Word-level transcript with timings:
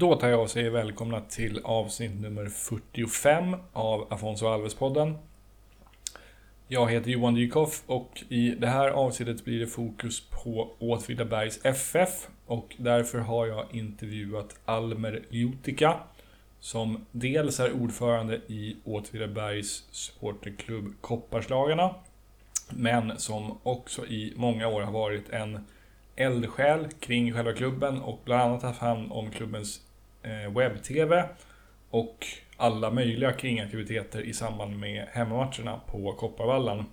Då 0.00 0.14
tar 0.14 0.28
jag 0.28 0.42
och 0.42 0.50
säger 0.50 0.70
välkomna 0.70 1.20
till 1.20 1.60
avsnitt 1.64 2.20
nummer 2.20 2.46
45 2.46 3.56
av 3.72 4.12
Afonso 4.12 4.46
Alves-podden. 4.46 5.14
Jag 6.68 6.90
heter 6.90 7.10
Johan 7.10 7.34
Dykhoff 7.34 7.82
och 7.86 8.24
i 8.28 8.50
det 8.50 8.66
här 8.66 8.88
avsnittet 8.88 9.44
blir 9.44 9.60
det 9.60 9.66
fokus 9.66 10.22
på 10.30 10.70
Åtvidabergs 10.78 11.60
FF 11.64 12.28
och 12.46 12.74
därför 12.76 13.18
har 13.18 13.46
jag 13.46 13.64
intervjuat 13.72 14.58
Almer 14.64 15.22
Ljutika 15.30 15.96
som 16.60 17.06
dels 17.12 17.60
är 17.60 17.72
ordförande 17.72 18.40
i 18.46 18.76
Åtvidabergs 18.84 19.84
supporterklubb 19.90 20.94
Kopparslagarna 21.00 21.94
men 22.70 23.18
som 23.18 23.58
också 23.62 24.06
i 24.06 24.32
många 24.36 24.68
år 24.68 24.80
har 24.80 24.92
varit 24.92 25.30
en 25.30 25.66
eldsjäl 26.16 26.88
kring 27.00 27.32
själva 27.32 27.52
klubben 27.52 28.00
och 28.00 28.20
bland 28.24 28.42
annat 28.42 28.62
haft 28.62 28.80
hand 28.80 29.12
om 29.12 29.30
klubbens 29.30 29.80
Eh, 30.22 30.52
webb-tv 30.56 31.28
och 31.90 32.26
alla 32.56 32.90
möjliga 32.90 33.32
kringaktiviteter 33.32 34.20
i 34.20 34.32
samband 34.32 34.78
med 34.78 35.06
hemmamatcherna 35.12 35.80
på 35.86 36.12
Kopparvallen. 36.12 36.84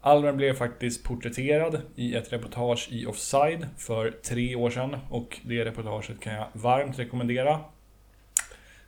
Almer 0.00 0.32
blev 0.32 0.54
faktiskt 0.54 1.04
porträtterad 1.04 1.80
i 1.96 2.14
ett 2.14 2.32
reportage 2.32 2.88
i 2.90 3.06
Offside 3.06 3.66
för 3.76 4.10
tre 4.10 4.56
år 4.56 4.70
sedan 4.70 4.96
och 5.10 5.38
det 5.42 5.64
reportaget 5.64 6.20
kan 6.20 6.34
jag 6.34 6.46
varmt 6.52 6.98
rekommendera. 6.98 7.60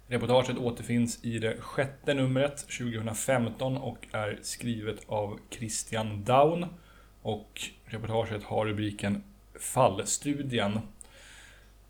Reportaget 0.07 0.59
återfinns 0.59 1.25
i 1.25 1.39
det 1.39 1.57
sjätte 1.61 2.15
numret 2.15 2.59
2015 2.59 3.77
och 3.77 4.07
är 4.13 4.39
skrivet 4.43 4.99
av 5.07 5.39
Christian 5.51 6.25
Daun. 6.25 6.67
Och 7.23 7.61
reportaget 7.85 8.43
har 8.43 8.67
rubriken 8.67 9.23
Fallstudien. 9.61 10.81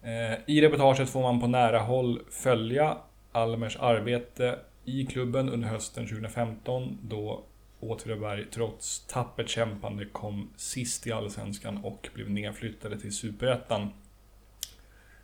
Eh, 0.02 0.38
I 0.46 0.60
reportaget 0.60 1.10
får 1.10 1.22
man 1.22 1.40
på 1.40 1.46
nära 1.46 1.78
håll 1.78 2.20
följa 2.30 2.96
Almers 3.32 3.77
arbete 3.77 4.59
i 4.84 5.07
klubben 5.07 5.48
under 5.48 5.68
hösten 5.68 6.09
2015 6.09 6.98
då 7.02 7.45
Åtvidaberg 7.80 8.45
trots 8.51 9.07
tappert 9.07 9.48
kämpande 9.48 10.04
kom 10.04 10.51
sist 10.57 11.07
i 11.07 11.12
Allsvenskan 11.12 11.84
och 11.84 12.09
blev 12.15 12.30
nedflyttade 12.30 13.01
till 13.01 13.16
Superettan. 13.16 13.90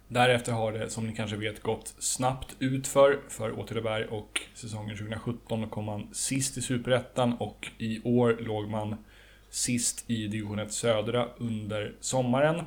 Därefter 0.09 0.53
har 0.53 0.73
det, 0.73 0.91
som 0.91 1.07
ni 1.07 1.15
kanske 1.15 1.37
vet, 1.37 1.63
gått 1.63 1.95
snabbt 1.99 2.57
utför 2.59 3.21
för 3.29 3.59
Åtvidaberg 3.59 4.05
och 4.05 4.41
säsongen 4.55 4.97
2017 4.97 5.69
kom 5.69 5.85
man 5.85 6.09
sist 6.15 6.59
i 6.59 6.63
Superettan 6.63 7.33
och 7.33 7.69
i 7.79 8.01
år 8.05 8.37
låg 8.41 8.69
man 8.69 8.97
sist 9.51 10.11
i 10.11 10.27
division 10.27 10.59
1 10.59 10.73
södra 10.73 11.29
under 11.39 11.95
sommaren. 12.01 12.65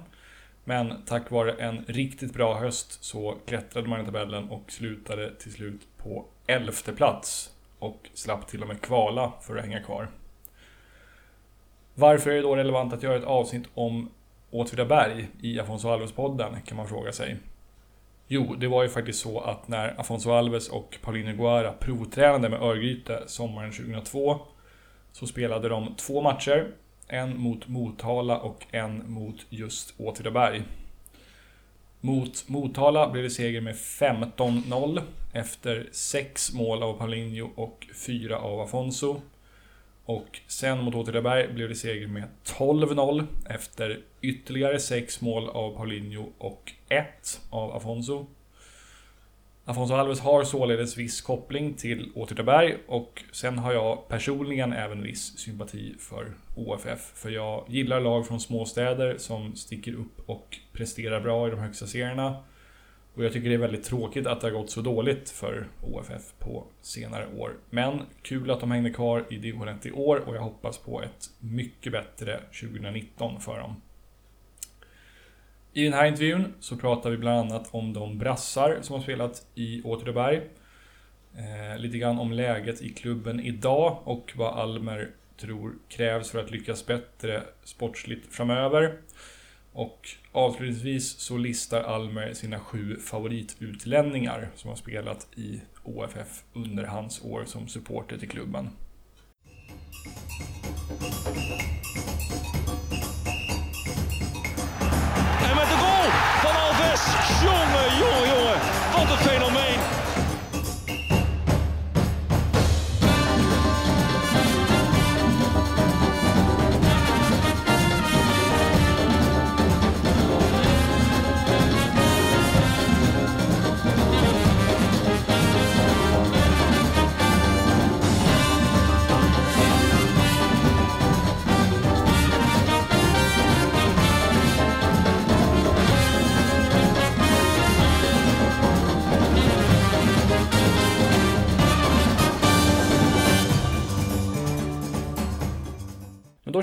Men 0.70 0.94
tack 1.06 1.32
vare 1.32 1.52
en 1.52 1.86
riktigt 1.88 2.34
bra 2.34 2.60
höst 2.60 3.04
så 3.04 3.38
klättrade 3.46 3.88
man 3.88 4.02
i 4.02 4.06
tabellen 4.06 4.50
och 4.50 4.72
slutade 4.72 5.36
till 5.36 5.54
slut 5.54 5.88
på 5.98 6.26
elfte 6.48 6.94
plats 6.94 7.52
och 7.80 8.10
slapp 8.14 8.48
till 8.48 8.62
och 8.62 8.68
med 8.68 8.82
kvala 8.82 9.32
för 9.42 9.58
att 9.58 9.66
hänga 9.66 9.84
kvar. 9.84 10.08
Varför 11.96 12.30
är 12.30 12.36
det 12.36 12.42
då 12.42 12.56
relevant 12.56 12.94
att 12.94 13.04
göra 13.04 13.16
ett 13.16 13.24
avsnitt 13.24 13.68
om 13.74 14.10
Åtvidaberg 14.52 15.28
i 15.42 15.60
Afonso 15.60 15.88
Alves-podden, 15.88 16.62
kan 16.66 16.78
man 16.78 16.88
fråga 16.88 17.12
sig. 17.12 17.38
Jo, 18.28 18.56
det 18.56 18.68
var 18.68 18.84
ju 18.84 18.90
faktiskt 18.90 19.20
så 19.20 19.40
att 19.40 19.68
när 19.68 20.00
Afonso 20.00 20.32
Alves 20.32 20.70
och 20.70 20.98
Paulinho 21.02 21.34
Guara 21.34 21.72
provtränade 21.72 22.50
med 22.50 22.62
Örgryte 22.62 23.24
sommaren 23.28 23.72
2002 23.72 24.40
så 25.12 25.28
spelade 25.28 25.70
de 25.70 25.96
två 25.96 26.22
matcher. 26.22 26.72
En 27.12 27.42
mot 27.42 27.68
Motala 27.68 28.40
och 28.40 28.66
en 28.72 29.12
mot 29.12 29.46
just 29.50 29.94
Åtvidaberg. 29.98 30.64
Mot 32.02 32.50
Motala 32.50 33.10
blev 33.10 33.24
det 33.24 33.30
seger 33.30 33.62
med 33.62 33.76
15-0 33.76 35.02
efter 35.34 35.90
6 35.92 36.54
mål 36.54 36.84
av 36.84 36.94
Paulinho 36.94 37.50
och 37.56 37.88
4 38.06 38.38
av 38.38 38.62
Afonso. 38.62 39.22
Och 40.06 40.40
sen 40.48 40.84
mot 40.84 40.96
Åtvidaberg 40.96 41.54
blev 41.54 41.70
det 41.70 41.76
seger 41.76 42.08
med 42.08 42.24
12-0 42.46 43.26
efter 43.46 44.00
ytterligare 44.22 44.80
6 44.80 45.22
mål 45.22 45.50
av 45.50 45.76
Paulinho 45.76 46.30
och 46.38 46.74
1 46.90 47.42
av 47.50 47.76
Afonso. 47.76 48.26
Afonso 49.70 49.94
Alves 49.94 50.20
har 50.20 50.44
således 50.44 50.98
viss 50.98 51.22
koppling 51.22 51.74
till 51.74 52.12
Åtvidaberg 52.16 52.78
och 52.88 53.24
sen 53.32 53.58
har 53.58 53.74
jag 53.74 54.08
personligen 54.08 54.74
även 54.74 55.04
viss 55.04 55.38
sympati 55.38 55.96
för 56.00 56.32
OFF. 56.56 57.12
För 57.16 57.30
jag 57.30 57.66
gillar 57.68 58.00
lag 58.00 58.28
från 58.28 58.40
småstäder 58.40 59.18
som 59.18 59.56
sticker 59.56 59.94
upp 59.94 60.30
och 60.30 60.58
presterar 60.72 61.22
bra 61.22 61.48
i 61.48 61.52
de 61.52 61.60
högsta 61.60 61.88
serierna. 61.88 62.44
Och 63.14 63.24
jag 63.24 63.34
tycker 63.34 63.50
det 63.50 63.56
är 63.56 63.60
väldigt 63.60 63.84
tråkigt 63.84 64.28
att 64.28 64.42
det 64.42 64.48
har 64.48 64.52
gått 64.52 64.70
så 64.70 64.82
dåligt 64.82 65.30
för 65.30 65.68
OFF 65.82 66.34
på 66.40 66.64
senare 66.82 67.28
år. 67.38 67.52
Men 67.70 68.02
kul 68.22 68.52
att 68.52 68.60
de 68.60 68.72
hängde 68.72 68.90
kvar 68.90 69.26
i 69.30 69.36
division 69.36 69.68
1 69.68 69.86
i 69.86 69.92
år 69.92 70.18
och 70.18 70.36
jag 70.36 70.42
hoppas 70.42 70.78
på 70.78 71.02
ett 71.02 71.30
mycket 71.40 71.92
bättre 71.92 72.40
2019 72.62 73.40
för 73.40 73.60
dem. 73.60 73.76
I 75.74 75.84
den 75.84 75.94
här 75.94 76.08
intervjun 76.08 76.54
så 76.60 76.78
pratar 76.78 77.10
vi 77.10 77.18
bland 77.18 77.52
annat 77.52 77.68
om 77.72 77.94
de 77.94 78.18
brassar 78.18 78.78
som 78.82 78.96
har 78.96 79.04
spelat 79.04 79.46
i 79.56 79.82
Åtvidaberg. 79.82 80.42
Eh, 81.38 81.80
lite 81.80 81.98
grann 81.98 82.20
om 82.20 82.32
läget 82.32 82.82
i 82.82 82.90
klubben 82.90 83.40
idag 83.40 83.98
och 84.04 84.34
vad 84.36 84.60
Almer 84.60 85.10
tror 85.38 85.74
krävs 85.90 86.30
för 86.30 86.40
att 86.40 86.52
lyckas 86.52 86.86
bättre 86.86 87.44
sportsligt 87.64 88.36
framöver. 88.36 88.98
Och 89.74 90.10
avslutningsvis 90.32 91.20
så 91.20 91.38
listar 91.38 91.82
Almer 91.82 92.34
sina 92.34 92.60
sju 92.60 92.98
favoritutlänningar 93.00 94.50
som 94.56 94.70
har 94.70 94.78
spelat 94.78 95.28
i 95.36 95.62
OFF 95.84 96.44
under 96.54 96.84
hans 96.84 97.26
år 97.26 97.44
som 97.46 97.68
supporter 97.68 98.18
till 98.18 98.30
klubben. 98.30 98.70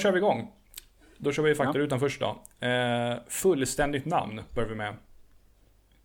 Kör 0.07 0.13
vi 0.13 0.19
igång. 0.19 0.49
Då 1.19 1.33
kör 1.33 1.43
vi 1.43 1.55
faktarutan 1.55 2.01
först 2.01 2.21
då. 2.21 2.27
Eh, 2.67 3.17
fullständigt 3.29 4.05
namn 4.05 4.41
börjar 4.55 4.69
vi 4.69 4.75
med. 4.75 4.95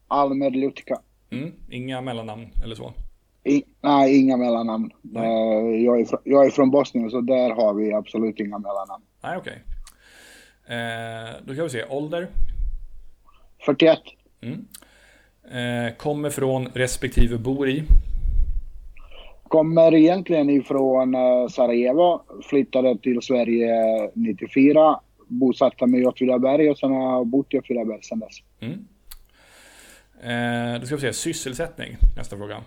Almer 0.07 0.51
Lutka. 0.51 1.01
Mm, 1.29 1.51
inga 1.69 2.01
mellannamn 2.01 2.47
eller 2.63 2.75
så. 2.75 2.93
I, 3.43 3.63
nej, 3.81 4.19
inga 4.19 4.37
mellannamn. 4.37 4.91
Eh, 5.15 5.21
jag, 5.85 5.99
är 5.99 6.05
från, 6.05 6.19
jag 6.23 6.45
är 6.45 6.49
från 6.49 6.71
Bosnien 6.71 7.09
så 7.09 7.21
där 7.21 7.49
har 7.49 7.73
vi 7.73 7.93
absolut 7.93 8.39
inga 8.39 8.57
mellannamn. 8.57 9.03
Nej, 9.23 9.37
okej. 9.37 9.63
Eh, 10.65 11.35
då 11.45 11.55
kan 11.55 11.63
vi 11.63 11.69
se. 11.69 11.85
Ålder. 11.85 12.27
41. 13.65 13.99
Eh, 15.51 15.95
kommer 15.97 16.29
från 16.29 16.67
respektive 16.67 17.37
bor 17.37 17.69
i. 17.69 17.83
Kommer 19.51 19.93
egentligen 19.93 20.49
ifrån 20.49 21.15
eh, 21.15 21.47
Sarajevo. 21.49 22.21
Flyttade 22.49 22.97
till 22.97 23.21
Sverige 23.21 23.75
94. 24.13 24.99
Bosatta 25.27 25.87
mig 25.87 26.01
i 26.01 26.05
Åtvidaberg 26.05 26.69
och 26.69 26.77
sen 26.77 26.91
har 26.91 27.11
jag 27.11 27.27
bott 27.27 27.53
i 27.53 27.59
Åtvidaberg 27.59 28.03
sedan 28.03 28.19
dess. 28.19 28.37
Eh, 30.23 30.79
då 30.79 30.85
ska 30.85 30.95
vi 30.95 31.01
se. 31.01 31.13
Sysselsättning. 31.13 31.97
Nästa 32.17 32.37
fråga. 32.37 32.55
Uh, 32.55 32.63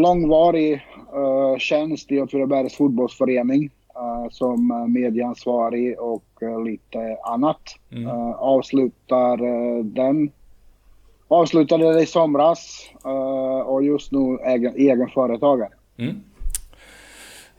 långvarig 0.00 0.86
uh, 1.16 1.58
tjänst 1.58 2.12
i 2.12 2.20
Åtvidabergs 2.20 2.76
fotbollsförening 2.76 3.64
uh, 3.64 4.28
som 4.30 4.86
medieansvarig 4.92 6.00
och 6.00 6.42
uh, 6.42 6.64
lite 6.64 7.16
annat. 7.24 7.62
Uh, 7.96 8.32
avslutar 8.32 9.36
den. 9.82 10.30
Avslutade 11.28 11.94
det 11.94 12.02
i 12.02 12.06
somras 12.06 12.90
uh, 13.06 13.60
och 13.60 13.84
just 13.84 14.12
nu 14.12 14.38
egen, 14.44 14.74
egen 14.76 15.08
företagare. 15.08 15.70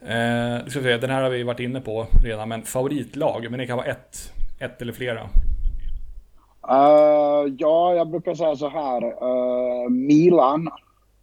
Eh, 0.02 0.64
då 0.64 0.70
ska 0.70 0.82
se. 0.82 0.96
Den 0.96 1.10
här 1.10 1.22
har 1.22 1.30
vi 1.30 1.42
varit 1.42 1.60
inne 1.60 1.80
på 1.80 2.06
redan. 2.24 2.48
Men 2.48 2.62
favoritlag. 2.62 3.46
Men 3.50 3.60
det 3.60 3.66
kan 3.66 3.76
vara 3.76 3.86
ett. 3.86 4.32
Ett 4.60 4.82
eller 4.82 4.92
flera. 4.92 5.20
Uh, 6.68 7.54
ja, 7.58 7.94
jag 7.94 8.10
brukar 8.10 8.34
säga 8.34 8.56
så 8.56 8.68
här. 8.68 9.04
Uh, 9.04 9.90
Milan 9.90 10.70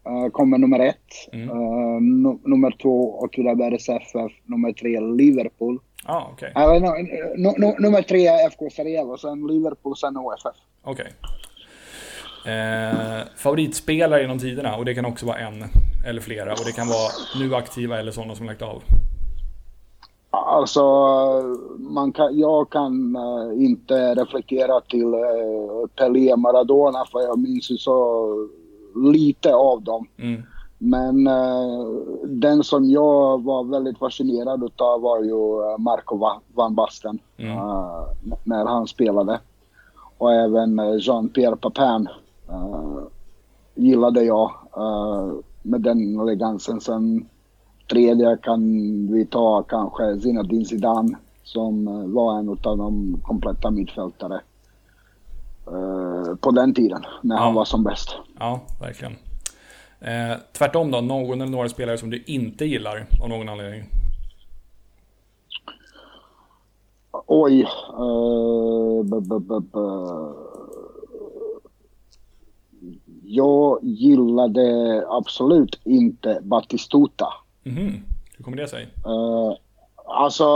uh, 0.10 0.30
kommer 0.30 0.58
nummer 0.58 0.80
ett. 0.80 1.34
Mm. 1.34 1.50
Uh, 1.50 2.02
nummer 2.46 2.82
två 2.82 3.20
Åtvidabergs 3.20 3.90
FF. 3.90 4.32
Nummer 4.46 4.74
tre 4.74 5.00
Liverpool. 5.00 5.80
Ah, 6.06 6.32
okay. 6.34 6.52
No, 6.54 6.94
no, 7.38 7.54
no, 7.58 7.76
nummer 7.80 8.02
tre 8.02 8.28
FK 8.28 8.70
Sarajevo, 8.70 9.18
sen 9.18 9.48
Liverpool, 9.48 9.96
sen 9.98 10.18
OFF. 10.18 10.46
Okej. 10.84 10.92
Okay. 10.92 11.12
Eh, 12.48 13.22
favoritspelare 13.36 14.22
genom 14.22 14.40
tiderna 14.40 14.76
och 14.76 14.86
det 14.86 14.94
kan 14.94 15.06
också 15.06 15.26
vara 15.26 15.38
en 15.38 15.64
eller 16.06 16.22
flera 16.22 16.52
och 16.52 16.66
det 16.66 16.72
kan 16.72 16.88
vara 16.88 17.12
nu 17.40 17.56
aktiva 17.56 18.00
eller 18.00 18.12
sådana 18.12 18.36
som 18.36 18.46
lagt 18.46 18.62
av. 18.62 18.84
Alltså, 20.30 20.82
man 21.78 22.12
kan, 22.12 22.40
jag 22.40 22.70
kan 22.70 23.16
uh, 23.16 23.64
inte 23.66 24.16
reflektera 24.16 24.82
till 24.82 25.06
uh, 25.06 25.88
Pelé 25.96 26.36
Maradona 26.36 27.06
för 27.12 27.22
jag 27.22 27.40
minns 27.40 27.72
ju 27.72 27.78
så 27.78 28.50
lite 28.96 29.56
av 29.56 29.82
dem. 29.82 30.08
Mm. 30.18 30.44
Men 30.78 31.28
uh, 31.28 31.88
den 32.26 32.64
som 32.64 32.90
jag 32.90 33.44
var 33.44 33.64
väldigt 33.64 33.98
fascinerad 33.98 34.64
utav 34.64 35.02
var 35.02 35.24
ju 35.24 35.78
Marco 35.78 36.40
van 36.54 36.76
Basten 36.76 37.20
mm. 37.38 37.58
när 38.44 38.66
han 38.66 38.88
spelade. 38.88 39.40
Och 40.18 40.34
även 40.34 40.80
Jean-Pierre 40.80 41.56
Papin 41.56 42.08
gillade 43.76 44.24
jag 44.24 44.52
med 45.62 45.82
den 45.82 46.20
elegansen. 46.20 46.82
Sen 46.82 47.26
tredje 47.90 48.38
kan 48.38 48.62
vi 49.14 49.26
ta 49.26 49.64
kanske 49.64 50.20
Zinedine 50.20 50.66
Zidane 50.66 51.18
som 51.44 51.88
eh, 51.88 52.08
var 52.08 52.40
en 52.40 52.50
av 52.50 52.78
de 52.78 53.22
kompletta 53.24 53.72
mittfältare 53.72 54.42
uh, 55.72 56.36
på 56.36 56.52
den 56.52 56.74
tiden 56.74 57.06
när 57.22 57.36
ja. 57.36 57.42
han 57.42 57.54
var 57.54 57.66
som 57.66 57.84
bäst. 57.84 58.16
Ja, 58.40 58.60
verkligen. 58.82 59.14
Eh, 60.00 60.38
tvärtom 60.58 60.92
då, 60.92 61.02
någon 61.02 61.42
eller 61.42 61.52
några 61.52 61.70
spelare 61.70 61.98
som 61.98 62.10
du 62.10 62.24
inte 62.24 62.66
gillar 62.66 63.08
av 63.24 63.30
någon 63.30 63.50
anledning? 63.50 63.84
Oj. 67.28 67.62
Uh, 68.00 69.04
b 69.04 69.16
-b 69.16 69.40
-b 69.40 70.47
jag 73.30 73.80
gillade 73.84 75.04
absolut 75.10 75.80
inte 75.84 76.40
Batistuta. 76.44 77.28
Mm. 77.64 77.94
Hur 78.38 78.44
kommer 78.44 78.58
det 78.58 78.68
sig? 78.68 78.84
Uh, 78.84 79.54
alltså, 80.06 80.48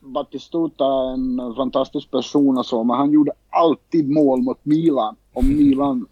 Batistuta 0.00 0.84
är 0.84 1.12
en 1.12 1.54
fantastisk 1.56 2.10
person 2.10 2.58
och 2.58 2.66
så, 2.66 2.84
men 2.84 2.96
han 2.96 3.12
gjorde 3.12 3.32
alltid 3.50 4.10
mål 4.10 4.42
mot 4.42 4.64
Milan. 4.64 5.16
Och 5.32 5.44
Milan 5.58 6.06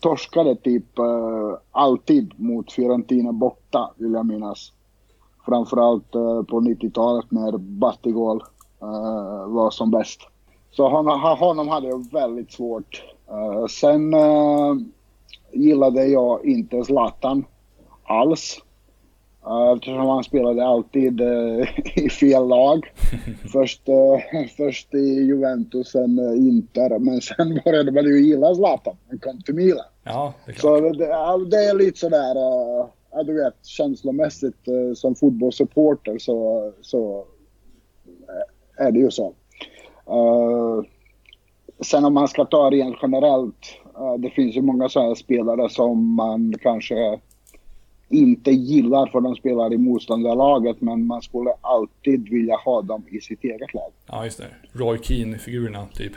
torskade 0.00 0.56
typ 0.56 0.98
uh, 0.98 1.56
alltid 1.70 2.40
mot 2.40 2.72
Fiorentina 2.72 3.32
borta, 3.32 3.90
vill 3.96 4.12
jag 4.12 4.26
minnas. 4.26 4.72
Framförallt 5.46 6.16
uh, 6.16 6.42
på 6.42 6.60
90-talet 6.60 7.30
när 7.30 7.58
Battigol 7.58 8.42
uh, 8.82 9.48
var 9.48 9.70
som 9.70 9.90
bäst. 9.90 10.20
Så 10.70 10.88
honom, 10.88 11.20
honom 11.20 11.68
hade 11.68 11.86
jag 11.86 12.12
väldigt 12.12 12.52
svårt. 12.52 13.02
Uh, 13.30 13.66
sen 13.66 14.14
gillade 15.52 16.06
jag 16.06 16.46
inte 16.46 16.84
Zlatan 16.84 17.44
alls. 18.02 18.62
Eftersom 19.74 20.06
han 20.06 20.24
spelade 20.24 20.66
alltid 20.66 21.20
uh, 21.20 21.66
i 21.94 22.10
fel 22.10 22.48
lag. 22.48 22.92
Först, 23.52 23.88
uh, 23.88 24.46
först 24.56 24.94
i 24.94 24.98
Juventus, 24.98 25.88
sen 25.88 26.18
Inter. 26.36 26.98
Men 26.98 27.20
sen 27.20 27.60
började 27.64 27.92
man 27.92 28.04
ju 28.04 28.20
gilla 28.20 28.54
Zlatan. 28.54 28.96
Han 29.08 29.18
kom 29.18 29.42
till 29.42 29.54
Milan. 29.54 29.84
Ja, 30.04 30.34
det 30.46 30.52
är 30.52 30.54
klart. 30.54 30.78
Så 30.78 30.80
det, 30.80 31.50
det 31.50 31.64
är 31.64 31.74
lite 31.74 31.98
sådär, 31.98 32.34
ja, 33.10 33.22
du 33.22 33.34
vet, 33.34 33.66
känslomässigt 33.66 34.68
som 34.94 35.14
fotbollssupporter 35.14 36.18
så, 36.18 36.72
så 36.80 37.24
är 38.76 38.92
det 38.92 38.98
ju 38.98 39.10
så. 39.10 39.34
sen 41.80 42.04
om 42.04 42.14
man 42.14 42.28
ska 42.28 42.44
ta 42.44 42.70
rent 42.70 42.96
generellt. 43.02 43.78
Det 44.18 44.30
finns 44.30 44.56
ju 44.56 44.62
många 44.62 44.88
sådana 44.88 45.14
spelare 45.14 45.70
som 45.70 46.14
man 46.14 46.54
kanske 46.62 47.18
inte 48.08 48.50
gillar 48.50 49.06
för 49.06 49.20
de 49.20 49.34
spelar 49.34 49.72
i 49.72 49.78
motståndarlaget 49.78 50.80
men 50.80 51.06
man 51.06 51.22
skulle 51.22 51.50
alltid 51.60 52.28
vilja 52.28 52.56
ha 52.56 52.82
dem 52.82 53.02
i 53.08 53.20
sitt 53.20 53.44
eget 53.44 53.74
lag. 53.74 53.92
Ja, 54.06 54.24
just 54.24 54.38
det. 54.38 54.46
Roy 54.72 54.98
Keane-figurerna, 54.98 55.86
typ. 55.94 56.12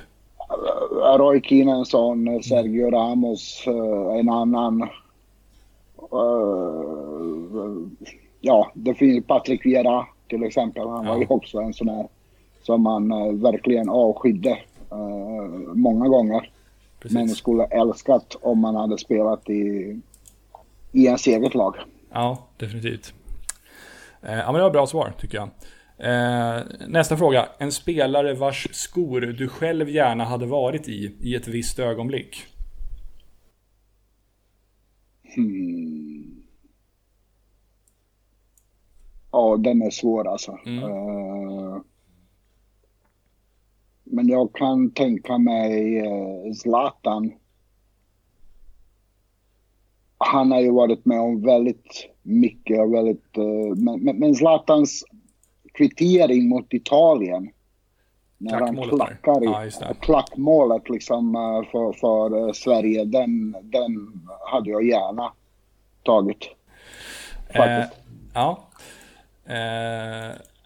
Roy 1.17 1.41
Keane 1.41 1.71
är 1.71 1.75
en 1.75 1.85
sån, 1.85 2.43
Sergio 2.43 2.91
Ramos 2.91 3.63
eh, 3.67 4.19
en 4.19 4.29
annan. 4.29 4.81
Eh, 4.81 4.87
ja, 8.41 8.71
det 8.73 8.93
finns 8.93 9.25
Patrick 9.25 9.65
Vieira 9.65 10.05
till 10.27 10.43
exempel. 10.43 10.87
Han 10.87 11.07
var 11.07 11.17
ju 11.17 11.25
också 11.29 11.57
en 11.57 11.73
sån 11.73 11.89
här 11.89 12.07
som 12.63 12.81
man 12.81 13.11
eh, 13.11 13.33
verkligen 13.33 13.89
avskydde 13.89 14.57
många 15.73 16.07
gånger. 16.07 16.49
Precis. 17.01 17.13
Men 17.15 17.29
skulle 17.29 17.63
älskat 17.63 18.37
om 18.41 18.59
man 18.59 18.75
hade 18.75 18.97
spelat 18.97 19.49
i 19.49 19.99
i 20.91 21.05
ens 21.05 21.27
eget 21.27 21.55
lag. 21.55 21.75
Ja, 22.11 22.47
definitivt. 22.57 23.13
Eh, 24.21 24.37
ja, 24.37 24.45
men 24.45 24.53
det 24.53 24.61
var 24.61 24.69
bra 24.69 24.87
svar 24.87 25.13
tycker 25.19 25.37
jag. 25.37 25.49
Eh, 25.97 26.63
nästa 26.87 27.17
fråga. 27.17 27.49
En 27.57 27.71
spelare 27.71 28.33
vars 28.33 28.67
skor 28.71 29.21
du 29.21 29.47
själv 29.47 29.89
gärna 29.89 30.25
hade 30.25 30.45
varit 30.45 30.87
i, 30.87 31.15
i 31.21 31.35
ett 31.35 31.47
visst 31.47 31.79
ögonblick? 31.79 32.45
Hmm. 35.35 36.43
Ja, 39.31 39.57
den 39.57 39.81
är 39.81 39.89
svår 39.89 40.27
alltså. 40.27 40.57
Mm. 40.65 40.83
Uh, 40.83 41.81
men 44.11 44.27
jag 44.27 44.53
kan 44.53 44.91
tänka 44.91 45.37
mig 45.37 46.03
Zlatan 46.55 47.31
han 50.23 50.51
har 50.51 50.61
ju 50.61 50.71
varit 50.71 51.05
med 51.05 51.19
om 51.19 51.41
väldigt 51.41 52.09
mycket 52.21 52.79
och 52.79 52.93
väldigt... 52.93 53.37
Uh, 53.37 53.75
men, 53.75 54.19
men 54.19 54.35
Zlatans 54.35 55.05
kvittering 55.73 56.49
mot 56.49 56.73
Italien. 56.73 57.49
När 58.37 58.59
han 58.59 58.77
klackar 58.77 59.43
i, 59.43 59.71
ja, 59.79 59.93
klackmålet 59.99 60.89
liksom 60.89 61.35
uh, 61.35 61.71
för, 61.71 61.93
för 61.93 62.53
Sverige. 62.53 63.05
Den, 63.05 63.55
den 63.63 64.21
hade 64.51 64.69
jag 64.69 64.83
gärna 64.83 65.33
tagit. 66.03 66.49
Faktiskt. 67.55 68.01
ja. 68.33 68.67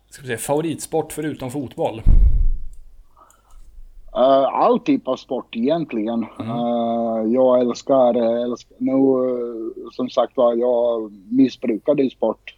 ska 0.10 0.22
vi 0.22 0.28
se, 0.28 0.38
favoritsport 0.38 1.14
förutom 1.14 1.52
fotboll? 1.52 2.02
Uh, 4.18 4.48
all 4.54 4.80
typ 4.80 5.08
av 5.08 5.16
sport 5.16 5.56
egentligen. 5.56 6.26
Mm. 6.40 6.52
Uh, 6.52 7.34
jag 7.34 7.60
älskar, 7.60 8.14
älskar 8.44 8.76
nu 8.80 8.92
uh, 8.92 9.90
som 9.92 10.10
sagt 10.10 10.38
var, 10.38 10.54
jag 10.54 11.12
missbrukade 11.30 12.10
sport. 12.10 12.56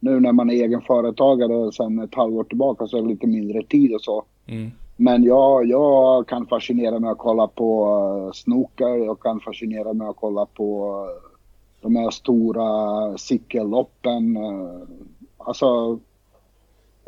nu 0.00 0.20
när 0.20 0.32
man 0.32 0.50
är 0.50 0.54
egen 0.54 0.80
företagare 0.82 1.72
sen 1.72 1.98
ett 1.98 2.14
halvår 2.14 2.44
tillbaka 2.44 2.86
så 2.86 2.96
är 2.96 3.02
det 3.02 3.08
lite 3.08 3.26
mindre 3.26 3.62
tid 3.62 3.94
och 3.94 4.00
så. 4.00 4.24
Mm. 4.46 4.70
Men 4.96 5.22
jag, 5.22 5.66
jag 5.66 6.26
kan 6.28 6.46
fascinera 6.46 6.98
mig 6.98 7.10
att 7.10 7.18
kolla 7.18 7.46
på 7.46 8.30
snooker, 8.34 8.88
jag 8.88 9.20
kan 9.20 9.40
fascinera 9.40 9.92
mig 9.92 10.08
att 10.08 10.16
kolla 10.16 10.46
på 10.46 10.94
de 11.80 11.96
här 11.96 12.10
stora 12.10 12.68
cykelloppen. 13.18 14.38
Alltså 15.38 15.98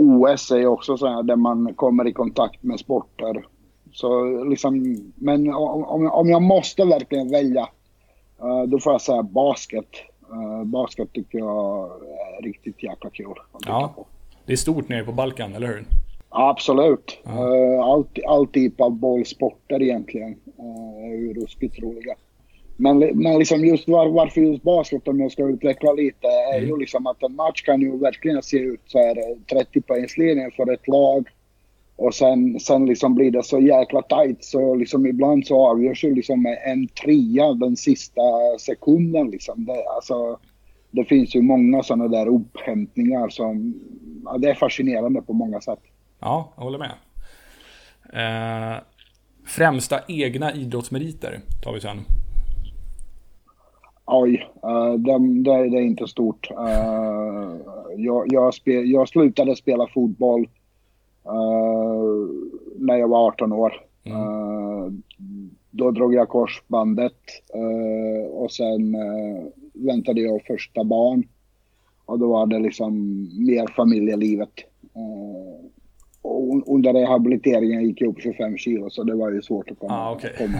OS 0.00 0.50
är 0.50 0.66
också 0.66 0.96
så 0.96 1.06
här 1.06 1.22
där 1.22 1.36
man 1.36 1.74
kommer 1.74 2.08
i 2.08 2.12
kontakt 2.12 2.62
med 2.62 2.80
sporter. 2.80 3.44
Så 3.92 4.24
liksom, 4.44 4.96
men 5.14 5.54
om, 5.54 6.10
om 6.10 6.28
jag 6.28 6.42
måste 6.42 6.84
verkligen 6.84 7.30
välja, 7.30 7.68
uh, 8.42 8.62
då 8.62 8.78
får 8.80 8.92
jag 8.92 9.00
säga 9.00 9.22
basket. 9.22 9.88
Uh, 10.32 10.64
basket 10.64 11.12
tycker 11.12 11.38
jag 11.38 11.90
är 12.38 12.42
riktigt 12.42 12.82
jäkla 12.82 13.10
kul 13.10 13.34
att 13.52 13.66
ja. 13.66 13.92
på. 13.96 14.06
Det 14.46 14.52
är 14.52 14.56
stort 14.56 14.88
nere 14.88 15.04
på 15.04 15.12
Balkan, 15.12 15.54
eller 15.54 15.66
hur? 15.66 15.84
Absolut. 16.28 17.18
Ja. 17.24 17.30
Uh, 17.30 17.80
all, 17.80 18.04
all 18.26 18.46
typ 18.46 18.80
av 18.80 18.90
bollsporter 18.90 19.82
egentligen 19.82 20.36
är 21.02 21.16
ju 21.16 21.34
ruskigt 21.34 21.78
roliga. 21.82 22.14
Men, 22.80 22.98
men 22.98 23.38
liksom 23.38 23.64
just 23.64 23.88
var, 23.88 24.08
varför 24.08 24.40
just 24.40 24.62
basket, 24.62 25.08
om 25.08 25.20
jag 25.20 25.32
ska 25.32 25.48
utveckla 25.48 25.92
lite, 25.92 26.26
är 26.26 26.58
mm. 26.58 26.68
ju 26.68 26.76
liksom 26.76 27.06
att 27.06 27.22
en 27.22 27.36
match 27.36 27.62
kan 27.62 27.80
ju 27.80 27.98
verkligen 27.98 28.42
se 28.42 28.58
ut 28.58 28.80
så 28.86 28.98
här 28.98 29.16
30 29.54 29.80
poängslinjen 29.80 30.50
för 30.50 30.72
ett 30.72 30.88
lag. 30.88 31.28
Och 31.96 32.14
sen, 32.14 32.60
sen 32.60 32.86
liksom 32.86 33.14
blir 33.14 33.30
det 33.30 33.42
så 33.42 33.60
jäkla 33.60 34.02
tight 34.02 34.44
så 34.44 34.74
liksom 34.74 35.06
ibland 35.06 35.46
så 35.46 35.66
avgörs 35.66 36.04
ju 36.04 36.14
liksom 36.14 36.56
en 36.66 36.88
trea 36.88 37.52
den 37.52 37.76
sista 37.76 38.22
sekunden 38.60 39.30
liksom. 39.30 39.64
Det, 39.64 39.84
alltså, 39.94 40.38
det 40.90 41.04
finns 41.04 41.34
ju 41.34 41.42
många 41.42 41.82
sådana 41.82 42.08
där 42.08 42.26
upphämtningar 42.26 43.28
som, 43.28 43.74
ja, 44.24 44.38
det 44.38 44.50
är 44.50 44.54
fascinerande 44.54 45.22
på 45.22 45.32
många 45.32 45.60
sätt. 45.60 45.80
Ja, 46.20 46.52
jag 46.56 46.62
håller 46.62 46.78
med. 46.78 46.92
Eh, 48.12 48.78
främsta 49.46 50.00
egna 50.08 50.54
idrottsmeriter 50.54 51.40
tar 51.62 51.72
vi 51.72 51.80
sen. 51.80 51.98
Oj, 54.12 54.50
uh, 54.64 54.94
det, 54.94 55.18
det, 55.18 55.70
det, 55.70 55.76
är 55.76 55.82
inte 55.82 56.06
stort. 56.06 56.50
Uh, 56.50 57.56
jag, 57.96 58.32
jag, 58.32 58.54
spel, 58.54 58.90
jag 58.90 59.08
slutade 59.08 59.56
spela 59.56 59.86
fotboll 59.86 60.48
uh, 61.26 62.28
när 62.78 62.96
jag 62.96 63.08
var 63.08 63.26
18 63.26 63.52
år. 63.52 63.72
Mm. 64.04 65.02
då 65.70 65.90
drog 65.90 66.14
jag 66.14 66.28
korsbandet 66.28 67.20
och 68.32 68.52
sen 68.52 68.96
väntade 69.72 70.20
jag 70.20 70.42
första 70.46 70.84
barn. 70.84 71.24
Och 72.04 72.18
då 72.18 72.28
var 72.28 72.46
det 72.46 72.58
liksom 72.58 72.94
mer 73.46 73.66
familjelivet. 73.76 74.52
Under 76.66 76.92
rehabiliteringen 76.92 77.84
gick 77.84 78.00
jag 78.00 78.08
upp 78.08 78.22
25 78.22 78.56
kilo 78.56 78.90
så 78.90 79.02
det 79.02 79.14
var 79.14 79.30
ju 79.30 79.42
svårt 79.42 79.70
att 79.70 79.78
komma, 79.78 79.94
ah, 79.94 80.14
okay. 80.14 80.30
komma, 80.36 80.58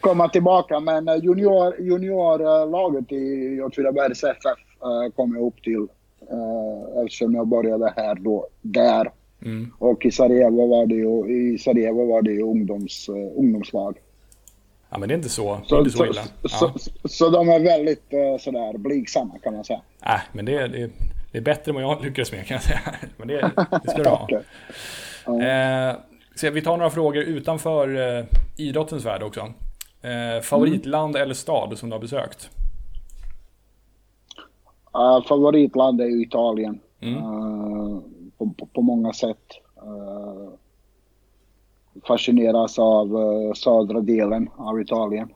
komma 0.00 0.28
tillbaka. 0.28 0.80
Men 0.80 1.08
eh, 1.08 1.16
junior, 1.16 1.80
juniorlaget 1.80 3.12
i 3.12 3.60
Åtvidabergs 3.60 4.24
FF 4.24 4.58
uh, 4.84 5.12
kom 5.16 5.36
jag 5.36 5.46
upp 5.46 5.62
till 5.62 5.76
uh, 5.78 7.04
eftersom 7.04 7.34
jag 7.34 7.46
började 7.46 7.92
här 7.96 8.14
då, 8.14 8.46
där. 8.62 9.12
Mm. 9.42 9.72
Och 9.78 10.06
i 10.06 10.10
Sarajevo 10.10 10.66
var 10.66 10.86
det 10.86 10.94
ju, 10.94 11.36
i 11.36 11.58
Sarajevo 11.58 12.06
var 12.06 12.22
det 12.22 12.32
ju 12.32 12.42
ungdoms, 12.42 13.08
uh, 13.08 13.38
ungdomslag. 13.38 13.96
Ja 14.90 14.98
men 14.98 15.08
det 15.08 15.14
är 15.14 15.16
inte 15.16 15.28
så, 15.28 15.60
så, 15.64 15.78
inte 15.78 15.90
så 15.90 16.06
illa. 16.06 16.22
Ja. 16.42 16.48
Så, 16.48 16.72
så, 16.78 17.08
så, 17.08 17.30
de 17.30 17.48
är 17.48 17.60
väldigt 17.60 18.14
sådär 18.40 18.78
blygsamma 18.78 19.38
kan 19.38 19.54
man 19.54 19.64
säga. 19.64 19.80
Nej 20.06 20.14
äh, 20.14 20.20
men 20.32 20.44
det, 20.44 20.68
det, 20.68 20.90
det 21.32 21.38
är 21.38 21.42
bättre 21.42 21.70
än 21.70 21.74
vad 21.74 21.84
jag 21.84 22.04
lyckades 22.04 22.32
med 22.32 22.46
kan 22.46 22.54
jag 22.54 22.62
säga. 22.62 22.80
Men 23.16 23.28
det, 23.28 23.50
det 23.84 23.90
ska 23.90 24.02
du 24.02 24.08
ha. 24.08 24.24
okay. 25.26 25.48
eh, 25.48 25.94
så 26.34 26.50
vi 26.50 26.62
tar 26.62 26.76
några 26.76 26.90
frågor 26.90 27.22
utanför 27.22 28.18
eh, 28.18 28.24
idrottens 28.56 29.04
värld 29.04 29.22
också. 29.22 29.40
Eh, 30.02 30.42
favoritland 30.42 31.16
mm. 31.16 31.22
eller 31.22 31.34
stad 31.34 31.78
som 31.78 31.88
du 31.88 31.94
har 31.94 32.00
besökt? 32.00 32.50
Uh, 34.96 35.22
favoritland 35.26 36.00
är 36.00 36.06
ju 36.06 36.22
Italien. 36.22 36.80
Mm. 37.00 37.16
Uh, 37.16 38.00
på, 38.38 38.50
på, 38.58 38.66
på, 38.66 38.82
många 38.82 39.12
sätt. 39.12 39.60
Uh, 39.82 40.48
fascineras 42.06 42.78
av 42.78 43.16
uh, 43.16 43.52
södra 43.52 44.00
delen 44.00 44.50
av 44.56 44.80
Italien. 44.80 45.28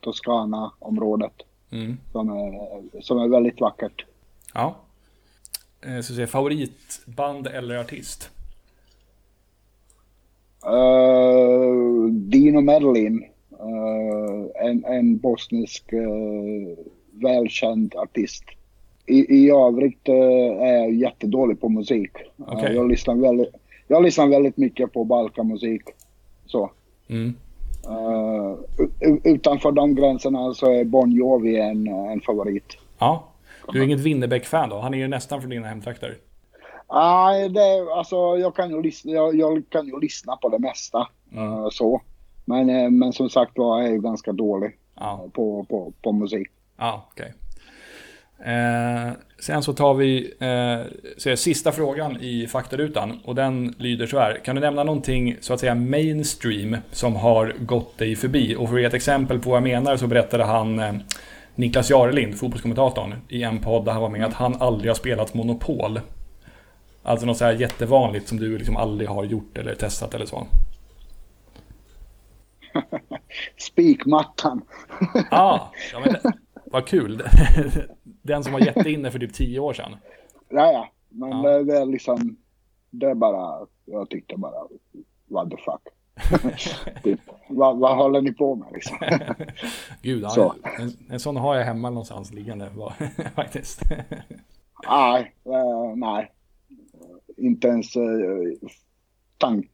Toscana-området. 0.00 1.32
Mm. 1.70 1.98
Som, 2.12 2.30
är, 2.30 3.00
som 3.00 3.18
är 3.18 3.28
väldigt 3.28 3.60
vackert. 3.60 4.04
Ja. 4.54 4.76
Eh, 5.86 6.00
så 6.00 6.14
säga, 6.14 6.26
favoritband 6.26 7.46
eller 7.46 7.78
artist? 7.78 8.30
Uh, 10.66 12.06
Dino 12.10 12.60
Merlin. 12.60 13.24
Uh, 13.52 14.66
en, 14.66 14.84
en 14.84 15.18
bosnisk 15.18 15.92
uh, 15.92 16.76
välkänd 17.10 17.94
artist. 17.94 18.44
I, 19.06 19.36
i 19.36 19.50
övrigt 19.50 20.08
är 20.08 20.74
jag 20.74 20.92
jättedålig 20.92 21.60
på 21.60 21.68
musik. 21.68 22.10
Okay. 22.36 22.74
jag, 22.74 22.88
lyssnar 22.88 23.14
väldigt, 23.14 23.54
jag 23.88 24.02
lyssnar 24.02 24.28
väldigt 24.28 24.56
mycket 24.56 24.92
på 24.92 25.04
Balkanmusik. 25.04 25.82
Så. 26.46 26.70
Mm. 27.08 27.34
utanför 29.24 29.72
de 29.72 29.94
gränserna 29.94 30.54
så 30.54 30.70
är 30.72 30.84
Bon 30.84 31.12
Jovi 31.12 31.56
en, 31.56 31.86
en 31.86 32.20
favorit. 32.20 32.76
Ja, 32.98 33.29
du 33.72 33.80
är 33.80 33.84
inget 33.84 34.00
Winnerbäck-fan 34.00 34.68
då? 34.68 34.80
Han 34.80 34.94
är 34.94 34.98
ju 34.98 35.08
nästan 35.08 35.40
från 35.40 35.50
dina 35.50 35.68
hemtrakter. 35.68 36.16
Nej, 36.92 37.48
det, 37.48 37.92
alltså 37.94 38.16
jag 38.16 38.56
kan, 38.56 38.70
ju 38.70 38.82
lyssna, 38.82 39.12
jag, 39.12 39.34
jag 39.34 39.62
kan 39.70 39.86
ju 39.86 40.00
lyssna 40.00 40.36
på 40.36 40.48
det 40.48 40.58
mesta. 40.58 41.08
Mm. 41.32 41.52
Uh, 41.52 41.68
så. 41.70 42.02
Men, 42.44 42.70
uh, 42.70 42.90
men 42.90 43.12
som 43.12 43.30
sagt 43.30 43.58
var, 43.58 43.80
jag 43.80 43.88
är 43.88 43.92
ju 43.92 44.00
ganska 44.00 44.32
dålig 44.32 44.76
ja. 44.94 45.28
på, 45.32 45.64
på, 45.64 45.92
på 46.02 46.12
musik. 46.12 46.48
Ja, 46.78 47.08
okej. 47.12 47.24
Okay. 47.24 47.40
Eh, 48.44 49.12
sen 49.38 49.62
så 49.62 49.72
tar 49.72 49.94
vi 49.94 50.34
eh, 51.26 51.34
sista 51.34 51.72
frågan 51.72 52.20
i 52.20 52.46
faktarutan 52.46 53.20
och 53.24 53.34
den 53.34 53.74
lyder 53.78 54.06
så 54.06 54.18
här. 54.18 54.40
Kan 54.44 54.54
du 54.54 54.60
nämna 54.60 54.84
någonting 54.84 55.36
så 55.40 55.54
att 55.54 55.60
säga 55.60 55.74
mainstream 55.74 56.76
som 56.92 57.16
har 57.16 57.54
gått 57.58 57.98
dig 57.98 58.16
förbi? 58.16 58.56
Och 58.56 58.68
för 58.68 58.74
att 58.74 58.80
ge 58.80 58.86
ett 58.86 58.94
exempel 58.94 59.38
på 59.38 59.50
vad 59.50 59.56
jag 59.56 59.62
menar 59.62 59.96
så 59.96 60.06
berättade 60.06 60.44
han 60.44 60.78
eh, 60.78 60.92
Niklas 61.60 61.90
Jarelind, 61.90 62.38
fotbollskommentatorn, 62.38 63.14
i 63.28 63.42
en 63.42 63.58
podd 63.58 63.84
där 63.84 63.92
han 63.92 64.02
var 64.02 64.08
med 64.08 64.24
att 64.24 64.34
han 64.34 64.56
aldrig 64.60 64.90
har 64.90 64.94
spelat 64.94 65.34
Monopol. 65.34 66.00
Alltså 67.02 67.26
något 67.26 67.36
så 67.36 67.44
här 67.44 67.52
jättevanligt 67.52 68.28
som 68.28 68.38
du 68.38 68.58
liksom 68.58 68.76
aldrig 68.76 69.08
har 69.08 69.24
gjort 69.24 69.58
eller 69.58 69.74
testat 69.74 70.14
eller 70.14 70.26
så. 70.26 70.46
Spikmattan. 73.58 74.62
ah, 75.30 75.60
ja, 75.92 76.00
men 76.00 76.32
vad 76.64 76.86
kul. 76.86 77.22
Den 78.02 78.44
som 78.44 78.52
var 78.52 78.60
jätteinne 78.60 79.10
för 79.10 79.18
typ 79.18 79.34
tio 79.34 79.60
år 79.60 79.72
sedan. 79.72 79.96
Ja, 80.48 80.72
ja. 80.72 80.90
Men 81.08 81.30
ja. 81.30 81.36
Det, 81.48 81.64
det, 81.64 81.78
är 81.78 81.86
liksom... 81.86 82.36
Det 82.90 83.06
är 83.06 83.14
bara... 83.14 83.66
Jag 83.84 84.10
tyckte 84.10 84.36
bara... 84.36 84.66
What 85.28 85.50
the 85.50 85.56
fuck. 85.56 85.99
typ, 87.02 87.20
vad, 87.48 87.78
vad 87.78 87.96
håller 87.96 88.20
ni 88.20 88.32
på 88.32 88.54
med 88.54 88.68
liksom? 88.72 88.98
Gud, 90.02 90.30
så. 90.30 90.54
En, 90.78 90.92
en 91.10 91.20
sån 91.20 91.36
har 91.36 91.56
jag 91.56 91.64
hemma 91.64 91.90
någonstans 91.90 92.32
liggande 92.32 92.70
faktiskt. 93.34 93.82
nej, 94.88 95.34
uh, 95.46 95.96
nej. 95.96 96.30
Inte 97.36 97.68
ens 97.68 97.96
uh, 97.96 98.02
tank, 99.38 99.66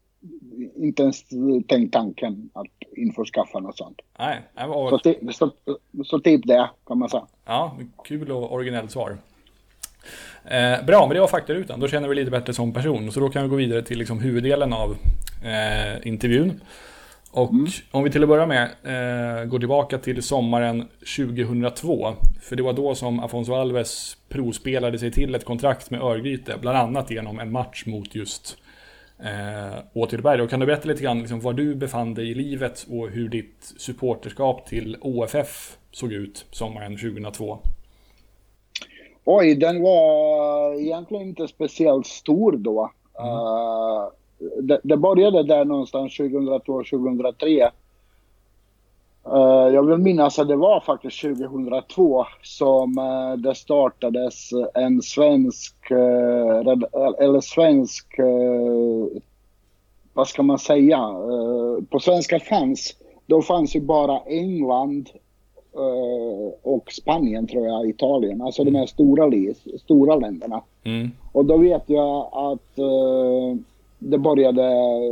inte 0.76 1.02
ens 1.02 1.24
tänkt 1.68 1.92
tanken 1.92 2.50
att 2.52 2.66
införskaffa 2.96 3.60
något 3.60 3.76
sånt. 3.76 4.00
Nej, 4.18 4.42
var... 4.54 4.98
så, 5.32 5.32
så, 5.32 5.52
så 6.04 6.20
typ 6.20 6.46
det 6.46 6.70
kan 6.86 6.98
man 6.98 7.08
säga. 7.08 7.26
Ja, 7.44 7.76
kul 8.04 8.30
och 8.30 8.52
originellt 8.52 8.90
svar. 8.90 9.18
Eh, 10.44 10.84
bra, 10.84 11.06
men 11.06 11.14
det 11.14 11.20
var 11.20 11.28
faktarutan. 11.28 11.80
Då 11.80 11.88
känner 11.88 12.08
vi 12.08 12.14
lite 12.14 12.30
bättre 12.30 12.52
som 12.52 12.72
person. 12.72 13.12
Så 13.12 13.20
då 13.20 13.28
kan 13.28 13.42
vi 13.42 13.48
gå 13.48 13.56
vidare 13.56 13.82
till 13.82 13.98
liksom 13.98 14.20
huvuddelen 14.20 14.72
av 14.72 14.96
eh, 15.42 16.06
intervjun. 16.08 16.60
Och 17.30 17.50
mm. 17.50 17.66
om 17.90 18.04
vi 18.04 18.10
till 18.10 18.22
att 18.22 18.28
börja 18.28 18.46
med 18.46 18.62
eh, 18.62 19.44
går 19.44 19.58
tillbaka 19.58 19.98
till 19.98 20.22
sommaren 20.22 20.88
2002. 21.16 22.14
För 22.40 22.56
det 22.56 22.62
var 22.62 22.72
då 22.72 22.94
som 22.94 23.20
Afonso 23.20 23.54
Alves 23.54 24.16
provspelade 24.28 24.98
sig 24.98 25.10
till 25.10 25.34
ett 25.34 25.44
kontrakt 25.44 25.90
med 25.90 26.02
Örgryte. 26.02 26.54
Bland 26.60 26.78
annat 26.78 27.10
genom 27.10 27.40
en 27.40 27.52
match 27.52 27.86
mot 27.86 28.14
just 28.14 28.56
eh, 29.18 29.78
Åtvidaberg. 29.92 30.42
Och 30.42 30.50
kan 30.50 30.60
du 30.60 30.66
berätta 30.66 30.88
lite 30.88 31.02
grann 31.02 31.18
liksom, 31.18 31.40
var 31.40 31.52
du 31.52 31.74
befann 31.74 32.14
dig 32.14 32.30
i 32.30 32.34
livet 32.34 32.86
och 32.90 33.08
hur 33.08 33.28
ditt 33.28 33.74
supporterskap 33.76 34.66
till 34.66 34.96
OFF 35.00 35.78
såg 35.92 36.12
ut 36.12 36.46
sommaren 36.50 36.96
2002? 36.96 37.58
Oj, 39.24 39.54
den 39.54 39.82
var 39.82 40.80
egentligen 40.80 41.28
inte 41.28 41.48
speciellt 41.48 42.06
stor 42.06 42.52
då. 42.52 42.90
Mm. 43.18 43.30
Uh, 43.30 44.08
det, 44.38 44.80
det 44.82 44.96
började 44.96 45.42
där 45.42 45.64
någonstans 45.64 46.18
2002-2003. 46.18 47.70
Uh, 49.32 49.74
jag 49.74 49.82
vill 49.82 49.98
minnas 49.98 50.38
att 50.38 50.48
det 50.48 50.56
var 50.56 50.80
faktiskt 50.80 51.20
2002 51.20 52.24
som 52.42 52.98
uh, 52.98 53.36
det 53.36 53.54
startades 53.54 54.50
en 54.74 55.02
svensk, 55.02 55.90
uh, 55.90 56.58
eller 57.18 57.40
svensk, 57.40 58.06
vad 60.12 60.28
ska 60.28 60.42
man 60.42 60.58
säga, 60.58 60.98
på 61.90 62.00
svenska 62.00 62.40
fanns, 62.40 62.96
då 63.26 63.42
fanns 63.42 63.76
ju 63.76 63.80
bara 63.80 64.20
England 64.20 65.08
och 66.62 66.92
Spanien 66.92 67.46
tror 67.46 67.66
jag, 67.66 67.88
Italien, 67.88 68.42
alltså 68.42 68.64
de 68.64 68.74
här 68.74 68.86
stora, 68.86 69.30
stora 69.84 70.16
länderna. 70.16 70.62
Mm. 70.84 71.10
Och 71.32 71.44
då 71.44 71.56
vet 71.56 71.82
jag 71.86 72.28
att 72.32 72.78
det 73.98 74.18
började 74.18 74.70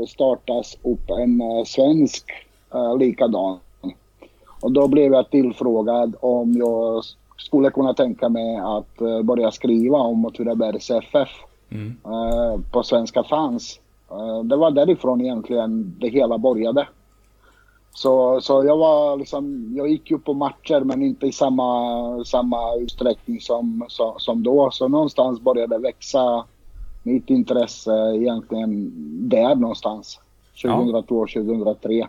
startas 0.09 0.77
upp 0.83 1.11
en 1.11 1.43
uh, 1.43 1.65
svensk 1.65 2.25
uh, 2.75 2.99
likadan. 2.99 3.59
Och 4.61 4.73
då 4.73 4.89
blev 4.89 5.13
jag 5.13 5.31
tillfrågad 5.31 6.17
om 6.21 6.57
jag 6.57 7.05
skulle 7.37 7.71
kunna 7.71 7.95
tänka 7.95 8.29
mig 8.29 8.57
att 8.57 9.03
uh, 9.03 9.23
börja 9.23 9.51
skriva 9.51 9.99
om 9.99 10.25
Åtvidabergs 10.25 10.91
FF 10.91 11.29
mm. 11.71 11.97
uh, 12.07 12.61
på 12.73 12.83
svenska 12.83 13.25
fans. 13.25 13.81
det 14.45 14.57
var 14.57 14.71
därifrån 14.71 15.21
egentligen 15.21 15.97
det 16.01 16.09
hela 16.09 16.39
började. 16.39 16.87
Så, 17.95 18.41
så 18.41 18.65
jag 18.65 18.77
var 18.77 19.17
liksom, 19.17 19.73
jag 19.77 19.89
gick 19.89 20.11
ju 20.11 20.19
på 20.19 20.35
matcher 20.35 20.81
men 20.81 21.03
inte 21.03 21.27
i 21.27 21.33
samma, 21.33 22.25
samma 22.25 22.75
utsträckning 22.75 23.41
som, 23.41 23.85
som, 23.89 24.15
som 24.19 24.43
då. 24.43 24.71
Så 24.71 24.89
någonstans 24.89 25.41
började 25.41 25.77
det 25.77 25.83
växa 25.83 26.45
mitt 27.05 27.31
intresse 27.31 27.93
egentligen 28.17 28.93
där 29.29 29.55
någonstans. 29.55 30.21
2002, 30.63 31.27
ja. 31.29 31.43
2003. 31.43 32.09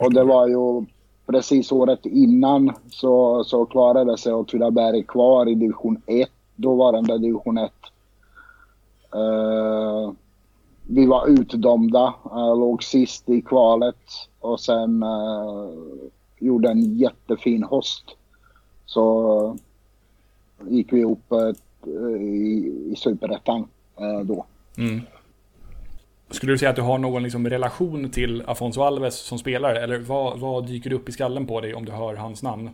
Och 0.00 0.12
det 0.12 0.24
var 0.24 0.48
ju 0.48 0.86
precis 1.26 1.72
året 1.72 2.06
innan 2.06 2.72
så, 2.90 3.44
så 3.44 3.66
klarade 3.66 4.18
sig 4.18 4.34
Åtvidaberg 4.34 5.02
kvar 5.02 5.48
i 5.48 5.54
division 5.54 6.02
1, 6.06 6.30
dåvarande 6.56 7.18
division 7.18 7.58
1. 7.58 7.72
Uh, 9.14 10.12
vi 10.82 11.06
var 11.06 11.28
utdömda, 11.28 12.14
uh, 12.24 12.58
låg 12.58 12.82
sist 12.82 13.28
i 13.28 13.42
kvalet 13.42 13.96
och 14.40 14.60
sen 14.60 15.02
uh, 15.02 15.70
gjorde 16.38 16.70
en 16.70 16.96
jättefin 16.96 17.64
höst. 17.70 18.04
Så 18.86 19.56
gick 20.68 20.92
vi 20.92 21.04
upp 21.04 21.32
i, 22.20 22.72
i 22.92 22.94
Superettan 22.96 23.68
då. 24.24 24.46
Mm. 24.78 25.00
Skulle 26.30 26.52
du 26.52 26.58
säga 26.58 26.70
att 26.70 26.76
du 26.76 26.82
har 26.82 26.98
någon 26.98 27.22
liksom 27.22 27.48
relation 27.48 28.10
till 28.10 28.42
Afonso 28.46 28.82
Alves 28.82 29.14
som 29.14 29.38
spelare? 29.38 29.82
Eller 29.82 29.98
vad, 29.98 30.40
vad 30.40 30.66
dyker 30.66 30.92
upp 30.92 31.08
i 31.08 31.12
skallen 31.12 31.46
på 31.46 31.60
dig 31.60 31.74
om 31.74 31.84
du 31.84 31.92
hör 31.92 32.14
hans 32.14 32.42
namn? 32.42 32.70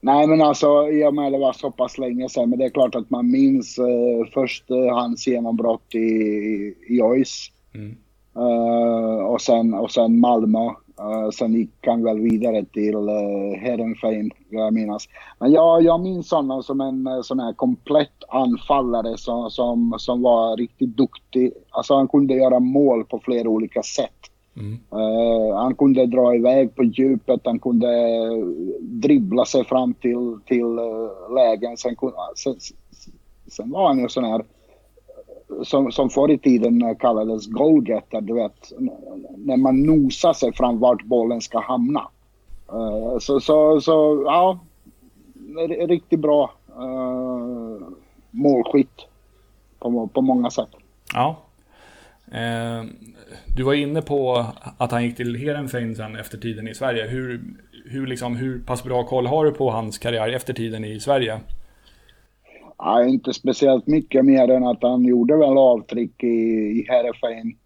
Nej 0.00 0.26
men 0.26 0.42
alltså, 0.42 0.88
i 0.88 1.04
och 1.04 1.14
med 1.14 1.32
det 1.32 1.38
var 1.38 1.52
så 1.52 1.70
pass 1.70 1.98
länge 1.98 2.28
sedan. 2.28 2.50
Men 2.50 2.58
det 2.58 2.64
är 2.64 2.70
klart 2.70 2.94
att 2.94 3.10
man 3.10 3.30
minns 3.30 3.78
eh, 3.78 4.32
först 4.34 4.70
eh, 4.70 4.94
hans 4.94 5.26
genombrott 5.26 5.94
i, 5.94 5.98
i 6.88 7.02
ÖIS. 7.02 7.52
Mm. 7.74 7.96
Uh, 8.36 9.24
och, 9.24 9.40
sen, 9.40 9.74
och 9.74 9.90
sen 9.90 10.20
Malmö. 10.20 10.70
Uh, 11.00 11.30
sen 11.30 11.54
gick 11.54 11.86
han 11.86 12.04
väl 12.04 12.20
vidare 12.20 12.64
till 12.64 12.96
uh, 12.96 13.60
Heerenveen, 13.60 14.30
jag 14.48 14.74
minnas. 14.74 15.08
Men 15.38 15.52
jag, 15.52 15.82
jag 15.82 16.00
minns 16.00 16.30
honom 16.30 16.62
som 16.62 16.80
en 16.80 17.06
uh, 17.06 17.22
sån 17.22 17.40
här 17.40 17.52
komplett 17.52 18.24
anfallare 18.28 19.16
som, 19.16 19.50
som, 19.50 19.94
som 19.98 20.22
var 20.22 20.56
riktigt 20.56 20.96
duktig. 20.96 21.52
Alltså 21.70 21.94
han 21.94 22.08
kunde 22.08 22.34
göra 22.34 22.60
mål 22.60 23.04
på 23.04 23.18
flera 23.18 23.48
olika 23.48 23.82
sätt. 23.82 24.20
Mm. 24.56 24.72
Uh, 24.72 25.56
han 25.56 25.74
kunde 25.74 26.06
dra 26.06 26.34
iväg 26.34 26.74
på 26.74 26.84
djupet, 26.84 27.40
han 27.44 27.58
kunde 27.58 27.88
dribbla 28.80 29.44
sig 29.44 29.64
fram 29.64 29.94
till, 29.94 30.38
till 30.46 30.78
uh, 30.78 31.34
lägen. 31.34 31.76
Sen, 31.76 31.96
sen, 32.36 32.54
sen 33.46 33.70
var 33.70 33.86
han 33.86 33.98
ju 33.98 34.08
sån 34.08 34.24
här 34.24 34.44
som, 35.62 35.92
som 35.92 36.10
förr 36.10 36.30
i 36.30 36.38
tiden 36.38 36.96
kallades 36.96 37.46
goalgetter, 37.46 38.20
du 38.20 38.34
vet. 38.34 38.72
När 39.36 39.56
man 39.56 39.82
nosar 39.82 40.32
sig 40.32 40.52
fram 40.52 40.78
vart 40.78 41.04
bollen 41.04 41.40
ska 41.40 41.60
hamna. 41.60 42.08
Uh, 42.72 43.18
så, 43.18 43.40
så, 43.40 43.80
så, 43.80 44.22
ja. 44.26 44.58
Riktigt 45.88 46.20
bra 46.20 46.50
uh, 46.78 47.88
målskytt 48.30 49.06
på, 49.78 50.06
på 50.06 50.20
många 50.20 50.50
sätt. 50.50 50.68
Ja. 51.14 51.36
Eh, 52.32 52.84
du 53.56 53.62
var 53.62 53.74
inne 53.74 54.02
på 54.02 54.46
att 54.78 54.92
han 54.92 55.04
gick 55.04 55.16
till 55.16 55.36
Heerenveen 55.36 55.96
sen 55.96 56.16
efter 56.16 56.38
tiden 56.38 56.68
i 56.68 56.74
Sverige. 56.74 57.06
Hur, 57.06 57.40
hur, 57.84 58.06
liksom, 58.06 58.36
hur 58.36 58.58
pass 58.58 58.84
bra 58.84 59.04
koll 59.04 59.26
har 59.26 59.44
du 59.44 59.52
på 59.52 59.70
hans 59.70 59.98
karriär 59.98 60.28
efter 60.28 60.52
tiden 60.52 60.84
i 60.84 61.00
Sverige? 61.00 61.40
Ja, 62.82 63.04
inte 63.04 63.32
speciellt 63.32 63.86
mycket 63.86 64.24
mer 64.24 64.50
än 64.50 64.66
att 64.66 64.82
han 64.82 65.04
gjorde 65.04 65.36
väl 65.36 65.58
avtryck 65.58 66.24
i, 66.24 66.26
i 66.26 66.86
Herefein 66.88 67.56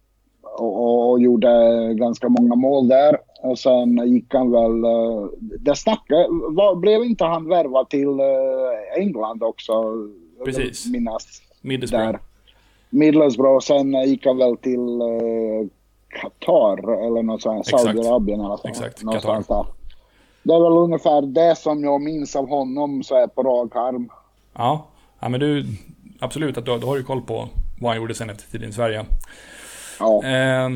och, 0.41 1.09
och, 1.11 1.19
gjorde 1.19 1.49
ganska 1.93 2.29
många 2.29 2.55
mål 2.55 2.87
där. 2.87 3.17
Och 3.41 3.59
sen 3.59 4.13
gick 4.13 4.33
han 4.33 4.51
väl... 4.51 4.83
Eh, 4.83 5.27
det 5.59 5.75
snackade... 5.75 6.27
Var, 6.29 6.75
blev 6.75 7.03
inte 7.03 7.25
han 7.25 7.49
värvad 7.49 7.89
till 7.89 8.19
eh, 8.19 8.99
England 9.01 9.43
också? 9.43 9.73
Precis. 10.45 10.85
Minnas 10.85 11.41
Middlesbrough. 11.61 12.19
Middlesbrough. 12.89 13.59
Sen 13.59 14.09
gick 14.09 14.25
han 14.25 14.37
väl 14.37 14.57
till 14.57 15.01
Qatar 16.09 17.05
eller 17.07 17.23
något 17.23 17.41
sånt. 17.41 17.65
Saudiarabien 17.65 18.41
alla 18.41 18.57
fall. 18.57 18.71
Exakt, 18.71 19.01
Qatar. 19.01 19.43
Där. 19.47 19.65
Det 20.43 20.53
är 20.53 20.59
väl 20.59 20.77
ungefär 20.77 21.21
det 21.21 21.57
som 21.57 21.83
jag 21.83 22.01
minns 22.01 22.35
av 22.35 22.49
honom 22.49 23.03
så 23.03 23.15
är 23.15 23.27
på 23.27 23.43
rak 23.43 23.75
arm. 23.75 24.09
Ja, 24.53 24.85
ja 25.25 25.29
men 25.29 25.39
du, 25.39 25.65
absolut 26.19 26.57
att 26.57 26.65
du, 26.65 26.77
du 26.77 26.85
har 26.85 26.97
ju 26.97 27.03
koll 27.03 27.21
på 27.21 27.49
vad 27.79 27.91
han 27.91 27.97
gjorde 28.01 28.13
sen 28.13 28.29
efter 28.29 28.51
tiden 28.51 28.69
i 28.69 28.73
Sverige. 28.73 29.05
Ja. 29.99 30.23
Eh, 30.23 30.69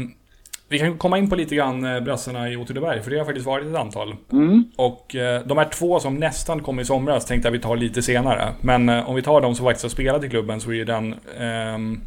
vi 0.70 0.80
kan 0.80 0.98
komma 0.98 1.18
in 1.18 1.30
på 1.30 1.36
lite 1.36 1.56
grann 1.56 1.86
eh, 1.86 2.00
brassarna 2.00 2.50
i 2.50 2.56
Åtvidaberg, 2.58 3.02
för 3.02 3.12
det 3.12 3.18
har 3.18 3.26
faktiskt 3.26 3.46
varit 3.46 3.68
ett 3.68 3.76
antal. 3.76 4.16
Mm. 4.32 4.72
Och 4.76 5.16
eh, 5.16 5.42
de 5.46 5.58
här 5.58 5.70
två 5.70 6.00
som 6.00 6.16
nästan 6.16 6.64
kom 6.64 6.80
i 6.80 6.86
somras 6.86 7.26
tänkte 7.26 7.48
jag 7.48 7.52
vi 7.52 7.60
tar 7.60 7.78
lite 7.78 8.02
senare. 8.02 8.54
Men 8.62 8.90
eh, 8.90 9.10
om 9.10 9.16
vi 9.16 9.22
tar 9.22 9.42
de 9.42 9.56
som 9.56 9.66
faktiskt 9.66 9.84
har 9.84 9.90
spelat 9.90 10.24
i 10.24 10.30
klubben 10.30 10.62
så 10.62 10.74
är 10.74 10.86
den... 10.86 11.14
Eh, 11.14 12.02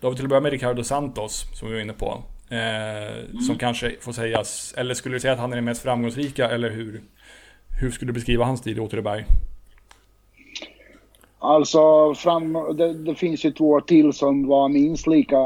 då 0.00 0.06
har 0.06 0.10
vi 0.10 0.16
till 0.16 0.24
att 0.24 0.28
börja 0.28 0.40
med 0.40 0.52
Ricardo 0.52 0.84
Santos, 0.84 1.46
som 1.54 1.68
vi 1.68 1.74
var 1.74 1.80
inne 1.80 1.92
på. 1.92 2.22
Eh, 2.48 2.58
mm. 2.58 3.40
Som 3.46 3.58
kanske 3.58 3.96
får 4.00 4.12
sägas, 4.12 4.74
eller 4.76 4.94
skulle 4.94 5.16
du 5.16 5.20
säga 5.20 5.32
att 5.32 5.38
han 5.38 5.52
är 5.52 5.56
den 5.56 5.64
mest 5.64 5.82
framgångsrika, 5.82 6.50
eller 6.50 6.70
hur? 6.70 7.02
Hur 7.80 7.90
skulle 7.90 8.08
du 8.08 8.14
beskriva 8.14 8.44
hans 8.44 8.62
tid 8.62 8.76
i 8.76 8.80
Åtvidaberg? 8.80 9.24
Alltså, 11.44 12.14
fram, 12.14 12.52
det, 12.52 12.92
det, 12.92 13.14
finns 13.14 13.44
ju 13.44 13.50
två 13.50 13.80
till 13.80 14.12
som 14.12 14.46
var 14.46 14.68
minst 14.68 15.06
lika 15.06 15.36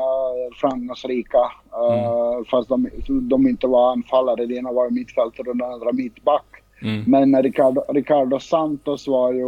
framgångsrika. 0.60 1.38
Mm. 1.72 2.04
Uh, 2.04 2.44
fast 2.50 2.68
de, 2.68 2.88
de, 3.08 3.48
inte 3.48 3.66
var 3.66 3.92
anfallare. 3.92 4.46
Det 4.46 4.54
ena 4.54 4.72
var 4.72 4.90
mittfältare 4.90 5.50
och 5.50 5.56
den 5.56 5.72
andra 5.72 5.92
mittback. 5.92 6.44
Mm. 6.82 7.04
Men 7.06 7.42
Ricardo, 7.42 7.84
Ricardo, 7.88 8.38
Santos 8.38 9.08
var 9.08 9.32
ju 9.32 9.46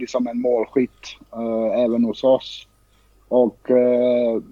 liksom 0.00 0.26
en 0.26 0.40
målskytt 0.40 1.16
uh, 1.36 1.80
även 1.80 2.04
hos 2.04 2.24
oss. 2.24 2.66
Och 3.28 3.70
uh, 3.70 4.42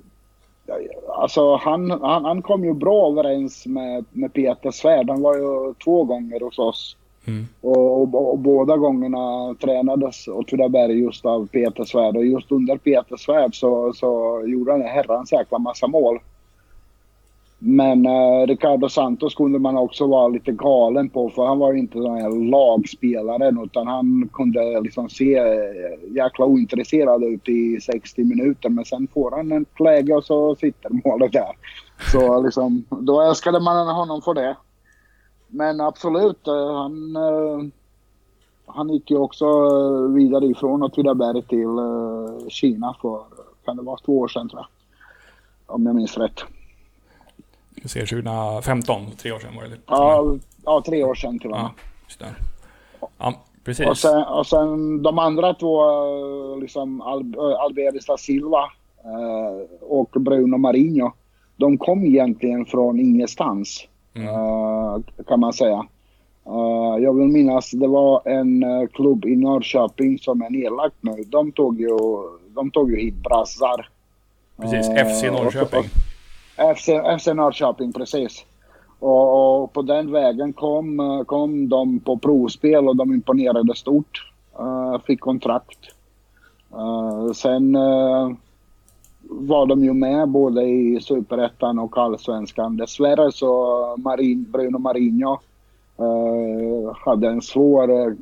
alltså 1.08 1.56
han, 1.56 1.90
han, 1.90 2.24
han 2.24 2.42
kom 2.42 2.64
ju 2.64 2.74
bra 2.74 3.10
överens 3.10 3.66
med, 3.66 4.04
med 4.10 4.32
Peter 4.32 4.70
Svärd. 4.70 5.10
Han 5.10 5.22
var 5.22 5.36
ju 5.36 5.74
två 5.84 6.04
gånger 6.04 6.40
hos 6.40 6.58
oss. 6.58 6.96
Mm. 7.26 7.46
Och, 7.60 8.02
och, 8.02 8.32
och, 8.32 8.38
båda 8.38 8.76
gångerna 8.76 9.54
tränades 9.60 10.28
Åtvidaberg 10.28 11.00
just 11.00 11.26
av 11.26 11.46
Peter 11.46 11.84
Svärd 11.84 12.16
och 12.16 12.26
just 12.26 12.52
under 12.52 12.76
Peter 12.76 13.16
Svärd 13.16 13.54
så, 13.54 13.92
så 13.92 14.42
gjorde 14.46 14.72
han 14.72 14.82
en 14.82 14.88
herrans 14.88 15.32
jäkla 15.32 15.58
massa 15.58 15.86
mål. 15.86 16.18
Men 17.64 18.06
eh, 18.06 18.46
Ricardo 18.46 18.88
Santos 18.88 19.34
kunde 19.34 19.58
man 19.58 19.76
också 19.76 20.06
vara 20.06 20.28
lite 20.28 20.52
galen 20.52 21.08
på 21.08 21.30
för 21.30 21.46
han 21.46 21.58
var 21.58 21.72
ju 21.72 21.78
inte 21.78 21.98
den 21.98 22.14
här 22.14 22.50
lagspelaren 22.50 23.58
utan 23.64 23.86
han 23.86 24.28
kunde 24.32 24.80
liksom 24.80 25.08
se 25.08 25.34
eh, 25.36 26.14
jäkla 26.16 26.44
ointresserad 26.44 27.24
ut 27.24 27.48
i 27.48 27.80
60 27.80 28.24
minuter 28.24 28.68
men 28.68 28.84
sen 28.84 29.08
får 29.14 29.30
han 29.30 29.52
ett 29.52 29.80
läge 29.80 30.14
och 30.14 30.24
så 30.24 30.56
sitter 30.56 30.90
målet 31.04 31.32
där. 31.32 31.52
Så 32.12 32.42
liksom, 32.42 32.84
då 32.88 33.20
älskade 33.20 33.60
man 33.60 33.88
honom 33.88 34.22
för 34.22 34.34
det. 34.34 34.56
Men 35.54 35.80
absolut, 35.80 36.46
eh, 36.46 36.74
han, 36.74 37.16
eh, 37.16 37.64
han 38.66 38.88
gick 38.88 39.10
ju 39.10 39.16
också 39.16 39.44
eh, 39.44 40.14
vidare 40.14 40.46
ifrån 40.46 40.82
Åtvidaberg 40.82 41.42
till 41.42 41.68
Kina 42.48 42.96
för, 43.02 43.22
kan 43.64 43.76
det 43.76 43.82
vara 43.82 43.96
två 43.96 44.18
år 44.18 44.28
sedan 44.28 44.48
tror 44.48 44.60
jag. 44.60 44.68
Om 45.74 45.86
jag 45.86 45.94
minns 45.94 46.16
rätt. 46.18 46.44
Vi 47.82 47.88
ser 47.88 48.06
2015, 48.06 49.10
tre 49.10 49.32
år 49.32 49.38
sedan 49.38 49.56
var 49.56 49.62
det 49.62 49.68
lite. 49.68 49.82
Ja, 49.86 50.34
ja 50.64 50.82
tre 50.86 51.04
år 51.04 51.14
sedan 51.14 51.38
till 51.38 51.50
och 51.50 51.56
med. 51.56 51.70
Ja. 52.18 52.26
Ja, 53.18 53.34
precis. 53.64 53.86
Och 53.86 53.98
sen, 53.98 54.24
och 54.24 54.46
sen 54.46 55.02
de 55.02 55.18
andra 55.18 55.54
två, 55.54 56.56
liksom 56.56 57.00
Al 57.00 57.34
Alberis 57.58 58.06
da 58.06 58.16
Silva 58.16 58.64
och 59.80 60.10
Bruno 60.10 60.56
Marinho. 60.56 61.12
De 61.56 61.78
kom 61.78 62.04
egentligen 62.04 62.66
från 62.66 63.00
ingenstans. 63.00 63.86
Mm. 64.14 64.28
Uh, 64.28 65.00
kan 65.26 65.40
man 65.40 65.52
säga. 65.52 65.86
Uh, 66.46 67.02
jag 67.02 67.18
vill 67.18 67.28
minnas 67.28 67.70
det 67.70 67.88
var 67.88 68.28
en 68.28 68.64
uh, 68.64 68.86
klubb 68.86 69.24
i 69.24 69.36
Norrköping 69.36 70.18
som 70.18 70.42
är 70.42 70.50
nedlagt 70.50 70.96
nu. 71.00 71.22
De 71.26 71.52
tog 71.52 71.80
ju, 71.80 71.98
de 72.54 72.70
tog 72.70 72.90
ju 72.90 72.96
hit 72.96 73.14
brassar. 73.14 73.88
Precis, 74.56 74.86
FC 74.86 75.22
Norrköping. 75.22 75.82
FC, 76.76 76.88
FC 77.20 77.26
Norrköping, 77.26 77.92
precis. 77.92 78.44
Och, 78.98 79.62
och, 79.62 79.72
på 79.72 79.82
den 79.82 80.12
vägen 80.12 80.52
kom, 80.52 81.24
kom 81.26 81.68
de 81.68 82.00
på 82.00 82.18
provspel 82.18 82.88
och 82.88 82.96
de 82.96 83.12
imponerade 83.12 83.74
stort. 83.74 84.32
fick 85.06 85.20
kontrakt. 85.20 85.78
sen 87.34 87.76
var 89.28 89.66
de 89.66 89.84
ju 89.84 89.92
med 89.92 90.28
både 90.28 90.62
i 90.62 91.00
Superettan 91.00 91.78
och 91.78 91.98
Allsvenskan. 91.98 92.76
Dessvärre 92.76 93.32
så 93.32 93.94
Marin, 93.98 94.46
Bruno 94.52 94.78
Marinho 94.78 95.32
eh, 95.98 96.96
hade 96.96 97.28
en 97.28 97.42
svår 97.42 98.08
eh, 98.08 98.14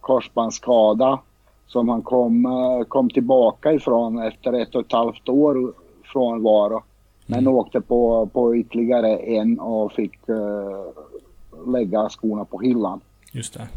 korsbandsskada 0.00 1.18
som 1.66 1.88
han 1.88 2.02
kom, 2.02 2.46
eh, 2.46 2.86
kom 2.88 3.10
tillbaka 3.10 3.72
ifrån 3.72 4.18
efter 4.18 4.52
ett 4.52 4.74
och 4.74 4.80
ett 4.80 4.92
halvt 4.92 5.28
år 5.28 5.72
frånvaro. 6.12 6.82
Men 7.26 7.38
mm. 7.38 7.54
åkte 7.54 7.80
på, 7.80 8.28
på 8.32 8.56
ytterligare 8.56 9.16
en 9.16 9.60
och 9.60 9.92
fick 9.92 10.28
eh, 10.28 11.72
lägga 11.72 12.08
skorna 12.08 12.44
på 12.44 12.60
hyllan. 12.60 13.00
Just 13.32 13.54
det. 13.54 13.68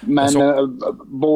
Men 0.00 0.18
alltså, 0.18 0.40
eh, 0.40 0.66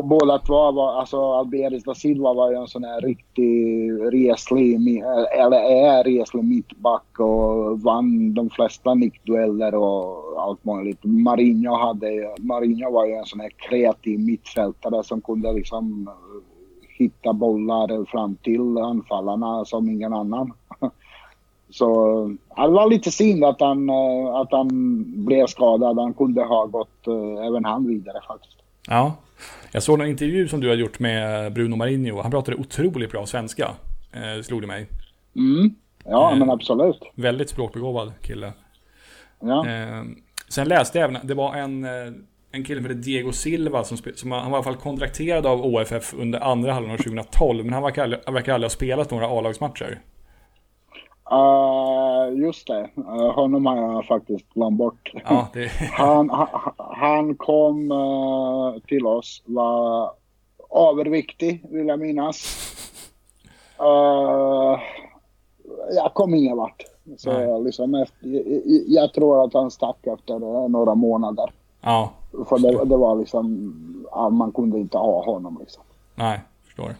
båda 0.02 0.38
två 0.38 0.72
var, 0.72 1.00
alltså 1.00 1.32
Alberis 1.32 1.84
da 1.84 1.94
Silva 1.94 2.32
var 2.34 2.50
ju 2.50 2.56
en 2.56 2.68
sån 2.68 2.84
här 2.84 3.00
riktig 3.00 3.90
reslig, 4.12 5.02
eller 5.38 5.56
är 5.56 6.04
reslig 6.04 6.44
mittback 6.44 7.20
och 7.20 7.80
vann 7.80 8.34
de 8.34 8.50
flesta 8.50 8.94
nickdueller 8.94 9.74
och 9.74 10.42
allt 10.42 10.64
möjligt. 10.64 11.04
Marinho, 11.04 11.74
hade, 11.74 12.34
Marinho 12.38 12.92
var 12.92 13.06
ju 13.06 13.12
en 13.12 13.26
sån 13.26 13.40
här 13.40 13.52
kreativ 13.68 14.20
mittfältare 14.20 15.04
som 15.04 15.20
kunde 15.20 15.52
liksom 15.52 16.10
hitta 16.98 17.32
bollar 17.32 18.04
fram 18.04 18.36
till 18.36 18.78
anfallarna 18.78 19.64
som 19.64 19.88
ingen 19.88 20.12
annan. 20.12 20.52
Så 21.72 22.24
det 22.56 22.68
var 22.68 22.90
lite 22.90 23.10
synd 23.10 23.44
att 23.44 23.60
han, 23.60 23.88
eh, 23.88 24.34
att 24.34 24.52
han 24.52 24.68
blev 25.24 25.46
skadad. 25.46 25.98
Han 25.98 26.14
kunde 26.14 26.44
ha 26.44 26.66
gått 26.66 27.08
uh, 27.08 27.46
även 27.46 27.64
han 27.64 27.88
vidare 27.88 28.20
faktiskt. 28.28 28.56
Ja, 28.88 29.14
jag 29.72 29.82
såg 29.82 30.00
en 30.00 30.06
intervju 30.06 30.48
som 30.48 30.60
du 30.60 30.68
har 30.68 30.74
gjort 30.74 30.98
med 30.98 31.52
Bruno 31.52 31.76
Marinho. 31.76 32.22
Han 32.22 32.30
pratade 32.30 32.56
otroligt 32.56 33.10
bra 33.10 33.26
svenska, 33.26 33.70
eh, 34.12 34.42
slog 34.42 34.60
det 34.60 34.66
mig. 34.66 34.86
Mm. 35.36 35.74
Ja, 36.04 36.32
eh, 36.32 36.38
men 36.38 36.50
absolut. 36.50 37.00
Väldigt 37.14 37.48
språkbegåvad 37.50 38.12
kille. 38.22 38.52
Ja. 39.40 39.66
Eh, 39.68 40.02
sen 40.48 40.68
läste 40.68 40.98
jag 40.98 41.10
även, 41.10 41.26
det 41.26 41.34
var 41.34 41.54
en, 41.54 41.84
eh, 41.84 42.12
en 42.52 42.64
kille 42.64 42.82
som 42.82 42.90
heter 42.90 43.02
Diego 43.02 43.32
Silva 43.32 43.84
som, 43.84 43.96
som 44.14 44.30
han 44.30 44.50
var 44.50 44.50
i 44.50 44.54
alla 44.54 44.62
fall 44.62 44.76
kontrakterad 44.76 45.46
av 45.46 45.66
OFF 45.66 46.14
under 46.14 46.40
andra 46.40 46.72
halvan 46.72 46.92
av 46.92 46.96
2012. 46.96 47.64
Men 47.64 47.74
han 47.74 47.82
verkar 47.82 48.02
aldrig, 48.02 48.20
verkar 48.32 48.54
aldrig 48.54 48.70
ha 48.70 48.74
spelat 48.74 49.10
några 49.10 49.26
A-lagsmatcher. 49.26 50.00
Uh, 51.30 52.38
just 52.38 52.66
det, 52.66 52.90
uh, 52.98 53.32
honom 53.34 53.66
har 53.66 53.76
jag 53.76 54.06
faktiskt 54.06 54.54
glömt 54.54 54.78
bort. 54.78 55.12
Ja, 55.24 55.48
det... 55.52 55.68
han, 55.92 56.30
han, 56.30 56.48
han, 56.76 57.34
kom 57.34 57.92
uh, 57.92 58.78
till 58.86 59.06
oss, 59.06 59.42
var 59.46 60.10
överviktig 60.90 61.64
vill 61.70 61.86
jag 61.86 61.98
minnas. 61.98 62.58
jag 65.94 66.14
kom 66.14 66.34
ingen 66.34 66.56
vart. 66.56 66.84
Så 67.16 67.58
liksom 67.62 67.94
efter, 67.94 68.28
jag, 68.28 68.82
jag, 68.86 69.12
tror 69.12 69.44
att 69.44 69.54
han 69.54 69.70
stack 69.70 70.06
efter 70.06 70.38
några 70.68 70.94
månader. 70.94 71.52
Ja. 71.80 72.12
För 72.48 72.58
det, 72.58 72.84
det, 72.84 72.96
var 72.96 73.16
liksom, 73.16 73.74
man 74.30 74.52
kunde 74.52 74.78
inte 74.78 74.98
ha 74.98 75.24
honom 75.24 75.58
liksom. 75.60 75.82
Nej, 76.14 76.40
förstår. 76.64 76.94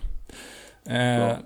Eh, 0.85 1.37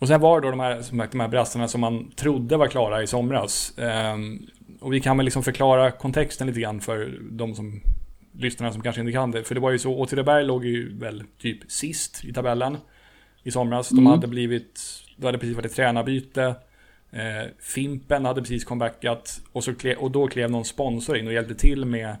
och 0.00 0.08
sen 0.08 0.20
var 0.20 0.40
det 0.40 0.46
då 0.46 0.50
de 0.50 0.60
här, 0.60 1.08
de 1.10 1.20
här 1.20 1.28
brassarna 1.28 1.68
som 1.68 1.80
man 1.80 2.10
trodde 2.10 2.56
var 2.56 2.66
klara 2.66 3.02
i 3.02 3.06
somras. 3.06 3.74
Um, 3.76 4.46
och 4.80 4.92
vi 4.92 5.00
kan 5.00 5.16
väl 5.16 5.24
liksom 5.24 5.42
förklara 5.42 5.90
kontexten 5.90 6.46
lite 6.46 6.60
grann 6.60 6.80
för 6.80 7.18
de 7.30 7.54
som 7.54 7.80
lyssnarna 8.32 8.72
som 8.72 8.82
kanske 8.82 9.00
inte 9.00 9.12
kan 9.12 9.30
det. 9.30 9.44
För 9.44 9.54
det 9.54 9.60
var 9.60 9.70
ju 9.70 9.78
så, 9.78 9.94
Åtvidaberg 9.94 10.44
låg 10.44 10.64
ju 10.64 10.98
väl 10.98 11.24
typ 11.38 11.70
sist 11.72 12.24
i 12.24 12.32
tabellen 12.32 12.76
i 13.42 13.50
somras. 13.50 13.92
Mm. 13.92 14.04
De 14.04 14.10
hade 14.10 14.26
blivit, 14.26 14.80
det 15.16 15.26
hade 15.26 15.38
precis 15.38 15.56
varit 15.56 15.66
ett 15.66 15.76
tränarbyte. 15.76 16.54
Eh, 17.10 17.50
Fimpen 17.58 18.24
hade 18.24 18.40
precis 18.40 18.64
comebackat 18.64 19.40
och, 19.52 19.64
så 19.64 19.74
klev, 19.74 19.98
och 19.98 20.10
då 20.10 20.28
klev 20.28 20.50
någon 20.50 20.64
sponsor 20.64 21.16
in 21.16 21.26
och 21.26 21.32
hjälpte 21.32 21.54
till 21.54 21.84
med 21.84 22.16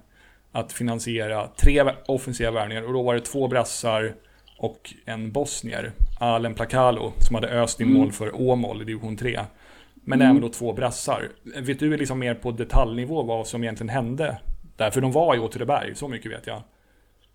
att 0.52 0.72
finansiera 0.72 1.48
tre 1.56 1.84
offensiva 2.06 2.50
värvningar. 2.50 2.82
Och 2.82 2.92
då 2.92 3.02
var 3.02 3.14
det 3.14 3.20
två 3.20 3.48
brassar 3.48 4.14
och 4.58 4.94
en 5.04 5.32
bosnier, 5.32 5.92
Alen 6.20 6.54
Plakalo, 6.54 7.12
som 7.18 7.34
hade 7.34 7.48
öst 7.48 7.80
in 7.80 7.86
mm. 7.86 7.98
mål 8.00 8.12
för 8.12 8.40
Åmål 8.40 8.82
i 8.82 8.84
division 8.84 9.16
3. 9.16 9.40
Men 9.94 10.22
mm. 10.22 10.30
även 10.30 10.42
då 10.42 10.48
två 10.48 10.72
brassar. 10.72 11.28
Vet 11.62 11.78
du 11.78 11.96
liksom 11.96 12.18
mer 12.18 12.34
på 12.34 12.50
detaljnivå 12.50 13.22
vad 13.22 13.46
som 13.46 13.62
egentligen 13.62 13.88
hände? 13.88 14.38
Där, 14.76 14.90
för 14.90 15.00
de 15.00 15.12
var 15.12 15.36
i 15.36 15.38
Åtvidaberg, 15.38 15.94
så 15.94 16.08
mycket 16.08 16.32
vet 16.32 16.46
jag. 16.46 16.62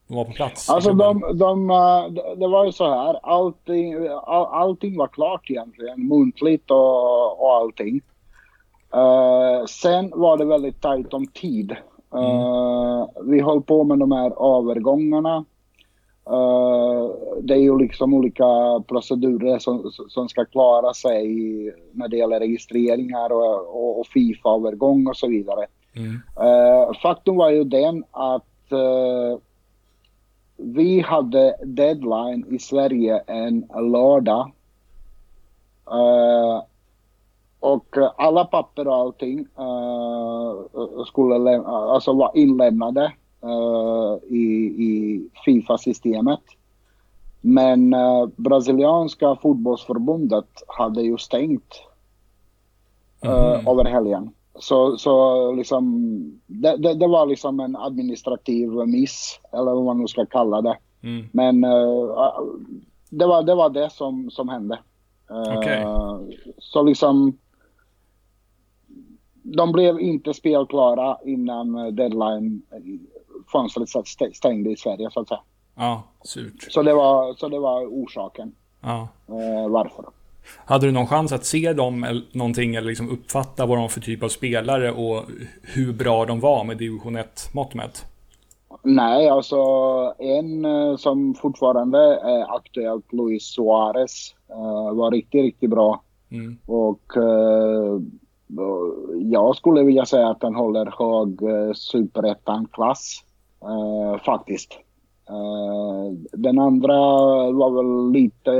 De 0.08 0.18
var 0.18 0.26
på 0.26 0.32
plats. 0.32 0.70
Alltså 0.70 0.94
de, 0.94 1.38
de, 1.38 1.70
eh, 1.70 2.36
det 2.38 2.48
var 2.48 2.66
ju 2.66 2.72
så 2.72 2.90
här, 2.90 3.20
allting, 3.24 4.08
all, 4.08 4.46
allting 4.46 4.98
var 4.98 5.08
klart 5.08 5.50
egentligen, 5.50 6.08
muntligt 6.08 6.72
och, 6.72 7.42
och 7.42 7.54
allting. 7.54 8.02
Uh, 8.96 9.66
sen 9.66 10.12
var 10.16 10.38
det 10.38 10.46
väldigt 10.46 10.82
tajt 10.82 11.14
om 11.14 11.28
tid. 11.28 11.76
Uh, 12.16 12.22
mm. 12.22 13.32
Vi 13.32 13.42
höll 13.42 13.62
på 13.62 13.84
med 13.84 14.00
de 14.00 14.12
här 14.12 14.60
övergångarna. 14.60 15.46
Uh, 16.30 17.10
det 17.42 17.54
är 17.54 17.60
ju 17.60 17.78
liksom 17.78 18.14
olika 18.14 18.44
procedurer 18.88 19.60
som, 19.60 19.92
som 20.10 20.30
ska 20.30 20.46
klara 20.46 20.94
sig 20.94 21.28
när 21.92 22.08
det 22.08 22.18
gäller 22.18 22.40
registreringar 22.40 23.32
och, 23.32 23.76
och, 23.76 24.00
och 24.00 24.08
Fifa-övergång 24.08 25.08
och 25.08 25.18
så 25.18 25.28
vidare. 25.28 25.66
Mm. 25.96 26.12
Uh, 26.48 26.94
faktum 27.02 27.36
var 27.36 27.50
ju 27.50 27.64
den 27.64 28.04
att 28.12 28.72
uh, 28.72 29.38
vi 30.58 31.00
hade 31.00 31.56
deadline 31.64 32.46
i 32.50 32.60
Sverige 32.60 33.24
en 33.28 33.68
lördag. 33.92 34.52
och 37.60 37.96
alla 38.18 38.46
papper 38.46 38.88
och 38.88 38.96
allting 38.96 39.48
skulle 41.08 41.60
alltså 41.66 42.14
vara 42.14 42.32
inlämnade 42.34 43.12
i, 44.30 44.44
i 44.66 45.22
Fifa-systemet. 45.46 46.40
Men 47.48 47.94
uh, 47.94 48.28
brasilianska 48.36 49.36
fotbollsförbundet 49.36 50.64
hade 50.68 51.02
ju 51.02 51.18
stängt 51.18 51.82
uh, 53.26 53.54
mm. 53.54 53.68
över 53.68 53.86
helgen. 53.86 54.30
Så, 54.60 54.98
så 54.98 55.52
liksom, 55.52 56.12
det, 56.48 56.78
det, 56.78 56.94
det, 56.94 57.08
var 57.08 57.26
liksom 57.26 57.60
en 57.60 57.76
administrativ 57.76 58.70
miss, 58.70 59.40
eller 59.52 59.72
vad 59.72 59.84
man 59.84 60.00
nu 60.00 60.08
ska 60.08 60.26
kalla 60.26 60.62
det. 60.62 60.78
Mm. 61.04 61.26
Men 61.32 61.62
det, 63.10 63.26
var, 63.26 63.44
det 63.44 63.56
var 63.56 63.70
det 63.70 63.90
som, 63.90 64.30
som 64.32 64.50
hände. 64.50 64.80
Okay. 65.58 65.86
Så 66.58 66.84
liksom, 66.84 67.38
de 69.44 69.72
blev 69.72 70.00
inte 70.00 70.34
spelklara 70.34 71.18
innan 71.26 71.96
deadline 71.96 72.62
fönstret 73.48 73.90
stängde 74.36 74.72
i 74.72 74.78
Sverige 74.78 75.10
så 75.12 75.20
att 75.20 75.28
säga. 75.28 75.42
Ja, 75.76 76.04
surt. 76.24 76.68
Så 76.70 76.84
det 76.84 76.94
var, 76.94 77.34
så 77.34 77.50
det 77.50 77.60
var 77.60 77.86
orsaken. 77.86 78.56
Ja. 78.82 79.08
Eh, 79.28 79.70
varför. 79.70 80.06
Hade 80.66 80.86
du 80.86 80.92
någon 80.92 81.08
chans 81.08 81.32
att 81.32 81.46
se 81.46 81.74
dem 81.74 82.24
någonting 82.32 82.76
eller 82.76 82.88
liksom 82.88 83.10
uppfatta 83.10 83.66
vad 83.66 83.78
de 83.78 83.82
var 83.82 83.90
för 83.90 84.02
typ 84.02 84.24
av 84.24 84.30
spelare 84.30 84.92
och 84.92 85.24
hur 85.62 85.94
bra 85.94 86.26
de 86.26 86.40
var 86.40 86.64
med 86.64 86.78
division 86.78 87.18
1-mått 87.18 87.74
mätt? 87.74 88.06
Nej, 88.84 89.30
alltså 89.30 89.58
en 90.20 90.66
eh, 90.66 90.96
som 90.96 91.34
fortfarande 91.34 92.00
är 92.16 92.56
aktuellt, 92.56 93.14
Luis 93.14 93.44
Suarez, 93.44 94.36
eh, 94.50 94.96
var 94.96 95.12
riktigt, 95.12 95.42
riktigt 95.42 95.70
bra. 95.70 96.02
Mm. 96.32 96.58
Och 96.66 97.18
eh, 97.18 98.00
jag 99.22 99.56
skulle 99.56 99.84
vilja 99.84 100.06
säga 100.06 100.30
att 100.30 100.44
han 100.44 100.56
håller 100.56 100.86
hög 100.86 101.40
superettan-klass. 101.76 103.24
Uh, 103.66 104.24
faktiskt. 104.26 104.80
Uh, 105.30 106.14
den 106.32 106.60
andra 106.60 106.98
var 107.52 107.70
väl 107.70 108.12
lite 108.12 108.52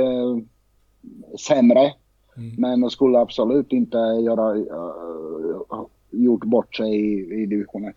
sämre. 1.48 1.92
Mm. 2.36 2.54
Men 2.58 2.90
skulle 2.90 3.18
absolut 3.18 3.72
inte 3.72 3.96
göra, 3.98 4.54
uh, 4.54 5.86
gjort 6.10 6.44
bort 6.44 6.76
sig 6.76 6.96
i, 6.96 7.42
i 7.42 7.46
division 7.46 7.84
1. 7.84 7.96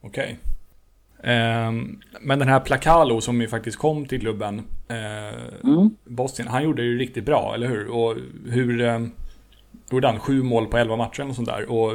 Okej. 0.00 0.22
Okay. 0.22 0.36
Um, 1.68 2.00
men 2.20 2.38
den 2.38 2.48
här 2.48 2.60
Placalo 2.60 3.20
som 3.20 3.40
ju 3.40 3.48
faktiskt 3.48 3.78
kom 3.78 4.06
till 4.06 4.20
klubben, 4.20 4.58
uh, 4.90 5.70
mm. 5.70 5.90
Bosnien, 6.04 6.48
han 6.48 6.64
gjorde 6.64 6.82
ju 6.82 6.98
riktigt 6.98 7.24
bra, 7.24 7.52
eller 7.54 7.68
hur? 7.68 7.88
Och 7.88 8.16
hur... 8.46 8.80
Um, 8.80 9.12
gjorde 9.90 10.08
han 10.08 10.18
sju 10.18 10.42
mål 10.42 10.66
på 10.66 10.78
elva 10.78 10.96
matcher 10.96 11.28
och 11.28 11.34
sånt 11.34 11.48
där. 11.48 11.70
Och 11.70 11.92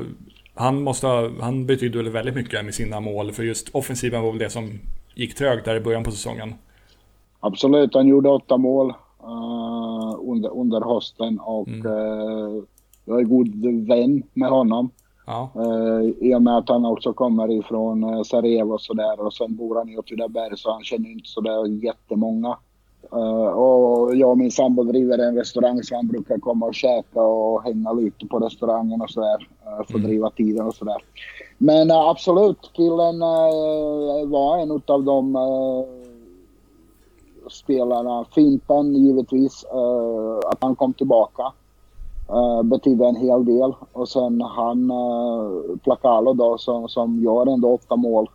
han, 0.55 0.81
måste 0.81 1.07
ha, 1.07 1.29
han 1.41 1.65
betydde 1.65 1.97
väl 1.97 2.09
väldigt 2.09 2.35
mycket 2.35 2.65
med 2.65 2.73
sina 2.73 2.99
mål, 2.99 3.31
för 3.31 3.43
just 3.43 3.75
offensiven 3.75 4.23
var 4.23 4.31
väl 4.31 4.39
det 4.39 4.49
som 4.49 4.79
gick 5.15 5.35
trögt 5.35 5.65
där 5.65 5.75
i 5.75 5.79
början 5.79 6.03
på 6.03 6.11
säsongen. 6.11 6.53
Absolut, 7.39 7.93
han 7.93 8.07
gjorde 8.07 8.29
åtta 8.29 8.57
mål 8.57 8.93
uh, 9.23 10.15
under, 10.19 10.49
under 10.49 10.81
hösten 10.81 11.39
och 11.39 11.67
mm. 11.67 11.85
uh, 11.85 12.63
jag 13.05 13.19
är 13.19 13.23
god 13.23 13.87
vän 13.87 14.23
med 14.33 14.49
honom. 14.49 14.89
Ja. 15.25 15.51
Uh, 15.55 16.09
I 16.19 16.35
och 16.35 16.41
med 16.41 16.57
att 16.57 16.69
han 16.69 16.85
också 16.85 17.13
kommer 17.13 17.51
ifrån 17.59 18.25
Sarajevo 18.25 18.73
och 18.73 18.81
sådär 18.81 19.25
och 19.25 19.33
sen 19.33 19.55
bor 19.55 19.75
han 19.75 19.89
i 19.89 19.97
Åtvidaberg 19.97 20.57
så 20.57 20.71
han 20.71 20.83
känner 20.83 21.11
inte 21.11 21.29
sådär 21.29 21.83
jättemånga. 21.83 22.57
Uh, 23.15 23.47
och 23.47 24.15
jag 24.15 24.29
och 24.29 24.37
min 24.37 24.51
sambo 24.51 24.83
driver 24.83 25.17
en 25.17 25.35
restaurang 25.35 25.83
så 25.83 25.95
han 25.95 26.07
brukar 26.07 26.37
komma 26.37 26.65
och 26.65 26.75
käka 26.75 27.21
och 27.21 27.63
hänga 27.63 27.91
lite 27.91 28.25
på 28.25 28.39
restaurangen 28.39 29.01
och 29.01 29.09
sådär. 29.09 29.47
Uh, 29.67 29.75
för 29.75 29.81
att 29.81 29.89
mm. 29.89 30.03
driva 30.03 30.29
tiden 30.29 30.65
och 30.65 30.75
sådär. 30.75 31.03
Men 31.57 31.91
uh, 31.91 31.97
absolut, 31.97 32.71
killen 32.73 33.19
var 34.29 34.57
en 34.57 34.81
av 34.87 35.03
de 35.03 35.37
spelarna. 37.49 38.25
Fimpen 38.35 38.95
givetvis, 38.95 39.65
att 40.45 40.57
han 40.61 40.75
kom 40.75 40.93
tillbaka. 40.93 41.43
Uh, 42.29 42.63
betydde 42.63 43.05
en 43.05 43.15
hel 43.15 43.45
del. 43.45 43.73
Och 43.91 44.09
sen 44.09 44.41
han, 44.41 44.91
uh, 44.91 45.77
Placalo 45.83 46.33
då, 46.33 46.57
som, 46.57 46.89
som 46.89 47.23
gör 47.23 47.53
ändå 47.53 47.73
åtta 47.73 47.95
mål 47.95 48.29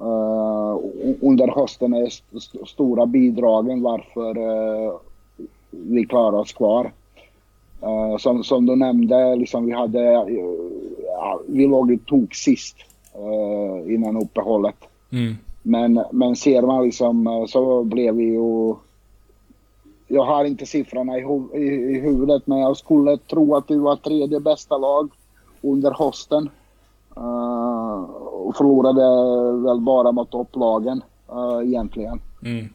Uh, 0.00 0.78
under 1.20 1.48
hösten 1.48 1.94
är 1.94 2.06
st 2.06 2.58
stora 2.66 3.06
bidragen 3.06 3.82
varför 3.82 4.38
uh, 4.38 4.92
vi 5.70 6.04
klarar 6.06 6.38
oss 6.38 6.52
kvar. 6.52 6.92
Uh, 7.82 8.16
som, 8.16 8.44
som 8.44 8.66
du 8.66 8.76
nämnde, 8.76 9.36
liksom 9.36 9.66
vi 9.66 9.72
hade, 9.72 10.24
vi 11.46 11.66
låg 11.66 11.92
i 11.92 11.98
tok 11.98 12.34
sist 12.34 12.76
innan 13.86 14.16
uppehållet. 14.16 14.76
Mm. 15.12 15.34
Men, 15.62 16.04
men 16.12 16.36
ser 16.36 16.62
man 16.62 16.84
liksom 16.84 17.46
så 17.48 17.84
blev 17.84 18.14
vi 18.14 18.24
ju 18.24 18.74
jag 20.08 20.24
har 20.24 20.44
inte 20.44 20.66
siffrorna 20.66 21.18
i, 21.18 21.22
hu 21.22 21.48
i, 21.54 21.96
i 21.96 22.00
huvudet, 22.00 22.46
men 22.46 22.58
jag 22.58 22.76
skulle 22.76 23.16
tro 23.16 23.56
att 23.56 23.70
vi 23.70 23.78
var 23.78 23.96
tredje 23.96 24.40
bästa 24.40 24.78
lag 24.78 25.10
under 25.62 25.90
hösten. 25.90 26.50
Uh, 27.16 28.08
och 28.44 28.56
förlorade 28.56 29.02
väl 29.62 29.80
bara 29.80 30.12
mot 30.12 30.30
topplagen 30.30 31.02
uh, 31.32 31.68
egentligen. 31.68 32.20
Mm. 32.42 32.68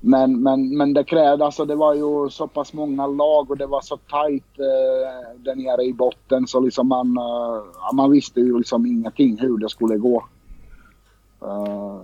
Men, 0.00 0.42
men, 0.42 0.76
men 0.76 0.94
det 0.94 1.04
krävde, 1.04 1.44
alltså 1.44 1.64
det 1.64 1.74
var 1.74 1.94
ju 1.94 2.30
så 2.30 2.48
pass 2.48 2.72
många 2.72 3.06
lag 3.06 3.50
och 3.50 3.56
det 3.56 3.66
var 3.66 3.80
så 3.80 3.96
tajt 3.96 4.58
eh, 4.58 5.38
där 5.38 5.54
nere 5.54 5.84
i 5.84 5.92
botten 5.92 6.46
så 6.46 6.60
liksom 6.60 6.88
man, 6.88 7.16
eh, 7.16 7.94
man 7.94 8.10
visste 8.10 8.40
ju 8.40 8.58
liksom 8.58 8.86
ingenting 8.86 9.38
hur 9.38 9.58
det 9.58 9.68
skulle 9.68 9.96
gå. 9.96 10.24
Uh, 11.42 12.02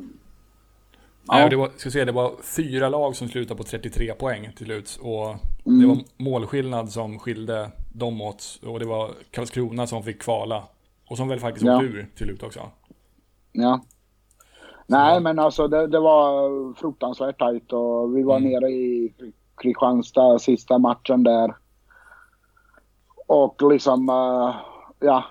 Nej, 1.29 1.43
ja. 1.43 1.49
det, 1.49 1.57
var, 1.57 1.71
ska 1.77 1.91
säga, 1.91 2.05
det 2.05 2.13
var 2.13 2.33
fyra 2.43 2.89
lag 2.89 3.17
som 3.17 3.29
slutade 3.29 3.59
på 3.59 3.65
33 3.65 4.15
poäng 4.15 4.53
till 4.57 4.67
slut. 4.67 4.99
Och 5.03 5.29
mm. 5.29 5.81
det 5.81 5.87
var 5.87 5.99
målskillnad 6.17 6.93
som 6.93 7.19
skilde 7.19 7.71
dem 7.93 8.21
åt. 8.21 8.61
Och 8.67 8.79
det 8.79 8.87
var 8.87 9.11
Karlskrona 9.31 9.87
som 9.87 10.03
fick 10.03 10.23
kvala. 10.23 10.63
Och 11.11 11.17
som 11.17 11.29
väl 11.29 11.41
faktiskt 11.41 11.67
ja. 11.67 11.77
åkte 11.77 11.87
ur 11.87 12.11
till 12.17 12.27
slut 12.27 12.43
också. 12.43 12.61
Ja. 13.53 13.81
Nej, 14.87 15.21
men 15.21 15.39
alltså 15.39 15.69
det, 15.69 15.87
det, 15.87 16.01
var 16.01 16.75
fruktansvärt 16.75 17.39
tajt 17.39 17.73
och 17.73 18.17
vi 18.17 18.23
var 18.23 18.37
mm. 18.37 18.51
nere 18.51 18.69
i 18.71 19.15
Kristianstad 19.63 20.39
sista 20.39 20.79
matchen 20.79 21.23
där. 21.23 21.57
Och 23.27 23.73
liksom, 23.73 24.09
uh, 24.09 24.55
ja. 25.01 25.25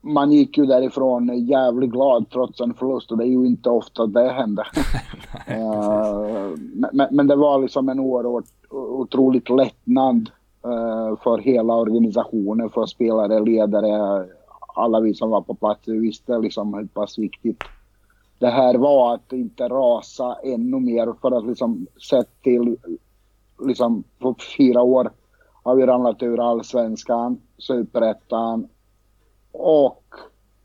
Man 0.00 0.32
gick 0.32 0.58
ju 0.58 0.66
därifrån 0.66 1.46
jävligt 1.46 1.90
glad 1.90 2.30
trots 2.30 2.60
en 2.60 2.74
förlust 2.74 3.10
och 3.10 3.18
det 3.18 3.24
är 3.24 3.28
ju 3.28 3.46
inte 3.46 3.70
ofta 3.70 4.06
det 4.06 4.32
händer. 4.32 4.68
uh, 5.50 6.56
men, 6.92 7.08
men, 7.10 7.26
det 7.26 7.36
var 7.36 7.58
liksom 7.58 7.88
en 7.88 8.00
oerhört 8.00 8.44
otroligt 8.70 9.50
lättnad 9.50 10.30
för 11.22 11.38
hela 11.38 11.74
organisationen, 11.74 12.70
för 12.70 12.86
spelare, 12.86 13.40
ledare, 13.40 14.26
alla 14.74 15.00
vi 15.00 15.14
som 15.14 15.30
var 15.30 15.40
på 15.40 15.54
plats. 15.54 15.80
Vi 15.86 15.98
visste 15.98 16.38
liksom 16.38 16.74
hur 16.74 16.86
pass 16.86 17.18
viktigt 17.18 17.64
det 18.38 18.50
här 18.50 18.74
var 18.74 19.14
att 19.14 19.32
inte 19.32 19.68
rasa 19.68 20.36
ännu 20.42 20.80
mer 20.80 21.14
för 21.20 21.38
att 21.38 21.46
liksom 21.46 21.86
sett 22.08 22.42
till 22.42 22.76
liksom 23.66 24.04
på 24.18 24.34
fyra 24.58 24.82
år 24.82 25.10
har 25.62 25.74
vi 25.74 25.86
ramlat 25.86 26.22
ur 26.22 26.50
allsvenskan, 26.50 27.40
superettan 27.58 28.68
och 29.52 30.04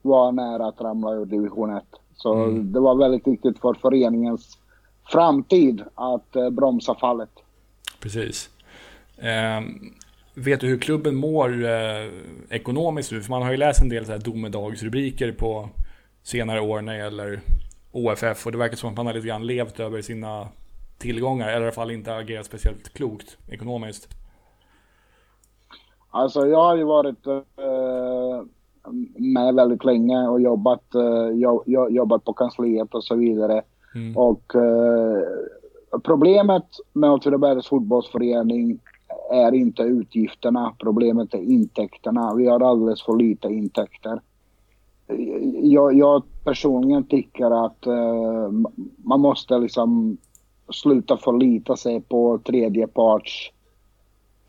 var 0.02 0.32
nära 0.32 0.68
att 0.68 0.82
ramla 0.82 1.14
ur 1.14 1.26
division 1.26 1.78
1. 1.78 1.84
Så 2.16 2.34
mm. 2.34 2.72
det 2.72 2.80
var 2.80 2.96
väldigt 2.96 3.28
viktigt 3.28 3.60
för 3.60 3.74
föreningens 3.74 4.58
framtid 5.12 5.84
att 5.96 6.36
eh, 6.36 6.50
bromsa 6.50 6.96
fallet. 6.96 7.32
Precis. 8.00 8.50
Eh, 9.22 9.62
vet 10.34 10.60
du 10.60 10.68
hur 10.68 10.78
klubben 10.78 11.16
mår 11.16 11.66
eh, 11.66 12.12
ekonomiskt 12.50 13.12
nu? 13.12 13.22
För 13.22 13.30
man 13.30 13.42
har 13.42 13.52
ju 13.52 13.58
läst 13.58 13.82
en 13.82 13.90
del 13.90 14.06
så 14.06 14.12
här 14.12 14.20
domedagsrubriker 14.20 15.32
på 15.32 15.70
senare 16.24 16.62
år 16.62 16.82
när 16.82 16.94
det 16.94 17.00
gäller 17.00 17.40
OFF 17.92 18.46
och 18.46 18.52
det 18.52 18.58
verkar 18.58 18.76
som 18.76 18.90
att 18.90 18.98
man 18.98 19.06
har 19.06 19.14
lite 19.14 19.28
grann 19.28 19.48
levt 19.48 19.80
över 19.80 20.02
sina 20.02 20.48
tillgångar, 20.98 21.50
eller 21.50 21.62
i 21.62 21.64
alla 21.64 21.72
fall 21.72 21.92
inte 21.92 22.16
agerat 22.16 22.46
speciellt 22.46 22.94
klokt 22.94 23.38
ekonomiskt. 23.50 24.08
Alltså 26.12 26.48
jag 26.48 26.64
har 26.64 26.78
ju 26.78 26.84
varit 26.84 27.28
eh, 27.28 28.44
med 29.18 29.56
väldigt 29.56 29.86
länge 29.86 30.28
och 30.28 30.42
jobbat, 30.42 30.96
eh, 30.96 31.30
jo, 31.34 31.64
jobbat 31.90 32.26
på 32.26 32.34
kansliet 32.34 32.96
och 32.96 33.04
så 33.04 33.16
vidare. 33.16 33.62
Mm. 33.96 34.18
Och 34.18 34.56
eh, 34.56 35.24
problemet 36.04 36.66
med 36.94 37.12
Åtvidabergs 37.12 37.68
fotbollsförening 37.68 38.80
är 39.32 39.54
inte 39.54 39.84
utgifterna, 39.84 40.76
problemet 40.80 41.34
är 41.34 41.52
intäkterna. 41.52 42.36
Vi 42.36 42.48
har 42.48 42.60
alldeles 42.60 43.02
för 43.04 43.16
lite 43.16 43.48
intäkter 43.48 44.20
jag, 45.62 45.94
jag 45.94 46.24
personligen 46.44 47.04
tycker 47.04 47.66
att 47.66 47.88
uh, 47.88 48.52
man 48.98 49.20
måste 49.20 49.58
liksom 49.58 50.18
sluta 50.70 51.18
förlita 51.18 51.76
sig 51.76 52.02
på 52.02 52.40
tredjeparts, 52.46 53.52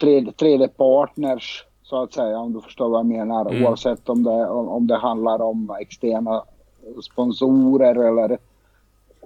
tredje, 0.00 0.32
tredje 0.32 0.68
partners 0.68 1.64
så 1.82 2.02
att 2.02 2.12
säga 2.12 2.38
om 2.38 2.52
du 2.52 2.60
förstår 2.60 2.88
vad 2.88 2.98
jag 2.98 3.06
menar. 3.06 3.50
Mm. 3.50 3.66
Oavsett 3.66 4.08
om 4.08 4.22
det, 4.22 4.48
om, 4.48 4.68
om 4.68 4.86
det 4.86 4.96
handlar 4.96 5.42
om 5.42 5.76
externa 5.80 6.42
sponsorer 7.02 7.94
eller 7.94 8.38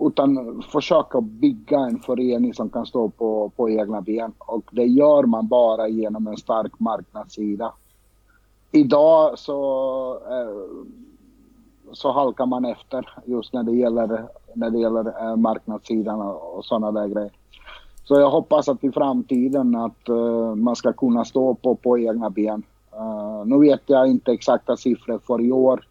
utan 0.00 0.62
försöka 0.62 1.20
bygga 1.20 1.78
en 1.78 1.98
förening 1.98 2.54
som 2.54 2.70
kan 2.70 2.86
stå 2.86 3.08
på, 3.08 3.52
på 3.56 3.70
egna 3.70 4.00
ben. 4.00 4.32
Och 4.38 4.70
det 4.72 4.84
gör 4.84 5.22
man 5.22 5.48
bara 5.48 5.88
genom 5.88 6.26
en 6.26 6.36
stark 6.36 6.80
marknadssida. 6.80 7.72
Idag 8.70 9.38
så 9.38 10.18
eh, 10.30 10.86
så 11.92 12.12
halkar 12.12 12.46
man 12.46 12.64
efter 12.64 13.08
just 13.24 13.52
när 13.52 13.62
det 13.62 13.72
gäller, 13.72 14.26
när 14.54 14.70
det 14.70 14.78
gäller 14.78 15.06
eh, 15.22 15.36
marknadssidan 15.36 16.20
och, 16.20 16.64
sådana 16.64 17.00
där 17.00 17.08
grejer. 17.08 17.32
Så 18.04 18.20
jag 18.20 18.30
hoppas 18.30 18.68
att 18.68 18.84
i 18.84 18.92
framtiden 18.92 19.74
att 19.74 20.08
eh, 20.08 20.54
man 20.54 20.76
ska 20.76 20.92
kunna 20.92 21.24
stå 21.24 21.54
på, 21.54 21.74
på 21.74 21.98
egna 21.98 22.30
ben. 22.30 22.62
Nu 23.44 23.58
vet 23.58 23.82
jag 23.86 24.08
inte 24.08 24.32
exakta 24.32 24.76
siffror 24.76 25.20
för 25.26 25.40
i 25.40 25.52
år. 25.52 25.86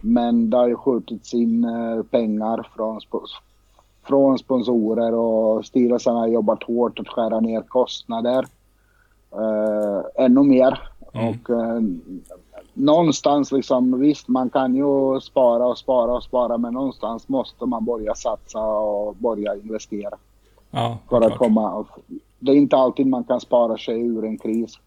Men 0.00 0.50
det 0.50 0.56
har 0.56 0.68
ju 0.68 0.76
skjutits 0.76 1.34
in 1.34 1.64
uh, 1.64 2.02
pengar 2.02 2.70
från, 2.76 3.00
från 4.06 4.38
sponsorer 4.38 5.14
och 5.14 5.66
styrelsen 5.66 6.14
har 6.14 6.26
jobbat 6.26 6.62
hårt 6.62 6.98
att 6.98 7.08
skära 7.08 7.40
ner 7.40 7.62
kostnader. 7.62 8.46
Uh, 9.36 10.24
ännu 10.24 10.42
mer. 10.42 10.82
Mm. 11.12 11.28
Och 11.28 11.50
någonstans 12.74 13.52
liksom, 13.52 14.00
visst 14.00 14.28
man 14.28 14.50
kan 14.50 14.74
ju 14.76 15.20
spara 15.20 15.66
och 15.66 15.78
spara 15.78 16.12
och 16.12 16.22
spara 16.22 16.58
men 16.58 16.74
någonstans 16.74 17.28
måste 17.28 17.66
man 17.66 17.84
börja 17.84 18.14
satsa 18.14 18.60
och 18.60 19.16
börja 19.16 19.56
investera. 19.56 20.16
Ja, 20.70 20.98
för 21.08 21.20
att 21.20 21.38
komma. 21.38 21.84
Det 22.38 22.52
är 22.52 22.56
inte 22.56 22.76
alltid 22.76 23.06
man 23.06 23.24
kan 23.24 23.40
spara 23.40 23.78
sig 23.78 24.00
ur 24.00 24.24
en 24.24 24.38
kris. 24.38 24.78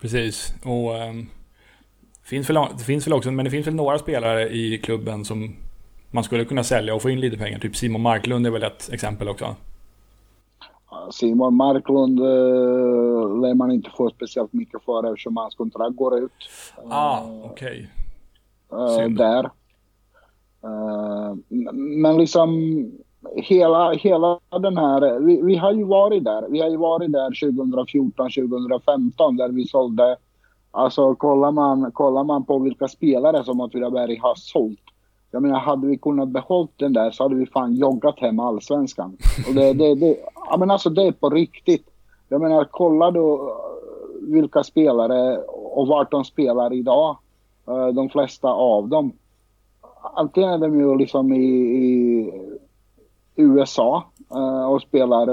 Precis. 0.00 0.54
Och 0.64 1.08
um, 1.08 1.26
finns 2.32 2.50
väl, 2.50 2.56
det 2.78 2.84
finns 2.84 3.06
väl 3.06 3.12
också, 3.12 3.30
men 3.30 3.44
det 3.44 3.50
finns 3.50 3.66
väl 3.66 3.74
några 3.74 3.98
spelare 3.98 4.48
i 4.48 4.78
klubben 4.78 5.24
som 5.24 5.56
man 6.10 6.24
skulle 6.24 6.44
kunna 6.44 6.64
sälja 6.64 6.94
och 6.94 7.02
få 7.02 7.10
in 7.10 7.20
lite 7.20 7.36
pengar. 7.36 7.58
Typ 7.58 7.76
Simon 7.76 8.00
Marklund 8.00 8.46
är 8.46 8.50
väl 8.50 8.62
ett 8.62 8.92
exempel 8.92 9.28
också. 9.28 9.56
Simon 11.10 11.54
Marklund 11.54 12.20
uh, 12.20 13.40
lär 13.40 13.54
man 13.54 13.70
inte 13.70 13.90
få 13.90 14.10
speciellt 14.10 14.52
mycket 14.52 14.84
för 14.84 15.12
eftersom 15.12 15.36
hans 15.36 15.54
kontrakt 15.54 15.96
går 15.96 16.18
ut. 16.18 16.32
Ah, 16.90 17.20
okej. 17.44 17.90
Okay. 18.68 19.06
Uh, 19.06 19.14
där. 19.14 19.44
Uh, 20.64 21.34
men 22.02 22.16
liksom 22.18 22.50
hela, 23.36 23.92
hela 23.92 24.40
den 24.60 24.76
här, 24.76 25.20
vi, 25.20 25.42
vi, 25.42 25.56
har 25.56 25.72
ju 25.72 25.84
varit 25.84 26.24
där. 26.24 26.48
Vi 26.48 26.60
har 26.60 26.70
ju 26.70 26.76
varit 26.76 27.12
där 27.12 27.50
2014, 27.52 28.30
2015 28.30 29.36
där 29.36 29.48
vi 29.48 29.66
sålde, 29.66 30.16
alltså 30.72 31.14
kollar 31.14 31.52
man, 31.52 31.92
kollar 31.92 32.24
man 32.24 32.44
på 32.44 32.58
vilka 32.58 32.88
spelare 32.88 33.44
som 33.44 33.60
Åtvidaberg 33.60 34.16
har 34.16 34.34
sålt 34.34 34.80
jag 35.34 35.42
menar, 35.42 35.58
hade 35.58 35.86
vi 35.86 35.98
kunnat 35.98 36.28
behålla 36.28 36.68
den 36.76 36.92
där 36.92 37.10
så 37.10 37.22
hade 37.22 37.34
vi 37.34 37.46
fan 37.46 37.74
joggat 37.74 38.18
hem 38.18 38.40
allsvenskan. 38.40 39.16
Och 39.48 39.54
det, 39.54 39.72
det, 39.72 39.94
det, 39.94 40.16
ja, 40.50 40.56
men 40.56 40.70
alltså 40.70 40.90
det 40.90 41.02
är 41.02 41.12
på 41.12 41.30
riktigt. 41.30 41.86
Jag 42.28 42.40
menar, 42.40 42.64
kolla 42.70 43.10
då 43.10 43.42
uh, 43.42 44.32
vilka 44.34 44.64
spelare 44.64 45.38
och 45.48 45.86
vart 45.86 46.10
de 46.10 46.24
spelar 46.24 46.72
idag. 46.72 47.16
Uh, 47.68 47.88
de 47.88 48.08
flesta 48.08 48.48
av 48.48 48.88
dem. 48.88 49.12
Antingen 50.14 50.50
är 50.50 50.58
de 50.58 50.78
ju 50.80 50.98
liksom 50.98 51.32
i, 51.32 51.46
i 53.34 53.42
USA 53.42 54.04
uh, 54.34 54.64
och 54.64 54.82
spelar 54.82 55.26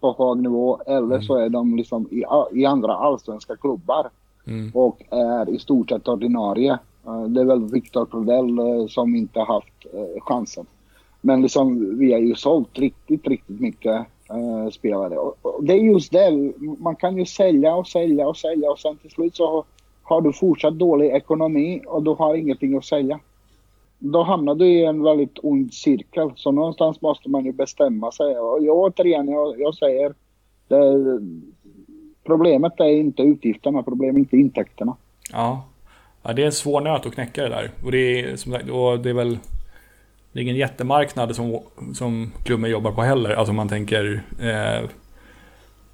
på 0.00 0.14
hög 0.18 0.42
nivå 0.42 0.80
eller 0.86 1.16
mm. 1.16 1.22
så 1.22 1.36
är 1.36 1.48
de 1.48 1.76
liksom 1.76 2.08
i, 2.10 2.24
i 2.52 2.66
andra 2.66 2.94
allsvenska 2.94 3.56
klubbar. 3.56 4.10
Mm. 4.46 4.70
Och 4.74 5.02
är 5.10 5.54
i 5.54 5.58
stort 5.58 5.88
sett 5.88 6.08
ordinarie. 6.08 6.78
Eh, 7.06 7.22
det 7.22 7.40
är 7.40 7.44
väl 7.44 7.70
Viktor 7.70 8.04
Prodell 8.04 8.58
eh, 8.58 8.86
som 8.86 9.16
inte 9.16 9.40
haft 9.40 9.86
eh, 9.92 10.22
chansen. 10.22 10.66
Men 11.20 11.42
liksom, 11.42 11.98
vi 11.98 12.12
har 12.12 12.20
ju 12.20 12.34
sålt 12.34 12.78
riktigt, 12.78 13.26
riktigt 13.26 13.60
mycket 13.60 14.06
spelare. 14.72 15.18
Och, 15.18 15.64
det 15.64 15.72
är 15.72 15.78
just 15.78 16.12
det, 16.12 16.52
man 16.78 16.96
kan 16.96 17.16
ju 17.16 17.26
sälja 17.26 17.74
och 17.74 17.86
sälja 17.86 18.28
och 18.28 18.36
sälja 18.36 18.70
och 18.70 18.78
sen 18.78 18.96
till 18.96 19.10
slut 19.10 19.36
så 19.36 19.64
har 20.02 20.20
du 20.20 20.32
fortsatt 20.32 20.78
dålig 20.78 21.06
ekonomi 21.06 21.82
och 21.86 22.02
du 22.02 22.10
har 22.10 22.34
ingenting 22.34 22.76
att 22.76 22.84
sälja. 22.84 23.20
Då 23.98 24.22
hamnar 24.22 24.54
du 24.54 24.66
i 24.66 24.84
en 24.84 25.02
väldigt 25.02 25.38
ond 25.42 25.74
cirkel. 25.74 26.32
Så 26.36 26.52
någonstans 26.52 27.00
måste 27.00 27.30
man 27.30 27.44
ju 27.44 27.52
bestämma 27.52 28.12
sig. 28.12 28.38
Och 28.38 28.64
jag, 28.64 28.76
återigen, 28.76 29.28
jag, 29.28 29.60
jag 29.60 29.74
säger, 29.74 30.14
det, 30.68 31.20
problemet 32.24 32.80
är 32.80 32.90
inte 32.90 33.22
utgifterna, 33.22 33.82
problemet 33.82 34.14
är 34.14 34.18
inte 34.18 34.36
intäkterna. 34.36 34.96
Ja, 35.32 35.64
Ja, 36.22 36.32
det 36.32 36.42
är 36.42 36.46
en 36.46 36.52
svår 36.52 36.80
nöt 36.80 37.06
att 37.06 37.14
knäcka 37.14 37.42
det 37.42 37.48
där. 37.48 37.70
Och 37.84 37.92
det 37.92 38.20
är, 38.20 38.36
som 38.36 38.52
sagt, 38.52 38.70
och 38.70 39.00
det 39.00 39.10
är 39.10 39.14
väl... 39.14 39.38
det 40.32 40.40
är 40.40 40.42
ingen 40.42 40.56
jättemarknad 40.56 41.36
som, 41.36 41.58
som 41.94 42.32
klubben 42.44 42.70
jobbar 42.70 42.92
på 42.92 43.02
heller. 43.02 43.30
Alltså 43.30 43.50
om 43.50 43.56
man 43.56 43.68
tänker 43.68 44.22
eh, 44.40 44.88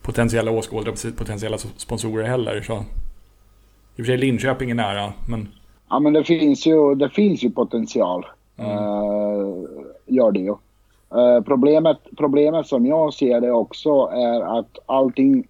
potentiella 0.02 0.50
åskådare 0.50 1.12
potentiella 1.12 1.58
sponsorer 1.58 2.24
heller. 2.24 2.60
Så. 2.60 2.72
I 2.72 2.76
och 2.76 3.96
för 3.96 4.04
sig 4.04 4.16
Linköping 4.16 4.70
är 4.70 4.74
nära, 4.74 5.12
men... 5.28 5.48
Ja, 5.88 5.98
men 5.98 6.12
det 6.12 6.24
finns 6.24 6.66
ju, 6.66 6.94
det 6.94 7.10
finns 7.10 7.44
ju 7.44 7.50
potential. 7.50 8.26
Mm. 8.56 8.70
Uh, 8.70 9.64
gör 10.06 10.32
det 10.32 10.40
ju. 10.40 10.50
Uh, 11.14 11.40
problemet, 11.44 11.98
problemet 12.16 12.66
som 12.66 12.86
jag 12.86 13.14
ser 13.14 13.40
det 13.40 13.50
också 13.50 13.90
är 14.12 14.58
att 14.58 14.78
allting 14.86 15.48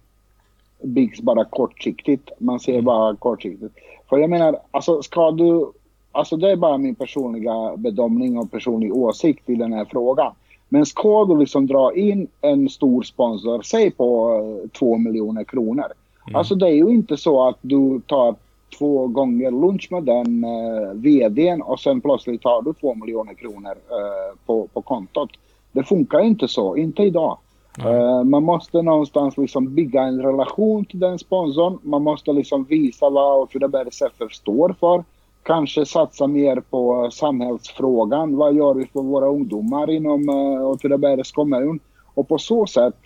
byggs 0.81 1.21
bara 1.21 1.45
kortsiktigt. 1.45 2.31
Man 2.39 2.59
ser 2.59 2.81
bara 2.81 3.15
kortsiktigt. 3.15 3.75
För 4.09 4.17
jag 4.17 4.29
menar, 4.29 4.59
alltså 4.71 5.01
ska 5.01 5.31
du... 5.31 5.71
Alltså 6.11 6.37
det 6.37 6.51
är 6.51 6.55
bara 6.55 6.77
min 6.77 6.95
personliga 6.95 7.77
bedömning 7.77 8.37
och 8.37 8.51
personlig 8.51 8.95
åsikt 8.95 9.49
i 9.49 9.55
den 9.55 9.73
här 9.73 9.85
frågan. 9.85 10.33
Men 10.69 10.85
ska 10.85 11.25
du 11.25 11.37
liksom 11.37 11.67
dra 11.67 11.95
in 11.95 12.27
en 12.41 12.69
stor 12.69 13.03
sponsor, 13.03 13.61
säg 13.61 13.91
på 13.91 14.33
eh, 14.33 14.69
två 14.69 14.97
miljoner 14.97 15.43
kronor. 15.43 15.85
Mm. 16.27 16.35
Alltså 16.35 16.55
det 16.55 16.67
är 16.67 16.73
ju 16.73 16.89
inte 16.89 17.17
så 17.17 17.47
att 17.47 17.57
du 17.61 18.01
tar 18.07 18.35
två 18.77 19.07
gånger 19.07 19.51
lunch 19.51 19.87
med 19.91 20.03
den 20.03 20.43
eh, 20.43 20.93
vdn 20.93 21.61
och 21.61 21.79
sen 21.79 22.01
plötsligt 22.01 22.43
har 22.43 22.61
du 22.61 22.73
två 22.73 22.95
miljoner 22.95 23.33
kronor 23.33 23.71
eh, 23.71 24.37
på, 24.45 24.67
på 24.73 24.81
kontot. 24.81 25.29
Det 25.71 25.83
funkar 25.83 26.19
inte 26.19 26.47
så, 26.47 26.77
inte 26.77 27.03
idag. 27.03 27.37
Mm. 27.77 27.95
Eh, 27.95 28.23
man 28.23 28.43
måste 28.43 28.81
någonstans 28.81 29.37
liksom 29.37 29.75
bygga 29.75 30.01
en 30.01 30.21
relation 30.21 30.85
till 30.85 30.99
den 30.99 31.19
sponsorn. 31.19 31.79
Man 31.81 32.03
måste 32.03 32.33
liksom 32.33 32.63
visa 32.63 33.09
vad 33.09 33.39
Åtvidaberg 33.39 33.87
FF 33.87 34.33
står 34.33 34.75
för. 34.79 35.03
Kanske 35.43 35.85
satsa 35.85 36.27
mer 36.27 36.59
på 36.69 37.09
samhällsfrågan. 37.11 38.37
Vad 38.37 38.55
gör 38.55 38.73
vi 38.73 38.85
för 38.85 39.01
våra 39.01 39.27
ungdomar 39.27 39.89
inom 39.89 40.29
eh, 40.29 40.69
Åtvidabergs 40.69 41.31
kommun? 41.31 41.79
Och 42.13 42.27
på 42.27 42.37
så 42.37 42.65
sätt 42.67 42.97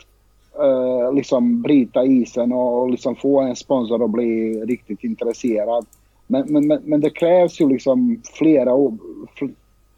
eh, 0.59 1.13
liksom 1.13 1.61
bryta 1.61 2.05
isen 2.05 2.53
och, 2.53 2.81
och 2.81 2.89
liksom 2.89 3.15
få 3.15 3.41
en 3.41 3.55
sponsor 3.55 4.03
att 4.03 4.09
bli 4.09 4.53
riktigt 4.65 5.03
intresserad. 5.03 5.85
Men, 6.27 6.45
men, 6.47 6.67
men, 6.67 6.81
men 6.83 7.01
det 7.01 7.09
krävs 7.09 7.61
ju 7.61 7.69
liksom 7.69 8.21
flera 8.33 8.71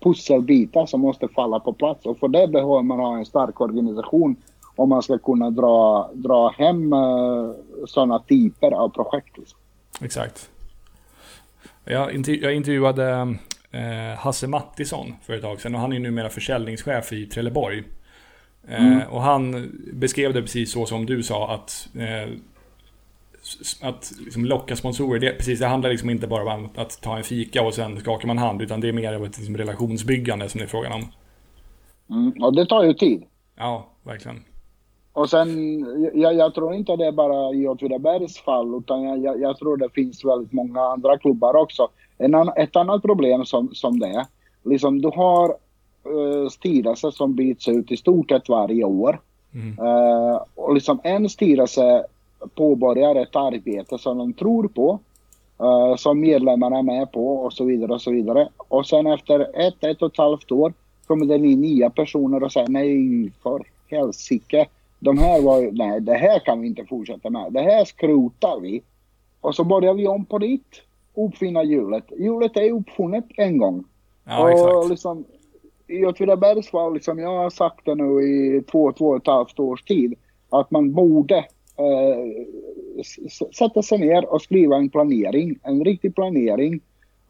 pusselbitar 0.04 0.86
som 0.86 1.02
måste 1.02 1.28
falla 1.28 1.60
på 1.60 1.74
plats 1.74 2.06
och 2.06 2.18
för 2.18 2.28
det 2.28 2.48
behöver 2.48 2.82
man 2.82 3.00
ha 3.00 3.18
en 3.18 3.26
stark 3.26 3.62
organisation 3.62 4.36
om 4.76 4.90
man 4.90 5.04
ska 5.04 5.18
kunna 5.18 5.50
dra, 5.50 6.10
dra 6.14 6.50
hem 6.50 6.94
uh, 6.94 7.52
sådana 7.86 8.20
typer 8.20 8.72
av 8.72 8.90
projekt. 8.90 9.38
Liksom. 9.38 9.60
Exakt. 10.02 10.50
Jag, 11.86 12.14
intervju 12.14 12.42
jag 12.42 12.56
intervjuade 12.56 13.36
eh, 13.72 14.18
Hasse 14.18 14.48
Mattisson 14.48 15.14
för 15.24 15.34
ett 15.34 15.42
tag 15.42 15.62
sedan 15.62 15.76
och 15.76 15.82
han 15.82 15.94
är 15.94 16.00
numera 16.00 16.30
försäljningschef 16.30 17.14
i 17.14 17.26
Trelleborg. 17.26 17.84
Eh, 18.68 18.86
mm. 18.86 19.08
Och 19.10 19.22
han 19.22 19.72
beskrev 19.94 20.34
det 20.34 20.42
precis 20.42 20.72
så 20.72 20.86
som 20.86 21.06
du 21.06 21.24
sa 21.24 21.54
att 21.54 21.88
eh, 21.96 22.34
att 23.82 24.14
liksom 24.26 24.46
locka 24.46 24.76
sponsorer, 24.76 25.20
det, 25.20 25.34
precis, 25.34 25.60
det 25.60 25.68
handlar 25.68 25.90
liksom 25.90 26.10
inte 26.10 26.28
bara 26.28 26.54
om 26.56 26.70
att 26.76 27.02
ta 27.02 27.18
en 27.18 27.24
fika 27.24 27.64
och 27.64 27.74
sen 27.74 28.00
skakar 28.00 28.28
man 28.28 28.38
hand, 28.38 28.62
utan 28.62 28.82
det 28.82 28.88
är 28.88 28.94
mer 28.94 29.14
av 29.14 29.26
ett 29.26 29.38
liksom, 29.38 29.58
relationsbyggande 29.58 30.50
som 30.50 30.58
det 30.58 30.66
är 30.66 30.68
frågan 30.68 30.92
om. 30.92 31.06
Mm, 32.10 32.44
och 32.44 32.56
det 32.56 32.66
tar 32.66 32.84
ju 32.84 32.94
tid. 32.94 33.24
Ja, 33.56 33.90
verkligen. 34.04 34.44
Och 35.14 35.30
sen, 35.30 35.80
jag, 36.14 36.36
jag 36.36 36.54
tror 36.54 36.74
inte 36.74 36.96
det 36.96 37.06
är 37.06 37.12
bara 37.12 37.54
i 37.54 37.68
Åtvidabergs 37.68 38.38
fall, 38.38 38.76
utan 38.78 39.04
jag, 39.04 39.24
jag, 39.24 39.42
jag, 39.42 39.58
tror 39.58 39.78
det 39.78 39.90
finns 39.90 40.26
väldigt 40.26 40.54
många 40.54 40.82
andra 40.82 41.18
klubbar 41.18 41.56
också. 41.56 41.88
En 42.18 42.36
an, 42.36 42.52
ett 42.56 42.76
annat 42.76 43.02
problem 43.02 43.46
som, 43.46 43.70
som 43.74 44.00
det 44.00 44.08
är, 44.08 44.26
liksom 44.64 45.02
du 45.02 45.08
har 45.08 45.50
uh, 46.10 46.50
styrelser 46.50 47.12
som 47.12 47.36
byts 47.36 47.68
ut 47.68 47.92
i 47.92 47.98
stort 47.98 48.30
sett 48.30 48.50
varje 48.50 48.84
år. 48.84 49.20
Mm. 49.54 49.88
Uh, 49.88 50.40
och 50.56 50.74
liksom 50.74 51.00
en 51.04 51.30
styrelse 51.30 52.06
påbörjar 52.56 53.16
ett 53.16 53.36
arbete 53.36 53.98
som 53.98 54.18
de 54.18 54.34
tror 54.34 54.68
på, 54.68 55.00
uh, 55.62 55.96
som 55.96 56.20
medlemmarna 56.20 56.78
är 56.78 56.84
med 56.84 57.12
på 57.12 57.38
och 57.38 57.54
så 57.54 57.66
vidare 57.66 57.94
och 57.94 58.02
så 58.02 58.12
vidare. 58.12 58.50
Och 58.58 58.86
sen 58.88 59.08
efter 59.08 59.68
ett, 59.68 59.84
ett 59.84 60.02
och 60.02 60.12
ett 60.12 60.18
halvt 60.18 60.52
år 60.52 60.74
kommer 61.08 61.26
det 61.26 61.36
in 61.36 61.62
nya 61.62 61.90
personer 61.90 62.44
och 62.44 62.52
säger 62.52 62.68
nej 62.70 63.32
för 63.44 63.64
helsike 63.90 64.68
de 65.04 65.18
här 65.18 65.42
var 65.42 65.72
nej 65.72 66.02
det 66.02 66.14
här 66.14 66.40
kan 66.40 66.62
vi 66.62 66.68
inte 66.68 66.86
fortsätta 66.86 67.30
med. 67.30 67.54
Det 67.54 67.62
här 67.62 67.86
skrotar 67.86 68.60
vi. 68.60 68.82
Och 69.42 69.56
så 69.56 69.64
börjar 69.64 69.94
vi 69.94 70.08
om 70.08 70.26
på 70.26 70.40
nytt. 70.40 70.82
Uppfinna 71.16 71.64
hjulet. 71.64 72.06
Hjulet 72.18 72.58
är 72.58 72.72
uppfunnet 72.72 73.26
en 73.38 73.58
gång. 73.58 73.84
Ja, 74.26 74.44
och 74.44 74.52
exakt. 74.52 74.90
Liksom, 74.90 75.26
I 75.88 76.06
Åtvidabergs 76.06 76.70
fall, 76.70 76.94
liksom, 76.94 77.20
jag 77.20 77.38
har 77.38 77.50
sagt 77.50 77.86
det 77.86 77.96
nu 77.96 78.22
i 78.22 78.64
två, 78.72 78.92
två 78.92 79.06
och 79.06 79.18
ett 79.18 79.28
halvt 79.28 79.60
års 79.60 79.84
tid. 79.84 80.14
Att 80.50 80.72
man 80.72 80.94
borde 80.94 81.38
eh, 81.78 82.24
sätta 83.58 83.82
sig 83.82 83.98
ner 83.98 84.34
och 84.34 84.42
skriva 84.42 84.76
en 84.76 84.90
planering. 84.90 85.60
En 85.64 85.84
riktig 85.84 86.16
planering. 86.16 86.82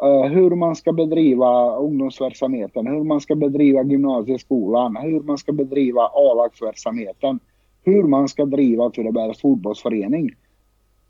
Uh, 0.04 0.26
hur 0.26 0.56
man 0.56 0.76
ska 0.76 0.94
bedriva 0.94 1.76
ungdomsverksamheten, 1.76 2.88
hur 2.88 3.04
man 3.04 3.22
ska 3.22 3.36
bedriva 3.36 3.84
gymnasieskolan, 3.84 4.96
hur 4.96 5.20
man 5.20 5.38
ska 5.38 5.52
bedriva 5.52 6.02
A-lagsverksamheten 6.02 7.40
hur 7.84 8.04
man 8.04 8.30
ska 8.30 8.46
driva 8.46 8.84
Åtvidabergs 8.84 9.42
fotbollsförening. 9.42 10.32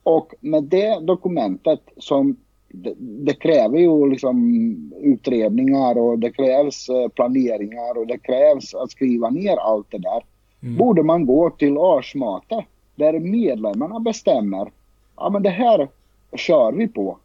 Och 0.04 0.34
med 0.40 0.64
det 0.64 1.00
dokumentet 1.00 1.82
som 1.98 2.38
det, 2.70 2.94
det, 2.98 3.34
kräver 3.34 3.78
ju 3.78 4.10
liksom 4.10 4.94
utredningar 5.02 5.98
och 5.98 6.20
det 6.20 6.32
krävs 6.32 6.90
eh, 6.90 7.08
planeringar 7.08 7.98
och 7.98 8.08
det 8.08 8.18
krävs 8.18 8.74
att 8.76 8.92
skriva 8.92 9.30
ner 9.30 9.58
allt 9.58 9.92
det 9.92 9.98
där. 9.98 10.24
Mm. 10.64 10.78
Borde 10.78 11.04
man 11.04 11.26
gå 11.26 11.50
till 11.50 11.78
årsmöte 11.78 12.66
där 12.96 13.20
medlemmarna 13.20 14.00
bestämmer. 14.00 14.72
Ja 15.16 15.30
men 15.30 15.44
det 15.44 15.50
här 15.50 15.88
kör 16.36 16.72
vi 16.72 16.88
på. 16.88 17.18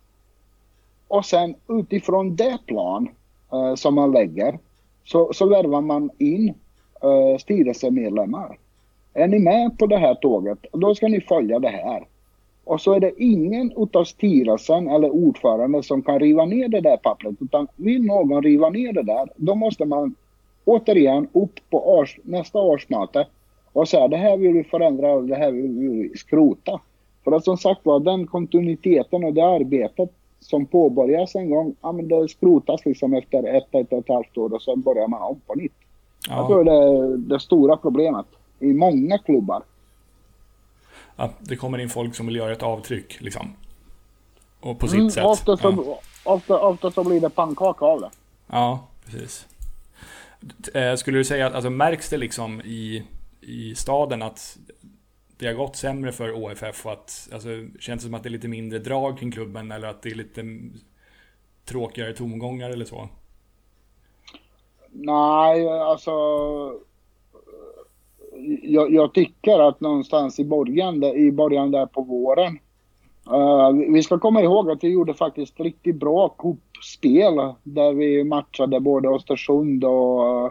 Och 1.08 1.24
sen 1.24 1.54
utifrån 1.68 2.36
det 2.36 2.58
plan 2.66 3.08
uh, 3.52 3.74
som 3.74 3.94
man 3.94 4.12
lägger 4.12 4.58
så, 5.04 5.32
så 5.32 5.48
värvar 5.48 5.80
man 5.80 6.10
in 6.18 6.48
uh, 7.04 7.38
styrelsemedlemmar. 7.38 8.58
Är 9.18 9.28
ni 9.28 9.38
med 9.38 9.78
på 9.78 9.86
det 9.86 9.96
här 9.96 10.14
tåget, 10.14 10.58
då 10.72 10.94
ska 10.94 11.08
ni 11.08 11.20
följa 11.20 11.58
det 11.58 11.68
här. 11.68 12.06
Och 12.64 12.80
så 12.80 12.94
är 12.94 13.00
det 13.00 13.12
ingen 13.22 13.72
utav 13.76 14.04
styrelsen 14.04 14.88
eller 14.88 15.10
ordförande 15.10 15.82
som 15.82 16.02
kan 16.02 16.18
riva 16.18 16.44
ner 16.44 16.68
det 16.68 16.80
där 16.80 16.96
pappret. 16.96 17.34
Utan 17.40 17.66
vill 17.76 18.02
någon 18.02 18.42
riva 18.42 18.70
ner 18.70 18.92
det 18.92 19.02
där, 19.02 19.28
då 19.36 19.54
måste 19.54 19.84
man 19.84 20.14
återigen 20.64 21.28
upp 21.32 21.60
på 21.70 21.98
års, 21.98 22.18
nästa 22.22 22.58
årsmöte 22.58 23.26
och 23.72 23.88
säga 23.88 24.08
det 24.08 24.16
här 24.16 24.36
vill 24.36 24.52
vi 24.52 24.64
förändra 24.64 25.12
och 25.12 25.24
det 25.24 25.36
här 25.36 25.52
vill 25.52 25.78
vi 25.78 26.12
skrota. 26.16 26.80
För 27.24 27.32
att 27.32 27.44
som 27.44 27.56
sagt 27.56 27.86
var, 27.86 28.00
den 28.00 28.26
kontinuiteten 28.26 29.24
och 29.24 29.34
det 29.34 29.46
arbetet 29.46 30.10
som 30.40 30.66
påbörjas 30.66 31.34
en 31.34 31.50
gång, 31.50 31.74
ja 31.82 31.92
men 31.92 32.08
det 32.08 32.28
skrotas 32.28 32.86
liksom 32.86 33.14
efter 33.14 33.56
ett, 33.56 33.74
ett 33.74 33.92
och 33.92 33.98
ett 33.98 34.08
halvt 34.08 34.38
år 34.38 34.54
och 34.54 34.62
sen 34.62 34.80
börjar 34.80 35.08
man 35.08 35.22
om 35.22 35.40
på 35.46 35.54
nytt. 35.54 35.72
Ja. 36.28 36.36
Jag 36.36 36.46
tror 36.46 36.64
det 36.64 36.72
är 36.72 37.16
det 37.16 37.40
stora 37.40 37.76
problemet 37.76 38.26
i 38.60 38.72
många 38.72 39.18
klubbar. 39.18 39.62
Att 41.16 41.32
det 41.38 41.56
kommer 41.56 41.78
in 41.78 41.88
folk 41.88 42.14
som 42.14 42.26
vill 42.26 42.36
göra 42.36 42.52
ett 42.52 42.62
avtryck 42.62 43.20
liksom. 43.20 43.52
Och 44.60 44.78
på 44.78 44.88
sitt 44.88 44.98
mm, 44.98 45.10
sätt. 45.10 45.24
Ofta 45.24 45.56
så, 45.56 45.84
ja. 45.86 46.00
ofta, 46.32 46.60
ofta 46.60 46.90
så 46.90 47.04
blir 47.04 47.20
det 47.20 47.30
pannkaka 47.30 47.84
av 47.84 48.00
det. 48.00 48.10
Ja, 48.46 48.88
precis. 49.04 49.46
Eh, 50.74 50.94
skulle 50.94 51.18
du 51.18 51.24
säga 51.24 51.46
att, 51.46 51.54
alltså 51.54 51.70
märks 51.70 52.10
det 52.10 52.16
liksom 52.16 52.60
i, 52.60 53.04
i 53.40 53.74
staden 53.74 54.22
att 54.22 54.58
det 55.38 55.46
har 55.46 55.54
gått 55.54 55.76
sämre 55.76 56.12
för 56.12 56.32
OFF 56.32 56.86
och 56.86 56.92
att, 56.92 57.28
alltså, 57.32 57.48
känns 57.80 58.02
det 58.02 58.06
som 58.06 58.14
att 58.14 58.22
det 58.22 58.28
är 58.28 58.30
lite 58.30 58.48
mindre 58.48 58.78
drag 58.78 59.18
kring 59.18 59.32
klubben 59.32 59.72
eller 59.72 59.88
att 59.88 60.02
det 60.02 60.10
är 60.10 60.14
lite 60.14 60.44
tråkigare 61.64 62.12
tomgångar 62.12 62.70
eller 62.70 62.84
så? 62.84 63.08
Nej, 64.90 65.68
alltså 65.68 66.12
jag, 68.62 68.92
jag, 68.92 69.14
tycker 69.14 69.68
att 69.68 69.80
någonstans 69.80 70.38
i 70.38 70.44
början, 70.44 71.04
i 71.04 71.32
början 71.32 71.70
där 71.70 71.86
på 71.86 72.02
våren. 72.02 72.58
Uh, 73.30 73.92
vi 73.92 74.02
ska 74.02 74.18
komma 74.18 74.42
ihåg 74.42 74.70
att 74.70 74.84
vi 74.84 74.88
gjorde 74.88 75.14
faktiskt 75.14 75.60
riktigt 75.60 75.96
bra 75.96 76.28
kuppspel 76.28 77.34
där 77.62 77.92
vi 77.92 78.24
matchade 78.24 78.80
både 78.80 79.08
Östersund 79.08 79.84
och, 79.84 80.46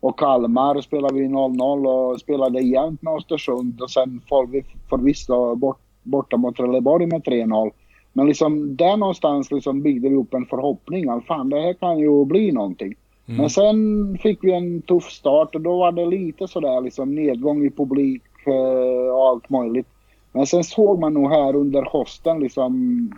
och 0.00 0.18
Kalmar. 0.18 0.80
Spelade 0.80 1.14
vi 1.14 1.26
0-0 1.26 1.86
och 1.86 2.20
spelade 2.20 2.60
jämnt 2.60 3.02
med 3.02 3.14
Östersund 3.14 3.80
och 3.80 3.90
sen 3.90 4.20
får 4.28 4.46
vi 4.46 4.64
förvisso 4.90 5.54
bort, 5.54 5.80
borta 6.02 6.36
mot 6.36 6.56
Trelleborg 6.56 7.06
med 7.06 7.22
3-0. 7.22 7.70
Men 8.12 8.26
liksom 8.26 8.76
där 8.76 8.96
någonstans 8.96 9.50
liksom 9.50 9.82
byggde 9.82 10.08
vi 10.08 10.16
upp 10.16 10.34
en 10.34 10.46
förhoppning 10.46 11.08
att 11.08 11.24
fan 11.24 11.50
det 11.50 11.60
här 11.60 11.72
kan 11.72 11.98
ju 11.98 12.24
bli 12.24 12.52
någonting. 12.52 12.94
Mm. 13.26 13.40
Men 13.40 13.50
sen 13.50 14.18
fick 14.22 14.44
vi 14.44 14.52
en 14.52 14.82
tuff 14.82 15.10
start 15.10 15.54
och 15.54 15.60
då 15.60 15.78
var 15.78 15.92
det 15.92 16.06
lite 16.06 16.48
sådär 16.48 16.80
liksom 16.80 17.14
nedgång 17.14 17.64
i 17.64 17.70
publik 17.70 18.22
eh, 18.46 19.14
och 19.14 19.28
allt 19.28 19.50
möjligt. 19.50 19.86
Men 20.32 20.46
sen 20.46 20.64
såg 20.64 20.98
man 20.98 21.14
nog 21.14 21.30
här 21.30 21.56
under 21.56 21.88
hösten 21.92 22.40
liksom 22.40 23.10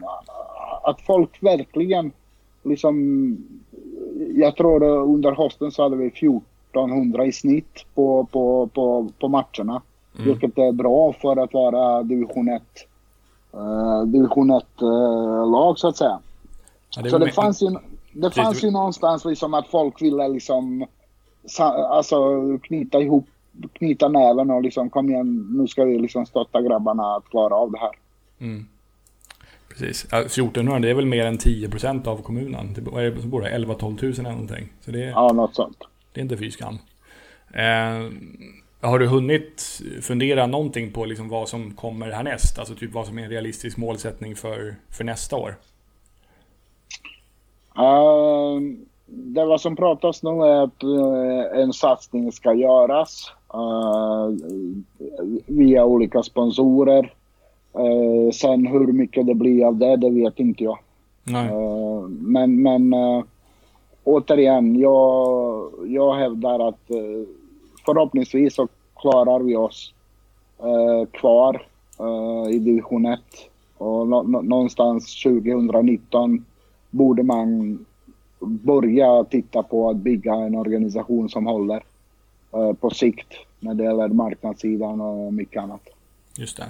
att 0.83 1.01
folk 1.01 1.43
verkligen 1.43 2.13
liksom 2.63 3.37
jag 4.35 4.57
tror 4.57 4.83
under 4.83 5.33
hösten 5.33 5.71
så 5.71 5.83
hade 5.83 5.97
vi 5.97 6.07
1400 6.07 7.27
i 7.27 7.33
snitt 7.33 7.85
på, 7.95 8.25
på, 8.33 8.67
på, 8.67 9.09
på 9.21 9.29
matcherna. 9.29 9.83
Mm. 10.15 10.29
Vilket 10.29 10.59
är 10.59 10.73
bra 10.73 11.13
för 11.13 11.37
att 11.37 11.55
vara 11.55 12.03
division 12.03 12.49
1 12.49 12.63
uh, 13.55 14.03
division 14.03 14.51
1 14.51 14.65
uh, 14.83 15.51
lag 15.51 15.79
så 15.79 15.89
att 15.89 15.97
säga. 15.97 16.19
Ja, 16.97 17.03
det 17.03 17.11
så 17.11 17.19
det 17.19 17.33
fanns 17.33 17.63
ju, 17.63 17.77
det 18.17 18.31
fanns 18.31 18.65
ju 18.65 18.71
någonstans 18.71 19.25
liksom 19.25 19.55
att 19.55 19.69
folk 19.69 20.03
ville 20.03 20.29
liksom 20.29 20.87
alltså 21.61 22.19
knyta 22.63 23.01
ihop, 23.01 23.27
knyta 23.73 24.09
näven 24.09 24.51
och 24.51 24.63
liksom 24.63 24.91
kom 24.91 25.09
igen, 25.09 25.49
nu 25.51 25.67
ska 25.69 25.85
vi 25.85 25.99
liksom 25.99 26.27
stötta 26.27 26.63
grabbarna 26.63 27.17
att 27.17 27.29
klara 27.29 27.55
av 27.55 27.73
det 27.73 27.79
här. 27.79 27.93
Mm. 28.39 28.67
Precis. 29.69 30.05
1400 30.05 30.79
det 30.79 30.91
är 30.91 30.95
väl 30.95 31.07
mer 31.07 31.27
än 31.27 31.39
10% 31.39 32.09
av 32.09 32.23
kommunen. 32.23 32.75
Det 32.75 33.01
är 33.01 33.21
som 33.21 33.31
bor 33.31 33.43
11-12 33.43 33.99
tusen 33.99 34.27
eller 34.27 34.35
någonting. 34.35 34.69
Så 34.81 34.91
det 34.91 35.05
är, 35.05 35.09
ja, 35.09 35.33
något 35.33 35.55
sånt. 35.55 35.79
Det 36.13 36.21
är 36.21 36.23
inte 36.23 36.37
fy 36.37 36.51
skam. 36.51 36.79
Eh, 37.53 38.11
har 38.81 38.99
du 38.99 39.07
hunnit 39.07 39.83
fundera 40.03 40.47
någonting 40.47 40.93
på 40.93 41.05
liksom 41.05 41.29
vad 41.29 41.49
som 41.49 41.71
kommer 41.71 42.11
härnäst? 42.11 42.59
Alltså 42.59 42.75
typ 42.75 42.93
vad 42.93 43.07
som 43.07 43.19
är 43.19 43.23
en 43.23 43.31
realistisk 43.31 43.77
målsättning 43.77 44.37
för, 44.37 44.77
för 44.91 45.05
nästa 45.05 45.37
år? 45.37 45.57
Uh, 47.79 48.61
det 49.07 49.45
vad 49.45 49.61
som 49.61 49.77
pratas 49.77 50.23
nu 50.23 50.31
är 50.31 50.63
att 50.63 50.85
uh, 50.85 51.61
en 51.61 51.73
satsning 51.73 52.33
ska 52.33 52.55
göras 52.55 53.33
uh, 53.55 54.37
via 55.47 55.85
olika 55.85 56.23
sponsorer. 56.23 57.13
Uh, 57.79 58.31
sen 58.31 58.67
hur 58.67 58.93
mycket 58.93 59.27
det 59.27 59.35
blir 59.35 59.65
av 59.67 59.77
det, 59.77 59.97
det 59.97 60.11
vet 60.11 60.41
inte 60.41 60.65
jag. 60.65 60.79
Men 62.09 62.63
men 62.63 62.95
återigen, 64.05 64.77
jag, 64.77 65.71
jag 65.87 66.15
hävdar 66.15 66.69
att 66.69 66.81
förhoppningsvis 67.87 68.55
så 68.55 68.69
klarar 68.97 69.41
vi 69.41 69.57
oss 69.57 69.93
kvar 71.11 71.67
i 72.51 72.59
division 72.59 73.07
1. 73.07 73.21
Och 73.79 74.09
nå, 74.09 74.23
någonstans 74.23 75.23
2019 75.23 76.45
borde 76.91 77.23
man 77.23 77.79
börja 78.41 79.25
titta 79.25 79.63
på 79.63 79.91
att 79.91 79.97
bygga 79.97 80.35
en 80.35 80.55
organisation 80.55 81.29
som 81.29 81.47
håller 81.47 81.83
på 82.81 82.91
sikt 82.91 83.35
när 83.61 83.75
det 83.75 83.85
gäller 83.85 84.09
marknadssidan 84.09 85.01
och 85.01 85.35
mycket 85.35 85.63
annat. 85.63 85.89
Just 86.39 86.57
det. 86.57 86.67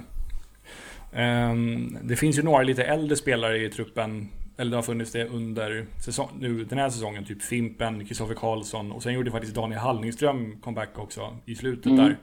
Um, 1.23 1.99
det 2.03 2.17
finns 2.17 2.39
ju 2.39 2.43
några 2.43 2.63
lite 2.63 2.85
äldre 2.85 3.17
spelare 3.17 3.59
i 3.59 3.71
truppen. 3.71 4.29
Eller 4.57 4.71
det 4.71 4.77
har 4.77 4.83
funnits 4.83 5.13
det 5.13 5.29
under 5.29 5.87
säsong, 6.05 6.29
nu, 6.41 6.65
den 6.65 6.79
här 6.79 6.91
säsongen. 6.91 7.25
Typ 7.25 7.43
Fimpen, 7.43 8.05
Kristoffer 8.05 8.35
Karlsson 8.35 8.93
och 8.93 9.03
sen 9.03 9.15
gjorde 9.15 9.31
faktiskt 9.31 9.55
Daniel 9.55 9.81
Hallingström 9.81 10.57
comeback 10.61 10.99
också 10.99 11.37
i 11.45 11.55
slutet 11.55 11.87
mm. 11.87 11.97
där. 11.97 12.19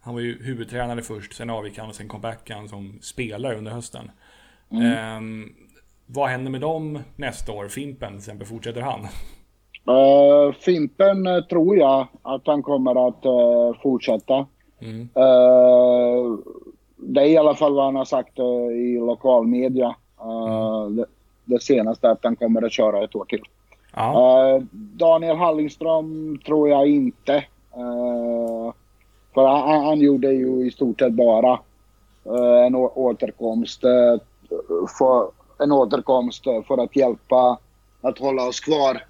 Han 0.00 0.14
var 0.14 0.20
ju 0.20 0.42
huvudtränare 0.42 1.02
först, 1.02 1.34
sen 1.34 1.50
avgick 1.50 1.78
han 1.78 1.88
och 1.88 1.94
sen 1.94 2.08
comebackade 2.08 2.60
han 2.60 2.68
som 2.68 2.98
spelare 3.00 3.58
under 3.58 3.72
hösten. 3.72 4.10
Mm. 4.70 5.16
Um, 5.16 5.54
vad 6.06 6.28
händer 6.28 6.50
med 6.50 6.60
dem 6.60 6.98
nästa 7.16 7.52
år? 7.52 7.68
Fimpen 7.68 8.08
till 8.08 8.18
exempel, 8.18 8.46
fortsätter 8.46 8.80
han? 8.80 9.00
Uh, 9.88 10.52
Fimpen 10.52 11.26
uh, 11.26 11.40
tror 11.44 11.76
jag 11.76 12.06
att 12.22 12.46
han 12.46 12.62
kommer 12.62 13.08
att 13.08 13.26
uh, 13.26 13.82
fortsätta. 13.82 14.46
Mm 14.80 15.08
det 17.06 17.20
är 17.20 17.26
i 17.26 17.36
alla 17.36 17.54
fall 17.54 17.74
vad 17.74 17.84
han 17.84 17.96
har 17.96 18.04
sagt 18.04 18.38
i 18.72 18.98
lokalmedia. 18.98 19.96
Uh, 20.24 20.82
mm. 20.82 20.96
det, 20.96 21.04
det, 21.44 21.62
senaste 21.62 22.10
att 22.10 22.18
han 22.22 22.36
kommer 22.36 22.62
att 22.62 22.72
köra 22.72 23.04
ett 23.04 23.14
år 23.14 23.24
till. 23.24 23.42
Daniel 24.72 25.36
Hallingström 25.36 26.38
tror 26.46 26.68
jag 26.68 26.88
inte. 26.88 27.44
för 29.34 29.46
han, 29.46 29.84
han, 29.84 30.00
gjorde 30.00 30.32
ju 30.32 30.66
i 30.66 30.70
stort 30.70 31.00
sett 31.00 31.12
bara 31.12 31.58
en 32.66 32.74
återkomst. 32.74 33.80
för, 34.98 35.43
en 35.58 35.72
återkomst 35.72 36.44
för 36.44 36.84
att 36.84 36.96
hjälpa 36.96 37.58
att 38.00 38.18
hålla 38.18 38.46
oss 38.46 38.60
kvar. 38.60 39.04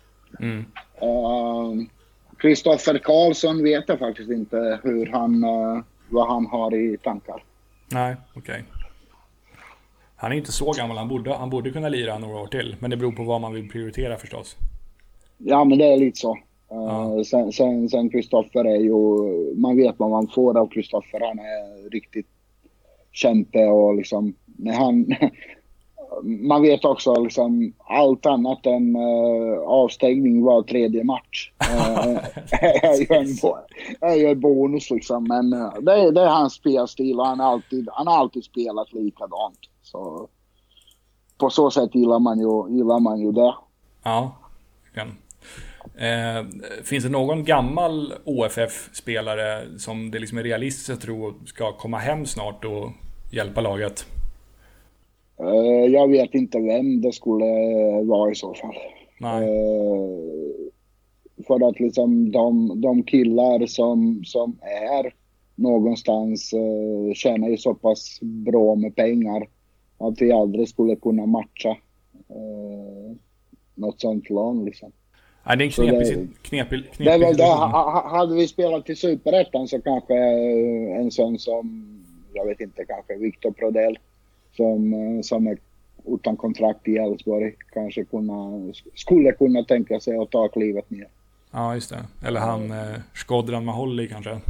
Kristoffer 2.39 2.91
mm. 2.91 3.03
Karlsson 3.05 3.63
vet 3.63 3.85
jag 3.89 3.99
faktiskt 3.99 4.31
inte 4.31 4.81
hur 4.83 5.07
han, 5.07 5.45
vad 6.09 6.29
han 6.29 6.47
har 6.47 6.75
i 6.75 6.97
tankar. 6.97 7.43
Nej, 7.93 8.17
okej. 8.35 8.41
Okay. 8.41 8.85
Han 10.17 10.33
är 10.33 10.37
inte 10.37 10.53
så 10.53 10.73
gammal, 10.73 10.97
han 10.97 11.09
borde, 11.09 11.35
han 11.35 11.51
borde 11.51 11.71
kunna 11.71 11.89
lira 11.89 12.19
några 12.19 12.41
år 12.41 12.47
till. 12.47 12.77
Men 12.81 12.91
det 12.91 12.97
beror 12.97 13.13
på 13.13 13.23
vad 13.23 13.41
man 13.41 13.55
vill 13.55 13.69
prioritera 13.69 14.17
förstås. 14.17 14.57
Ja, 15.39 15.65
men 15.65 15.79
det 15.79 15.93
är 15.93 15.97
lite 15.97 16.21
så. 16.21 16.39
Uh, 16.73 17.23
sen, 17.23 17.53
sen, 17.53 17.89
sen 17.89 18.11
Kristoffer 18.11 18.65
är 18.65 18.77
ju, 18.77 18.95
man 19.57 19.77
vet 19.77 19.99
vad 19.99 20.11
man 20.11 20.29
får 20.29 20.59
av 20.59 20.67
Kristoffer. 20.67 21.21
Han 21.21 21.39
är 21.39 21.91
riktigt 21.91 22.27
kämpe 23.13 23.67
och 23.67 23.95
liksom, 23.95 24.35
när 24.47 24.73
han, 24.73 25.07
man 26.23 26.63
vet 26.63 26.85
också 26.85 27.15
liksom 27.15 27.73
allt 27.79 28.27
annat 28.27 28.67
än 28.67 28.97
uh, 28.97 29.59
avstängning 29.59 30.43
var 30.43 30.63
tredje 30.63 31.05
match. 31.05 31.53
Uh, 31.71 32.19
är, 32.61 33.01
ju 33.01 33.07
en, 33.17 33.55
är 34.01 34.15
ju 34.15 34.27
en 34.27 34.41
bonus 34.41 34.91
liksom. 34.91 35.25
Men 35.25 35.53
uh, 35.53 35.73
det, 35.81 35.93
är, 35.93 36.13
det 36.13 36.21
är 36.21 36.29
hans 36.29 36.55
spelstil 36.55 37.21
och 37.21 37.27
han 37.27 37.41
har 37.41 37.53
alltid, 37.53 37.89
han 37.93 38.07
har 38.07 38.19
alltid 38.19 38.45
spelat 38.45 38.93
likadant. 38.93 39.59
Så 39.83 40.29
på 41.39 41.51
så 41.51 41.71
sätt 41.71 41.95
gillar 41.95 42.19
man 42.19 42.39
ju, 42.39 42.77
gillar 42.77 43.01
man 43.01 43.21
ju 43.21 43.33
det. 43.33 43.55
Ja, 44.03 44.33
igen. 44.95 45.13
Eh, 45.97 46.47
finns 46.85 47.05
det 47.05 47.11
någon 47.11 47.45
gammal 47.45 48.15
OFF-spelare 48.25 49.79
som 49.79 50.11
det 50.11 50.19
liksom 50.19 50.39
är 50.39 50.43
realistiskt 50.43 50.91
att 50.91 51.01
tro 51.01 51.35
ska 51.47 51.73
komma 51.73 51.99
hem 51.99 52.27
snart 52.27 52.65
och 52.65 52.93
hjälpa 53.31 53.61
laget? 53.61 54.07
Uh, 55.41 55.87
jag 55.93 56.11
vet 56.11 56.35
inte 56.35 56.59
vem 56.59 57.01
det 57.01 57.13
skulle 57.13 57.45
vara 58.05 58.31
i 58.31 58.35
så 58.35 58.55
fall. 58.55 58.75
Nej. 59.21 59.49
Uh, 59.49 60.71
för 61.47 61.69
att 61.69 61.81
liksom 61.81 62.33
de, 62.33 62.81
de 62.81 63.03
killar 63.03 63.67
som, 63.67 64.25
som 64.25 64.59
är 64.63 65.15
någonstans 65.55 66.55
tjänar 67.15 67.49
ju 67.49 67.57
så 67.57 67.75
pass 67.75 68.19
bra 68.21 68.75
med 68.75 68.97
pengar 68.97 69.49
att 69.99 70.23
vi 70.23 70.33
aldrig 70.33 70.69
skulle 70.69 70.97
kunna 70.97 71.27
matcha 71.27 71.77
något 73.75 74.01
sånt 74.01 74.31
lån 74.31 74.65
liksom. 74.65 74.93
Nej, 75.47 75.57
det 75.57 75.65
är 75.65 75.67
en 75.67 75.73
knepig, 75.73 76.29
knepig, 76.43 76.93
knepig 76.93 77.21
det, 77.21 77.27
det, 77.27 77.37
det, 77.37 77.45
Hade 77.45 78.35
vi 78.35 78.49
spelat 78.49 78.87
till 78.87 78.97
Superettan 78.97 79.69
så 79.69 79.81
kanske 79.81 80.15
en 80.99 81.11
sån 81.11 81.39
som, 81.39 81.85
jag 82.33 82.47
vet 82.47 82.61
inte, 82.61 82.85
kanske 82.85 83.17
Viktor 83.17 83.51
Prodell 83.51 83.99
som, 84.57 84.93
eh, 84.93 85.23
som 85.23 85.47
är 85.47 85.59
utan 86.07 86.37
kontrakt 86.37 86.89
i 86.89 86.97
Elfsborg 86.97 87.55
kanske 87.73 88.05
kunna, 88.05 88.73
skulle 88.95 89.33
kunna 89.33 89.65
tänka 89.65 90.01
sig 90.01 90.17
att 90.19 90.31
ta 90.31 90.49
klivet 90.49 90.91
ner. 90.91 91.09
Ja, 91.51 91.75
just 91.75 91.91
det. 91.91 92.27
Eller 92.27 92.41
han 92.41 92.71
eh, 92.71 93.01
Skodran 93.15 93.65
Maholli 93.65 94.09
kanske? 94.09 94.41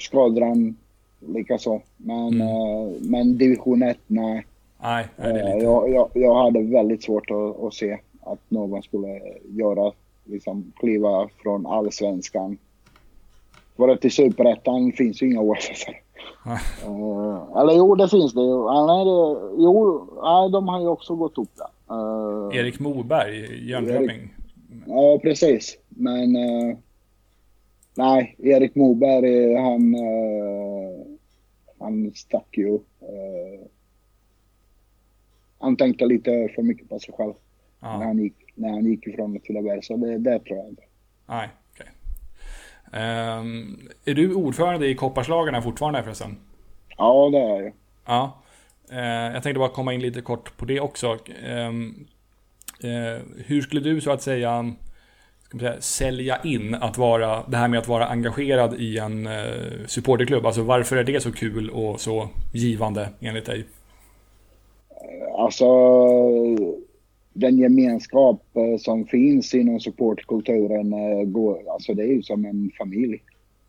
Skodran 0.00 0.76
likaså. 1.20 1.80
Men, 1.96 2.28
mm. 2.28 2.40
eh, 2.40 3.00
men 3.00 3.38
division 3.38 3.82
1, 3.82 3.98
nej. 4.06 4.46
Nej, 4.82 5.06
är 5.16 5.32
det 5.32 5.40
eh, 5.40 5.54
lite... 5.54 5.64
jag, 5.64 5.90
jag, 5.90 6.10
jag 6.14 6.42
hade 6.42 6.62
väldigt 6.62 7.02
svårt 7.02 7.30
att, 7.30 7.64
att, 7.64 7.74
se 7.74 7.98
att 8.20 8.40
någon 8.48 8.82
skulle 8.82 9.20
göra, 9.48 9.92
liksom 10.24 10.72
kliva 10.76 11.28
från 11.42 11.66
allsvenskan. 11.66 12.58
För 13.76 13.88
att 13.88 14.04
i 14.04 14.10
superettan 14.10 14.92
finns 14.92 15.22
ju 15.22 15.26
inga 15.26 15.40
OSS 15.40 15.86
uh, 16.46 17.56
eller 17.60 17.72
jo, 17.76 17.94
det 17.94 18.08
finns 18.08 18.34
det 18.34 18.40
ju. 18.40 18.86
Nej, 18.86 19.04
det, 19.04 19.62
jo, 19.62 20.06
nej, 20.22 20.50
de 20.50 20.68
har 20.68 20.80
ju 20.80 20.86
också 20.86 21.14
gått 21.14 21.38
upp 21.38 21.50
där. 21.56 21.94
Uh, 21.96 22.56
Erik 22.56 22.80
Moberg, 22.80 23.68
Jönköping. 23.70 24.34
Ja, 24.86 25.18
precis. 25.22 25.78
Men 25.88 26.36
uh, 26.36 26.76
nej, 27.94 28.36
Erik 28.38 28.74
Moberg, 28.74 29.54
han, 29.54 29.94
uh, 29.94 31.06
han 31.78 32.12
stack 32.14 32.48
ju. 32.58 32.78
han 35.58 35.76
tänkte 35.76 36.06
lite 36.06 36.48
för 36.54 36.62
mycket 36.62 36.88
på 36.88 36.98
sig 36.98 37.14
själv 37.14 37.34
när, 37.80 38.04
han 38.04 38.18
gick, 38.18 38.34
när 38.54 38.68
han 38.68 38.84
gick 38.84 39.06
ifrån 39.06 39.36
Åtvidaberg, 39.36 39.82
så 39.82 39.96
det, 39.96 40.18
det 40.18 40.38
tror 40.38 40.58
jag 40.58 40.68
inte. 40.68 40.82
Nej. 41.26 41.48
Um, 42.92 43.88
är 44.04 44.14
du 44.14 44.34
ordförande 44.34 44.86
i 44.86 44.94
Kopparslagarna 44.94 45.62
fortfarande 45.62 46.02
förresten? 46.02 46.36
Ja, 46.96 47.30
det 47.32 47.38
är 47.38 47.62
jag. 47.62 47.72
Ja. 48.06 48.42
Uh, 48.92 49.34
jag 49.34 49.42
tänkte 49.42 49.58
bara 49.58 49.68
komma 49.68 49.94
in 49.94 50.00
lite 50.00 50.20
kort 50.20 50.56
på 50.56 50.64
det 50.64 50.80
också. 50.80 51.18
Um, 51.48 52.06
uh, 52.84 53.20
hur 53.46 53.60
skulle 53.62 53.80
du 53.80 54.00
så 54.00 54.10
att 54.10 54.22
säga, 54.22 54.74
säga 55.50 55.80
sälja 55.80 56.40
in 56.44 56.74
att 56.74 56.98
vara, 56.98 57.42
det 57.46 57.56
här 57.56 57.68
med 57.68 57.78
att 57.78 57.88
vara 57.88 58.06
engagerad 58.06 58.74
i 58.74 58.98
en 58.98 59.26
uh, 59.26 59.86
supporterklubb? 59.86 60.46
Alltså 60.46 60.62
varför 60.62 60.96
är 60.96 61.04
det 61.04 61.20
så 61.20 61.32
kul 61.32 61.70
och 61.70 62.00
så 62.00 62.28
givande 62.52 63.08
enligt 63.20 63.46
dig? 63.46 63.64
Alltså, 65.38 65.66
den 67.32 67.58
gemenskap 67.58 68.42
eh, 68.54 68.78
som 68.78 69.06
finns 69.06 69.54
inom 69.54 69.80
supportkulturen, 69.80 70.92
eh, 70.92 71.24
går, 71.24 71.70
alltså 71.70 71.94
det 71.94 72.02
är 72.02 72.12
ju 72.12 72.22
som 72.22 72.44
en 72.44 72.70
familj. 72.78 73.22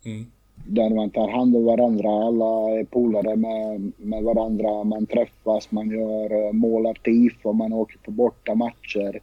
Mm. 0.04 0.26
Där 0.66 0.90
man 0.90 1.10
tar 1.10 1.28
hand 1.28 1.56
om 1.56 1.64
varandra, 1.64 2.08
alla 2.08 2.78
är 2.78 2.84
polare 2.84 3.36
med, 3.36 3.92
med 3.96 4.22
varandra, 4.22 4.84
man 4.84 5.06
träffas, 5.06 5.70
man 5.70 5.90
gör 5.90 6.46
eh, 6.46 6.52
målar 6.52 6.94
tifo, 6.94 7.52
man 7.52 7.72
åker 7.72 7.98
på 7.98 8.10
borta 8.10 8.54
matcher. 8.54 9.20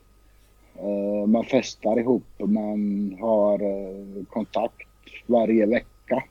Man 1.27 1.43
festar 1.43 1.99
ihop, 1.99 2.23
man 2.39 3.15
har 3.19 3.59
kontakt 4.25 4.87
varje 5.27 5.65
vecka. 5.65 6.23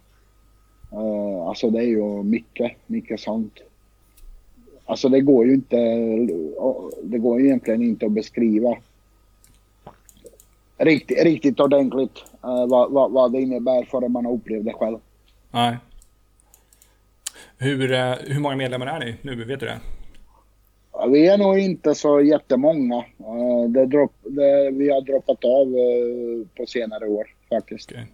Alltså 1.46 1.70
det 1.70 1.78
är 1.78 1.86
ju 1.86 2.22
mycket, 2.22 2.72
mycket 2.86 3.20
sånt. 3.20 3.52
Alltså 4.89 5.09
det 5.09 5.20
går 5.20 5.47
ju 5.47 5.55
inte, 5.55 5.76
det 7.03 7.18
går 7.18 7.41
ju 7.41 7.47
egentligen 7.47 7.82
inte 7.82 8.07
att 8.07 8.12
beskriva 8.12 8.76
riktigt, 10.76 11.24
riktigt 11.24 11.61
ordentligt 11.61 12.24
vad, 12.41 12.93
vad, 12.93 13.12
vad 13.12 13.32
det 13.32 13.41
innebär 13.41 13.84
förrän 13.84 14.12
man 14.12 14.26
har 14.26 14.32
upplevt 14.32 14.64
det 14.64 14.72
själv. 14.72 14.99
Nej. 15.51 15.76
Hur, 17.59 17.89
hur 18.32 18.41
många 18.41 18.57
medlemmar 18.57 18.86
är 18.86 19.01
ni 19.01 19.16
nu? 19.22 19.45
Vet 19.45 19.61
du 19.61 19.66
det? 19.66 19.80
Vi 21.09 21.28
är 21.28 21.39
nog 21.39 21.59
inte 21.59 21.95
så 21.95 22.20
jättemånga. 22.20 23.05
Det 23.68 23.86
dropp, 23.86 24.12
det, 24.22 24.70
vi 24.70 24.91
har 24.91 25.01
droppat 25.01 25.45
av 25.45 25.66
på 26.57 26.66
senare 26.66 27.07
år 27.07 27.26
faktiskt. 27.49 27.93
Okay. 27.93 28.05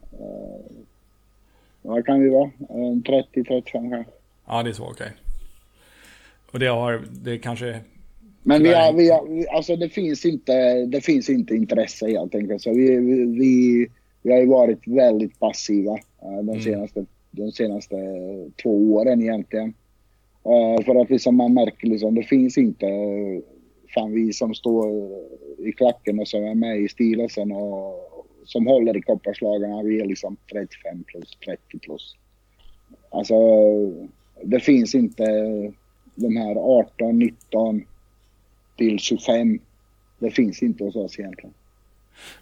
Vad 1.83 2.07
kan 2.07 2.21
vi 2.21 2.29
vara? 2.29 2.51
30-35 2.69 3.63
kanske. 3.63 4.05
Ja, 4.47 4.63
det 4.63 4.71
är 4.71 4.73
så 4.73 4.83
okej. 4.83 5.07
Okay. 5.07 5.24
Och 6.55 6.61
det 6.61 6.67
har, 6.67 7.03
det 7.23 7.39
kanske... 7.39 7.81
Men 8.43 8.63
vi 8.63 8.75
har, 8.75 8.93
vi 8.93 9.11
har, 9.11 9.55
alltså 9.57 9.77
det 9.77 9.89
finns 9.89 10.25
inte, 10.25 10.87
det 10.87 11.01
finns 11.01 11.31
inte 11.31 11.55
intresse 11.55 12.07
helt 12.07 12.35
enkelt. 12.35 12.63
Så 12.63 12.71
vi, 12.71 12.97
vi, 13.39 13.87
vi 14.23 14.33
har 14.33 14.41
ju 14.41 14.47
varit 14.47 14.89
väldigt 14.89 15.41
passiva 15.41 15.99
de 16.21 16.49
mm. 16.49 16.61
senaste, 16.61 16.99
mm. 16.99 17.09
de 17.31 17.53
senaste 17.53 17.97
två 18.63 18.95
åren 18.95 19.23
egentligen. 19.23 19.75
Uh, 20.47 20.85
för 20.85 21.03
att 21.03 21.11
liksom 21.11 21.37
man 21.37 21.55
märker 21.55 21.87
liksom, 21.87 22.15
det 22.15 22.23
finns 22.23 22.59
inte 22.59 22.87
fan 23.95 24.13
vi 24.13 24.33
som 24.33 24.55
står 24.55 24.91
i 25.59 25.73
klacken 25.73 26.19
och 26.19 26.29
som 26.29 26.45
är 26.45 26.55
med 26.55 26.81
i 26.81 26.89
styrelsen 26.89 27.53
och 27.53 28.27
som 28.45 28.67
håller 28.67 28.97
i 28.97 29.03
kopparslagarna, 29.03 29.83
vi 29.83 30.01
är 30.01 30.07
liksom 30.07 30.37
35 30.53 31.05
plus, 31.05 31.39
30 31.45 31.79
plus. 31.79 32.15
Alltså, 33.11 33.35
det 34.43 34.61
finns 34.61 34.95
inte 34.95 35.25
de 36.15 36.37
här 36.37 36.57
18, 36.57 37.19
19 37.19 37.85
till 38.77 38.99
25. 38.99 39.59
Det 40.19 40.31
finns 40.31 40.63
inte 40.63 40.85
hos 40.85 40.97
oss 40.97 41.19
egentligen. 41.19 41.55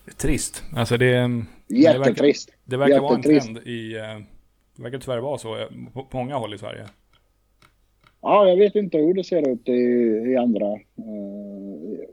Det 0.04 0.10
är 0.10 0.14
trist. 0.14 0.64
Alltså 0.76 0.96
det, 0.96 1.30
Jättetrist. 1.68 2.52
Det 2.64 2.76
verkar, 2.76 2.94
det 2.94 2.94
verkar 2.94 3.00
vara 3.00 3.14
en 3.14 3.22
trend 3.22 3.58
i... 3.58 3.96
Eh, 3.96 4.18
det 4.76 4.82
verkar 4.82 4.98
tyvärr 4.98 5.18
vara 5.18 5.38
så 5.38 5.68
på 5.94 6.16
många 6.16 6.36
håll 6.36 6.54
i 6.54 6.58
Sverige. 6.58 6.86
Ja, 8.20 8.48
jag 8.48 8.56
vet 8.56 8.74
inte 8.74 8.98
hur 8.98 9.14
det 9.14 9.24
ser 9.24 9.48
ut 9.48 9.68
i, 9.68 9.72
i 10.32 10.36
andra, 10.36 10.72
eh, 10.72 12.08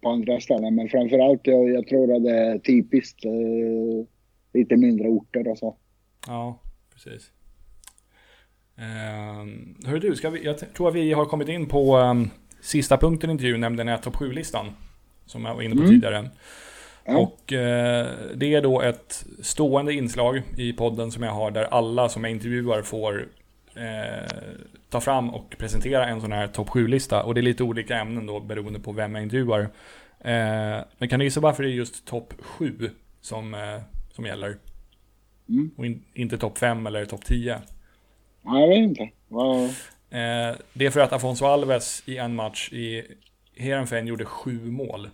på 0.00 0.08
andra 0.08 0.40
ställen. 0.40 0.74
Men 0.74 0.88
framförallt 0.88 1.46
jag, 1.46 1.70
jag 1.70 1.86
tror 1.86 2.16
att 2.16 2.22
det 2.22 2.38
är 2.38 2.58
typiskt 2.58 3.24
eh, 3.24 4.06
lite 4.52 4.76
mindre 4.76 5.08
orter 5.08 5.48
och 5.48 5.58
så. 5.58 5.76
Ja, 6.26 6.60
precis. 6.92 7.32
Uh, 8.78 9.88
hör 9.88 9.98
du, 9.98 10.16
ska 10.16 10.30
vi, 10.30 10.44
jag 10.44 10.74
tror 10.74 10.88
att 10.88 10.94
vi 10.94 11.12
har 11.12 11.24
kommit 11.24 11.48
in 11.48 11.66
på 11.66 11.98
um, 11.98 12.30
sista 12.60 12.96
punkten 12.96 13.30
i 13.30 13.32
intervjun, 13.32 13.60
nämligen 13.60 14.00
topp 14.00 14.16
7-listan. 14.16 14.66
Som 15.26 15.44
jag 15.44 15.54
var 15.54 15.62
inne 15.62 15.74
på 15.74 15.82
mm. 15.82 15.90
tidigare. 15.90 16.30
Ja. 17.04 17.18
Och 17.18 17.52
uh, 17.52 18.06
det 18.34 18.54
är 18.54 18.62
då 18.62 18.82
ett 18.82 19.26
stående 19.42 19.92
inslag 19.92 20.42
i 20.56 20.72
podden 20.72 21.12
som 21.12 21.22
jag 21.22 21.32
har 21.32 21.50
där 21.50 21.64
alla 21.64 22.08
som 22.08 22.24
jag 22.24 22.30
intervjuar 22.30 22.82
får 22.82 23.18
uh, 23.76 24.28
ta 24.88 25.00
fram 25.00 25.30
och 25.30 25.54
presentera 25.58 26.06
en 26.06 26.20
sån 26.20 26.32
här 26.32 26.46
topp 26.46 26.68
7-lista. 26.68 27.22
Och 27.22 27.34
det 27.34 27.40
är 27.40 27.42
lite 27.42 27.62
olika 27.62 27.98
ämnen 27.98 28.26
då 28.26 28.40
beroende 28.40 28.80
på 28.80 28.92
vem 28.92 29.14
jag 29.14 29.22
intervjuar. 29.22 29.60
Uh, 29.60 30.84
men 30.98 31.08
kan 31.08 31.18
du 31.18 31.24
gissa 31.24 31.40
varför 31.40 31.62
det 31.62 31.68
är 31.68 31.72
just 31.72 32.06
topp 32.06 32.34
7 32.40 32.90
som, 33.20 33.56
som 34.12 34.26
gäller? 34.26 34.56
Mm. 35.48 35.70
Och 35.76 35.86
in, 35.86 36.04
inte 36.14 36.38
topp 36.38 36.58
5 36.58 36.86
eller 36.86 37.04
topp 37.04 37.24
10? 37.24 37.60
Nej, 38.46 38.60
jag 38.60 38.68
vet 38.68 38.78
inte. 38.78 39.08
Vad... 39.28 39.64
Eh, 40.10 40.56
det 40.72 40.86
är 40.86 40.90
för 40.90 41.00
att 41.00 41.12
Afonso 41.12 41.44
Alves 41.44 42.02
i 42.06 42.16
en 42.16 42.34
match 42.34 42.72
i 42.72 43.04
Heerenveen 43.56 44.06
gjorde 44.06 44.24
sju 44.24 44.70
mål. 44.70 45.08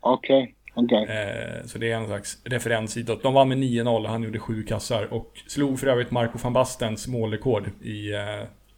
Okej. 0.00 0.54
Okay. 0.74 0.84
Okay. 0.84 1.16
Eh, 1.16 1.64
så 1.64 1.78
det 1.78 1.92
är 1.92 1.96
en 1.96 2.06
slags 2.06 2.38
referens 2.44 2.96
hitåt. 2.96 3.22
De 3.22 3.34
vann 3.34 3.48
med 3.48 3.58
9-0 3.58 4.06
han 4.06 4.22
gjorde 4.22 4.38
sju 4.38 4.62
kassar. 4.62 5.12
Och 5.12 5.42
slog 5.46 5.80
för 5.80 5.86
övrigt 5.86 6.10
Marco 6.10 6.38
van 6.38 6.52
Bastens 6.52 7.08
målrekord 7.08 7.70
i 7.82 8.12
eh, 8.12 8.20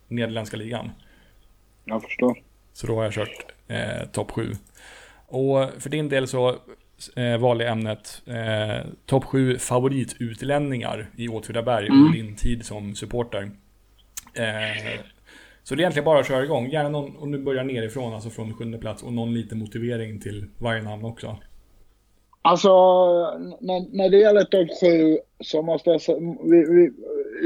Nederländska 0.09 0.57
ligan. 0.57 0.91
Jag 1.85 2.03
förstår. 2.03 2.39
Så 2.73 2.87
då 2.87 2.97
har 2.97 3.05
jag 3.05 3.13
kört 3.13 3.47
eh, 3.69 4.09
topp 4.13 4.31
7. 4.31 4.53
Och 5.27 5.71
för 5.79 5.91
din 5.91 6.09
del 6.09 6.29
så 6.29 6.57
eh, 7.17 7.39
valde 7.39 7.65
jag 7.65 7.73
ämnet 7.73 8.23
eh, 8.27 8.91
topp 9.07 9.25
7 9.25 9.59
favoritutlänningar 9.59 11.11
i 11.17 11.29
Åtvidaberg 11.29 11.87
mm. 11.87 12.01
under 12.01 12.19
din 12.19 12.37
tid 12.37 12.67
som 12.67 12.95
supporter. 12.95 13.51
Eh, 14.39 15.01
så 15.63 15.75
det 15.75 15.81
är 15.81 15.83
egentligen 15.83 16.05
bara 16.05 16.21
att 16.21 16.29
köra 16.29 16.45
igång. 16.45 16.71
Gärna 16.71 16.89
någon, 16.89 17.17
och 17.17 17.29
nu 17.29 17.39
börjar 17.39 17.65
nerifrån, 17.65 18.15
alltså 18.15 18.31
från 18.31 18.55
sjunde 18.55 18.79
plats. 18.79 19.03
Och 19.03 19.13
någon 19.13 19.35
liten 19.35 19.59
motivering 19.59 20.21
till 20.21 20.47
varje 20.59 20.83
namn 20.83 21.05
också. 21.05 21.37
Alltså, 22.43 22.69
när, 23.61 23.97
när 23.97 24.09
det 24.09 24.19
gäller 24.19 24.45
topp 24.45 24.69
7 24.81 25.19
så 25.41 25.63
måste 25.63 25.91
jag 25.91 26.01
vi, 26.51 26.65
vi, 26.65 26.91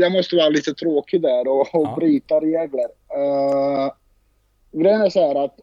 Jag 0.00 0.12
måste 0.12 0.36
vara 0.36 0.48
lite 0.48 0.74
tråkig 0.74 1.22
där 1.22 1.48
och, 1.48 1.60
och 1.60 1.86
ja. 1.86 1.96
bryta 1.98 2.34
regler. 2.34 2.88
Uh, 3.16 3.92
grejen 4.72 5.00
är 5.00 5.10
så 5.10 5.26
här 5.26 5.44
att 5.44 5.60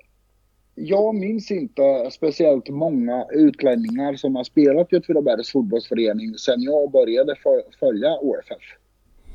jag 0.75 1.15
minns 1.15 1.51
inte 1.51 2.09
speciellt 2.11 2.69
många 2.69 3.25
utlänningar 3.31 4.15
som 4.15 4.35
har 4.35 4.43
spelat 4.43 4.93
i 4.93 4.97
Åtvidabergs 4.97 5.51
fotbollsförening 5.51 6.33
sen 6.37 6.61
jag 6.61 6.91
började 6.91 7.35
följa 7.79 8.17
OFF. 8.21 8.63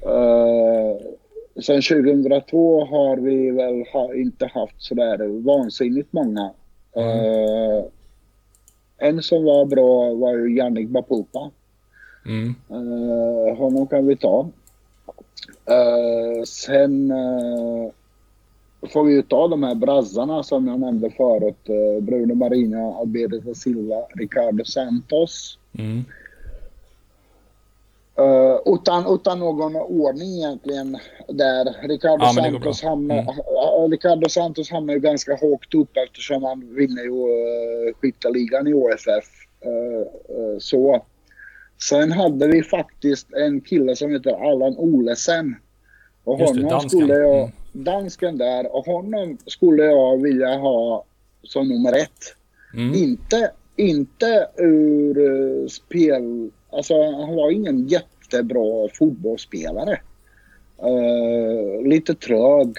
Uh, 0.06 0.96
Sen 1.60 1.82
2002 1.82 2.84
har 2.84 3.16
vi 3.16 3.50
väl 3.50 3.84
ha, 3.92 4.14
inte 4.14 4.46
haft 4.46 4.82
sådär 4.82 5.44
vansinnigt 5.44 6.12
många. 6.12 6.50
Mm. 6.96 7.08
Uh, 7.08 7.84
en 8.98 9.22
som 9.22 9.44
var 9.44 9.64
bra 9.64 10.14
var 10.14 10.32
ju 10.32 10.56
Jannik 10.56 10.88
Bapulpa. 10.88 11.50
Mm. 12.26 12.54
Uh, 12.70 13.56
honom 13.56 13.86
kan 13.86 14.06
vi 14.06 14.16
ta. 14.16 14.48
Uh, 15.70 16.42
sen 16.44 17.12
får 18.92 19.04
vi 19.04 19.12
ju 19.12 19.22
ta 19.22 19.48
de 19.48 19.62
här 19.62 19.74
brassarna 19.74 20.42
som 20.42 20.66
jag 20.66 20.80
nämnde 20.80 21.10
förut. 21.10 21.68
Bruno 22.02 22.34
Marina, 22.34 22.94
Alberto 22.94 23.54
Silva, 23.54 24.06
Ricardo 24.14 24.64
Santos. 24.64 25.58
Mm. 25.78 26.04
Uh, 28.22 28.74
utan, 28.74 29.14
utan 29.14 29.38
någon 29.38 29.76
ordning 29.76 30.36
egentligen 30.36 30.98
där. 31.28 31.88
Ricardo, 31.88 32.24
ja, 32.24 32.32
Santos, 32.32 32.82
hamnar, 32.82 33.18
mm. 33.18 33.28
uh, 33.28 33.90
Ricardo 33.90 34.28
Santos 34.28 34.70
hamnar 34.70 34.94
ju 34.94 35.00
ganska 35.00 35.36
högt 35.36 35.74
upp 35.74 35.96
eftersom 36.06 36.42
han 36.42 36.74
vinner 36.74 37.02
ju 37.02 37.10
uh, 37.10 37.94
skytteligan 38.00 38.66
i 38.68 38.74
OFF. 38.74 39.28
Uh, 39.66 40.58
så. 40.58 41.04
Sen 41.88 42.12
hade 42.12 42.48
vi 42.48 42.62
faktiskt 42.62 43.32
en 43.32 43.60
kille 43.60 43.96
som 43.96 44.10
heter 44.12 44.50
Allan 44.50 44.76
Olesen. 44.76 45.56
Och 46.24 46.40
Just 46.40 46.54
honom 46.54 46.80
det, 46.82 46.88
skulle 46.88 47.14
jag, 47.14 47.38
mm. 47.38 47.50
dansken 47.72 48.38
där, 48.38 48.76
och 48.76 48.86
honom 48.86 49.38
skulle 49.46 49.84
jag 49.84 50.22
vilja 50.22 50.56
ha 50.56 51.04
som 51.42 51.68
nummer 51.68 51.92
ett. 51.92 52.36
Mm. 52.74 52.94
Inte, 52.94 53.50
inte 53.76 54.46
ur 54.56 55.68
spel 55.68 56.50
Alltså 56.72 56.94
han 56.94 57.36
var 57.36 57.50
ingen 57.50 57.86
jättebra 58.32 58.88
fotbollsspelare. 58.94 60.00
Uh, 60.82 61.88
lite 61.88 62.14
trög, 62.14 62.76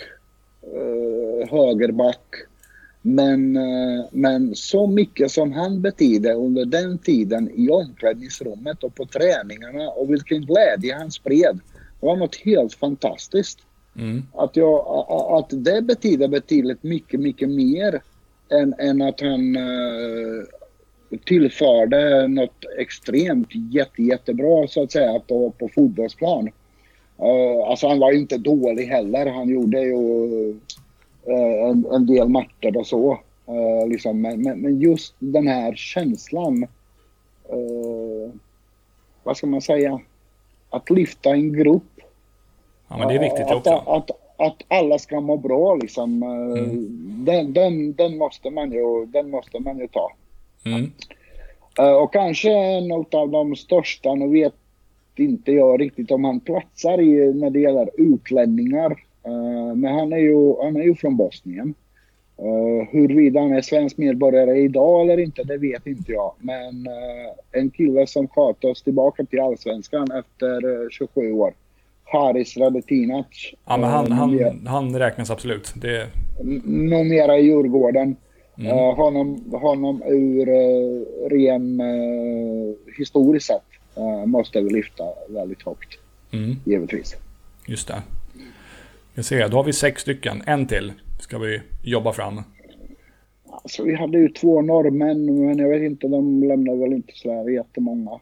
uh, 0.76 1.50
högerback. 1.50 2.36
Men, 3.02 3.58
uh, 3.58 4.06
men 4.12 4.56
så 4.56 4.88
mycket 4.88 5.32
som 5.32 5.52
han 5.52 5.82
betydde 5.82 6.34
under 6.34 6.66
den 6.66 6.98
tiden 6.98 7.50
i 7.56 7.70
omklädningsrummet 7.70 8.84
och 8.84 8.96
på 8.96 9.06
träningarna 9.06 9.90
och 9.90 10.14
vilken 10.14 10.42
glädje 10.42 10.96
han 10.96 11.12
spred. 11.12 11.60
Det 12.00 12.06
var 12.06 12.16
något 12.16 12.36
helt 12.36 12.74
fantastiskt. 12.74 13.60
Mm. 13.96 14.24
Att, 14.34 14.56
jag, 14.56 14.86
att 15.40 15.48
det 15.50 15.82
betyder 15.82 16.28
betydligt 16.28 16.84
mycket, 16.84 17.20
mycket 17.20 17.50
mer 17.50 18.02
än, 18.50 18.74
än 18.80 19.02
att 19.02 19.22
han 19.22 19.58
tillförde 21.18 22.28
något 22.28 22.66
extremt 22.80 23.50
jätte, 23.72 24.04
jättebra 24.04 24.68
så 24.68 24.84
att 24.84 24.92
säga 24.92 25.20
på, 25.20 25.52
på 25.52 25.70
fotbollsplan. 25.70 26.50
Uh, 27.20 27.70
alltså 27.70 27.88
han 27.88 28.00
var 28.00 28.12
ju 28.12 28.20
inte 28.20 28.38
dålig 28.38 28.86
heller. 28.86 29.26
Han 29.26 29.50
gjorde 29.50 29.82
ju 29.82 29.96
uh, 31.28 31.70
en, 31.70 31.86
en, 31.92 32.06
del 32.06 32.30
matcher 32.30 32.78
och 32.78 32.88
så. 32.88 33.12
Uh, 33.50 33.88
liksom, 33.88 34.22
men, 34.22 34.42
men, 34.42 34.80
just 34.80 35.16
den 35.20 35.48
här 35.48 35.76
känslan. 35.76 36.64
Uh, 37.54 38.32
vad 39.24 39.38
ska 39.38 39.48
man 39.48 39.62
säga? 39.62 40.00
Att 40.70 40.90
lyfta 40.90 41.30
en 41.30 41.54
grupp. 41.54 41.84
Ja, 42.88 42.98
men 42.98 43.08
det 43.08 43.14
är 43.14 43.20
viktigt 43.20 43.46
att, 43.46 43.56
också. 43.56 43.72
Att, 43.72 43.88
att, 43.88 44.12
att, 44.38 44.64
alla 44.68 45.00
ska 45.00 45.22
må 45.22 45.38
bra 45.38 45.76
liksom. 45.76 46.24
Mm. 46.24 47.26
Den, 47.26 47.54
den, 47.54 47.94
den, 47.94 48.18
måste 48.18 48.50
man 48.50 48.72
ju, 48.72 49.06
den 49.06 49.30
måste 49.30 49.60
man 49.60 49.80
ju 49.80 49.88
ta. 49.88 50.12
Mm. 50.66 50.92
Och 52.02 52.14
kanske 52.14 52.52
en 52.52 52.92
av 52.92 53.30
de 53.30 53.56
största, 53.56 54.16
nu 54.16 54.28
vet 54.28 54.54
inte 55.16 55.52
jag 55.52 55.82
riktigt 55.82 56.12
om 56.12 56.24
han 56.24 56.40
platsar 56.40 57.02
i 57.02 57.34
när 57.34 57.50
det 57.50 57.60
gäller 57.60 57.90
utlänningar. 57.98 58.92
Uh, 59.28 59.76
men 59.76 59.96
han 59.96 60.14
är 60.14 60.18
ju, 60.18 60.56
han 60.64 60.76
är 60.76 60.84
ju 60.84 60.96
från 60.96 61.18
Bosnien. 61.18 61.74
Uh, 62.40 62.88
huruvida 62.92 63.40
han 63.40 63.54
är 63.54 63.62
svensk 63.62 63.98
medborgare 63.98 64.60
idag 64.60 65.02
eller 65.02 65.20
inte, 65.20 65.44
det 65.44 65.58
vet 65.58 65.88
inte 65.88 66.12
jag. 66.12 66.34
Men 66.40 66.88
uh, 66.88 67.62
en 67.62 67.70
kille 67.70 68.08
som 68.08 68.28
sköt 68.28 68.64
oss 68.64 68.84
tillbaka 68.84 69.24
till 69.26 69.40
Allsvenskan 69.40 70.12
efter 70.12 70.66
uh, 70.66 70.90
27 70.90 71.32
år. 71.32 71.54
Haris 72.04 72.58
Radetinac. 72.58 73.26
Ja, 73.66 73.78
men 73.78 73.90
han, 73.90 74.12
han, 74.12 74.68
han 74.68 75.00
räknas 75.00 75.32
absolut. 75.32 75.74
Det... 75.76 76.08
Numera 76.64 77.38
i 77.38 77.46
Djurgården. 77.46 78.16
Mm. 78.58 78.96
honom, 78.96 79.52
honom 79.52 80.04
ur 80.06 80.46
ren 81.30 81.82
historiskt 82.98 83.46
sett 83.46 83.64
uh, 83.98 84.26
måste 84.26 84.62
vi 84.62 84.70
lyfta 84.70 85.04
väldigt 85.30 85.62
högt. 85.62 86.00
Mm. 86.32 86.56
Givetvis. 86.66 87.16
Just 87.68 87.88
det. 87.88 88.02
Jag 89.14 89.26
ser, 89.26 89.50
då 89.50 89.58
har 89.58 89.64
vi 89.64 89.74
sex 89.74 90.02
stycken. 90.02 90.44
En 90.46 90.68
till 90.68 90.94
ska 91.20 91.38
vi 91.38 91.62
jobba 91.84 92.14
fram. 92.14 92.42
Alltså, 93.50 93.84
vi 93.84 93.96
hade 93.96 94.18
ju 94.18 94.30
två 94.30 94.62
norrmän, 94.62 95.46
men 95.46 95.58
jag 95.58 95.70
vet 95.70 95.82
inte, 95.82 96.08
de 96.08 96.44
lämnade 96.44 96.78
väl 96.78 96.94
inte 96.94 97.14
sådär 97.16 97.50
jättemånga. 97.50 98.20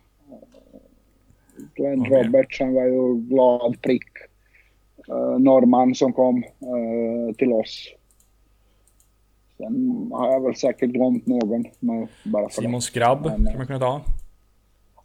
Glenn 1.75 2.01
okay. 2.01 2.23
Roberts, 2.23 2.59
han 2.59 2.73
var 2.73 2.85
ju 2.85 3.15
glad 3.15 3.81
prick. 3.81 4.09
Uh, 5.09 5.39
norrman 5.39 5.95
som 5.95 6.13
kom 6.13 6.37
uh, 6.43 7.33
till 7.33 7.53
oss. 7.53 7.93
Sen 9.61 10.09
har 10.11 10.31
jag 10.31 10.43
väl 10.43 10.55
säkert 10.55 10.89
glömt 10.89 11.27
någon. 11.27 11.65
Bara 12.23 12.49
Simon 12.49 12.81
Skrabb 12.81 13.25
men, 13.25 13.45
kan 13.45 13.57
man 13.57 13.67
kunna 13.67 13.79
ta. 13.79 14.01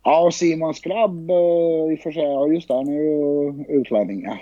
Ja, 0.04 0.30
Simon 0.32 0.74
Skrabb 0.74 1.30
uh, 1.30 1.92
i 1.92 1.96
och 1.96 2.00
för 2.00 2.12
sig, 2.12 2.22
ja 2.22 2.48
just 2.48 2.68
det, 2.68 2.74
han 2.74 2.88
är 2.88 2.92
ju 2.92 3.64
utlänning, 3.68 4.22
ja. 4.22 4.38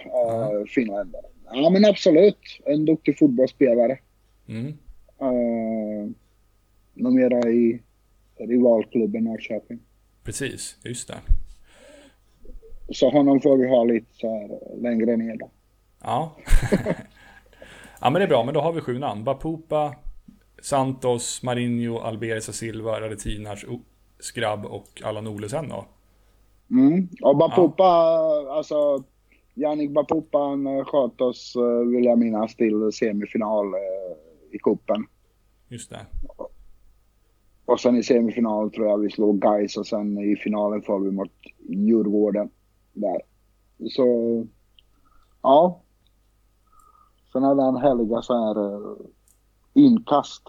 Uh, 0.53 0.65
finländare. 0.67 1.23
Ja 1.53 1.71
men 1.71 1.85
absolut, 1.85 2.39
en 2.65 2.85
duktig 2.85 3.19
fotbollsspelare. 3.19 3.99
Mm. 4.49 4.67
Uh, 5.23 6.11
numera 6.95 7.51
i 7.51 7.83
rivalklubben 8.39 9.25
Norrköping. 9.25 9.79
Precis, 10.25 10.77
just 10.85 11.09
det. 11.09 11.19
Så 12.91 13.11
honom 13.11 13.41
får 13.41 13.57
vi 13.57 13.69
ha 13.69 13.85
lite 13.85 14.07
så 14.12 14.29
här 14.29 14.59
längre 14.83 15.17
ner 15.17 15.37
då. 15.37 15.51
Ja. 16.01 16.37
ja 18.05 18.11
men 18.11 18.21
det 18.21 18.25
är 18.25 18.29
bra, 18.29 18.45
men 18.45 18.55
då 18.55 18.61
har 18.61 18.73
vi 18.73 18.81
sju 18.81 18.99
namn. 18.99 19.25
Bapupa, 19.25 19.95
Santos, 20.63 21.43
Marinho, 21.43 21.99
Alberes 21.99 22.57
Silva, 22.57 23.01
Radetinac, 23.01 23.65
Skrabb 24.19 24.67
och 24.67 25.03
Allan 25.05 25.27
Olesen 25.27 25.69
då? 25.69 25.85
Mm. 26.71 27.09
Och 27.23 27.37
Bapupa, 27.37 27.85
ja. 27.85 28.57
alltså 28.57 29.05
Jannik 29.55 29.91
Bapupa 29.91 30.39
han 30.39 30.67
eh, 30.67 30.85
sköt 30.85 31.21
oss, 31.21 31.57
eh, 31.57 31.89
vill 31.89 32.05
jag 32.05 32.19
minnas, 32.19 32.57
till 32.57 32.93
semifinal 32.93 33.67
eh, 33.67 34.17
i 34.51 34.59
kuppen. 34.59 35.07
Just 35.69 35.91
det. 35.91 36.07
Och 37.65 37.81
sen 37.81 37.97
i 37.97 38.03
semifinal 38.03 38.71
tror 38.71 38.87
jag 38.87 38.99
vi 38.99 39.11
slog 39.11 39.41
Gais 39.41 39.77
och 39.77 39.87
sen 39.87 40.19
i 40.19 40.37
finalen 40.37 40.83
föll 40.83 41.05
vi 41.05 41.11
mot 41.11 41.33
Djurgården 41.69 42.51
där. 42.93 43.21
Så, 43.91 44.07
ja. 45.43 45.84
Sen 47.35 47.43
hade 47.43 47.62
han 47.62 47.82
heliga 47.82 48.22
så 48.22 48.35
här 48.35 48.80
inkast 49.74 50.43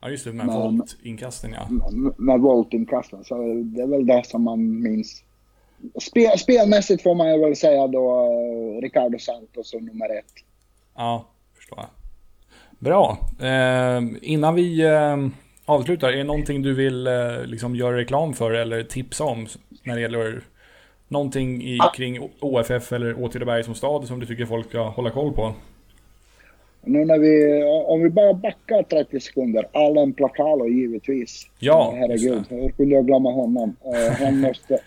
Ja 0.00 0.10
just 0.10 0.24
det, 0.24 0.32
med, 0.32 0.46
med 0.46 0.54
voltinkasten 0.54 1.52
ja. 1.52 1.68
Med, 1.70 2.12
med 2.18 2.40
voltinkasten, 2.40 3.24
så 3.24 3.34
det 3.64 3.82
är 3.82 3.86
väl 3.86 4.06
det 4.06 4.26
som 4.26 4.42
man 4.42 4.82
minns. 4.82 5.22
Spel, 6.00 6.38
spelmässigt 6.38 7.02
får 7.02 7.14
man 7.14 7.40
väl 7.40 7.56
säga 7.56 7.86
då 7.86 8.10
uh, 8.10 8.80
Ricardo 8.82 9.18
Santos 9.18 9.70
som 9.70 9.84
nummer 9.84 10.18
ett. 10.18 10.32
Ja, 10.96 11.26
förstår 11.56 11.78
jag. 11.78 11.88
Bra. 12.78 13.18
Eh, 13.40 14.02
innan 14.22 14.54
vi 14.54 14.80
eh, 14.80 15.16
avslutar, 15.64 16.08
är 16.08 16.16
det 16.16 16.24
någonting 16.24 16.62
du 16.62 16.74
vill 16.74 17.06
eh, 17.06 17.44
liksom 17.44 17.76
göra 17.76 17.96
reklam 17.96 18.34
för 18.34 18.50
eller 18.50 18.82
tipsa 18.82 19.24
om 19.24 19.46
när 19.82 19.94
det 19.94 20.00
gäller 20.00 20.42
någonting 21.08 21.62
i, 21.62 21.78
ah. 21.80 21.92
kring 21.92 22.30
OFF 22.40 22.92
eller 22.92 23.22
Åtvidaberg 23.22 23.64
som 23.64 23.74
stad 23.74 24.06
som 24.06 24.20
du 24.20 24.26
tycker 24.26 24.46
folk 24.46 24.68
ska 24.68 24.88
hålla 24.88 25.10
koll 25.10 25.32
på? 25.32 25.54
Nu 26.84 27.04
när 27.04 27.18
vi, 27.18 27.62
om 27.86 28.02
vi 28.02 28.10
bara 28.10 28.34
backar 28.34 28.82
30 28.82 29.20
sekunder, 29.20 29.68
Allen 29.72 30.12
Placalo 30.12 30.66
givetvis. 30.68 31.46
Ja, 31.58 31.94
Herregud, 31.96 32.44
hur 32.48 32.70
kunde 32.70 32.94
jag 32.94 33.06
glömma 33.06 33.32
honom? 33.32 33.76
Uh, 33.86 34.10
han, 34.10 34.40
måste, 34.40 34.78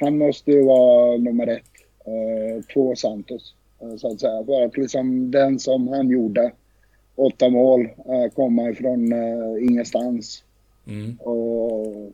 han 0.00 0.18
måste 0.18 0.50
ju 0.50 0.64
vara 0.64 1.16
nummer 1.16 1.46
ett. 1.46 1.62
Uh, 2.08 2.62
två 2.62 2.96
Santos, 2.96 3.54
uh, 3.82 3.96
så 3.96 4.12
att 4.12 4.20
säga. 4.20 4.44
För 4.44 4.62
att 4.62 4.76
liksom 4.76 5.30
den 5.30 5.58
som 5.58 5.88
han 5.88 6.08
gjorde, 6.08 6.52
åtta 7.16 7.48
mål, 7.48 7.80
uh, 7.80 8.28
komma 8.34 8.70
ifrån 8.70 9.12
ingenstans. 9.60 10.44
Mm. 10.86 11.16
Och 11.16 12.12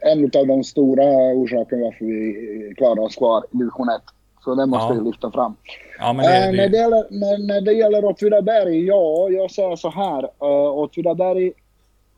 en 0.00 0.24
av 0.24 0.46
de 0.46 0.64
stora 0.64 1.34
orsakerna 1.34 1.82
varför 1.82 2.04
vi 2.04 2.74
klarade 2.76 3.00
oss 3.00 3.16
kvar 3.16 3.44
i 3.52 3.56
division 3.56 3.88
1. 3.88 4.02
Så 4.44 4.54
det 4.54 4.66
måste 4.66 4.94
ja. 4.94 5.00
vi 5.00 5.04
lyfta 5.10 5.30
fram. 5.30 5.54
Ja, 5.98 6.12
men 6.12 6.24
det, 6.24 6.46
äh, 6.46 6.52
När, 6.52 6.68
det 6.68 6.78
gäller, 6.78 7.06
när, 7.10 7.46
när 7.46 7.60
det 7.60 7.72
gäller 7.72 8.04
Åtvidaberg, 8.04 8.86
ja, 8.86 9.28
jag 9.30 9.50
säger 9.50 9.76
så 9.76 9.90
här. 9.90 10.22
Uh, 10.22 10.78
Åtvidaberg 10.78 11.52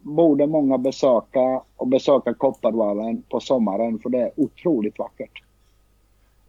borde 0.02 0.46
många 0.46 0.78
besöka 0.78 1.62
och 1.76 1.88
besöka 1.88 2.34
Kopparvallen 2.34 3.22
på 3.22 3.40
sommaren 3.40 3.98
för 3.98 4.10
det 4.10 4.18
är 4.18 4.30
otroligt 4.36 4.98
vackert. 4.98 5.42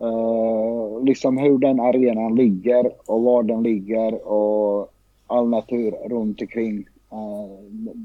Uh, 0.01 1.03
liksom 1.03 1.38
hur 1.38 1.57
den 1.57 1.80
arenan 1.80 2.36
ligger 2.36 2.91
och 3.05 3.21
var 3.21 3.43
den 3.43 3.63
ligger 3.63 4.28
och 4.28 4.91
all 5.28 5.49
natur 5.49 5.91
runt 5.91 6.41
omkring. 6.41 6.88
Uh, 7.13 7.95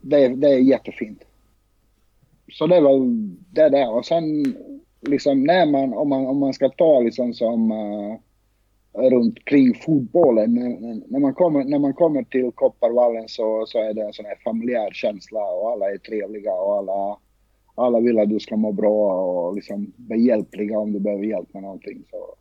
det, 0.00 0.28
det 0.28 0.48
är 0.48 0.58
jättefint. 0.58 1.24
Så 2.52 2.66
det 2.66 2.80
väl 2.80 3.30
det 3.50 3.68
där. 3.68 3.90
Och 3.90 4.04
sen 4.04 4.56
liksom 5.00 5.42
när 5.44 5.66
man, 5.66 5.94
om 5.94 6.08
man, 6.08 6.26
om 6.26 6.38
man 6.38 6.52
ska 6.52 6.68
ta 6.68 7.00
liksom 7.00 7.34
som 7.34 7.72
uh, 7.72 8.16
runt 8.92 9.44
kring 9.44 9.74
fotbollen. 9.74 10.54
När, 10.54 11.10
när, 11.10 11.18
man 11.18 11.34
kommer, 11.34 11.64
när 11.64 11.78
man 11.78 11.94
kommer 11.94 12.22
till 12.22 12.50
Kopparvallen 12.54 13.28
så, 13.28 13.64
så 13.66 13.78
är 13.78 13.94
det 13.94 14.02
en 14.02 14.12
sån 14.12 14.24
här 14.24 14.38
familjär 14.44 14.90
känsla 14.92 15.40
och 15.40 15.70
alla 15.70 15.90
är 15.90 15.98
trevliga 15.98 16.52
och 16.52 16.76
alla, 16.76 17.18
alla 17.74 18.00
vill 18.00 18.18
att 18.18 18.28
du 18.28 18.40
ska 18.40 18.56
må 18.56 18.72
bra 18.72 19.22
och 19.22 19.54
liksom 19.54 19.92
behjälpliga 19.96 20.78
om 20.78 20.92
du 20.92 21.00
behöver 21.00 21.24
hjälp 21.24 21.54
med 21.54 21.62
någonting. 21.62 22.04
Så 22.10 22.34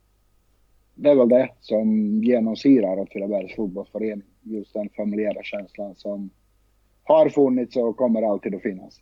det 0.95 1.09
är 1.09 1.15
väl 1.15 1.29
det 1.29 1.49
som 1.59 2.19
genomsyrar 2.23 2.99
Åtvidabergs 2.99 3.55
fotbollsförening. 3.55 4.27
Just 4.41 4.73
den 4.73 4.89
familjära 4.89 5.43
känslan 5.43 5.95
som 5.95 6.29
har 7.03 7.29
funnits 7.29 7.75
och 7.75 7.97
kommer 7.97 8.21
alltid 8.21 8.55
att 8.55 8.61
finnas. 8.61 9.01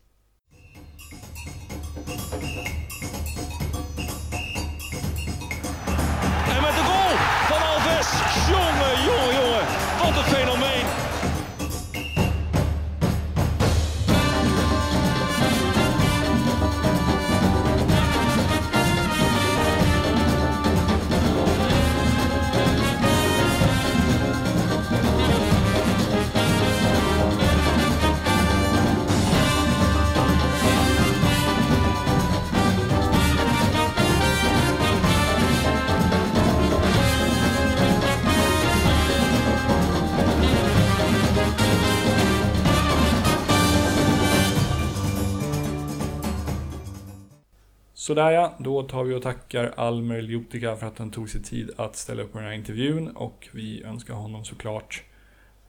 Sådär 48.07 48.31
ja, 48.31 48.53
då 48.57 48.83
tar 48.83 49.03
vi 49.03 49.15
och 49.15 49.21
tackar 49.21 49.73
Almer 49.77 50.19
Ljotika 50.19 50.75
för 50.75 50.87
att 50.87 50.97
han 50.97 51.11
tog 51.11 51.29
sig 51.29 51.43
tid 51.43 51.71
att 51.77 51.95
ställa 51.95 52.23
upp 52.23 52.31
på 52.31 52.37
den 52.37 52.47
här 52.47 52.53
intervjun 52.53 53.07
och 53.07 53.47
vi 53.51 53.83
önskar 53.83 54.13
honom 54.13 54.45
såklart 54.45 55.03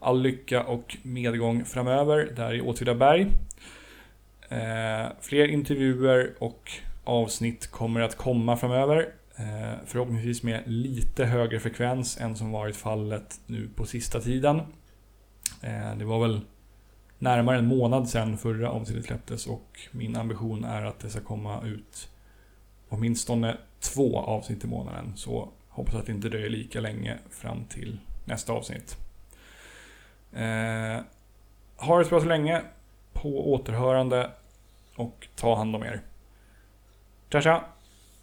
all 0.00 0.22
lycka 0.22 0.62
och 0.62 0.96
medgång 1.02 1.64
framöver 1.64 2.32
där 2.36 2.54
i 2.54 2.60
Åtvidaberg. 2.60 3.26
Eh, 4.48 5.06
fler 5.20 5.48
intervjuer 5.48 6.34
och 6.38 6.70
avsnitt 7.04 7.70
kommer 7.70 8.00
att 8.00 8.16
komma 8.16 8.56
framöver. 8.56 9.08
Eh, 9.36 9.78
förhoppningsvis 9.86 10.42
med 10.42 10.62
lite 10.66 11.24
högre 11.24 11.60
frekvens 11.60 12.20
än 12.20 12.36
som 12.36 12.52
varit 12.52 12.76
fallet 12.76 13.40
nu 13.46 13.68
på 13.74 13.86
sista 13.86 14.20
tiden. 14.20 14.56
Eh, 15.62 15.96
det 15.98 16.04
var 16.04 16.20
väl 16.20 16.40
närmare 17.18 17.58
en 17.58 17.66
månad 17.66 18.08
sedan 18.08 18.38
förra 18.38 18.70
avsnittet 18.70 19.04
släpptes 19.04 19.46
och 19.46 19.80
min 19.92 20.16
ambition 20.16 20.64
är 20.64 20.84
att 20.84 21.00
det 21.00 21.10
ska 21.10 21.20
komma 21.20 21.62
ut 21.64 22.08
åtminstone 22.88 23.56
två 23.80 24.18
avsnitt 24.18 24.64
i 24.64 24.66
månaden. 24.66 25.12
Så 25.16 25.48
hoppas 25.68 25.94
att 25.94 26.06
det 26.06 26.12
inte 26.12 26.28
dröjer 26.28 26.50
lika 26.50 26.80
länge 26.80 27.18
fram 27.30 27.64
till 27.64 27.98
nästa 28.24 28.52
avsnitt. 28.52 28.96
Eh, 30.32 31.00
ha 31.76 31.98
det 31.98 32.04
så 32.04 32.10
bra 32.10 32.20
så 32.20 32.26
länge. 32.26 32.62
På 33.12 33.52
återhörande 33.52 34.30
och 34.96 35.28
ta 35.36 35.56
hand 35.56 35.76
om 35.76 35.82
er. 35.82 36.00
Tja 37.32 37.40
tja! 37.40 37.64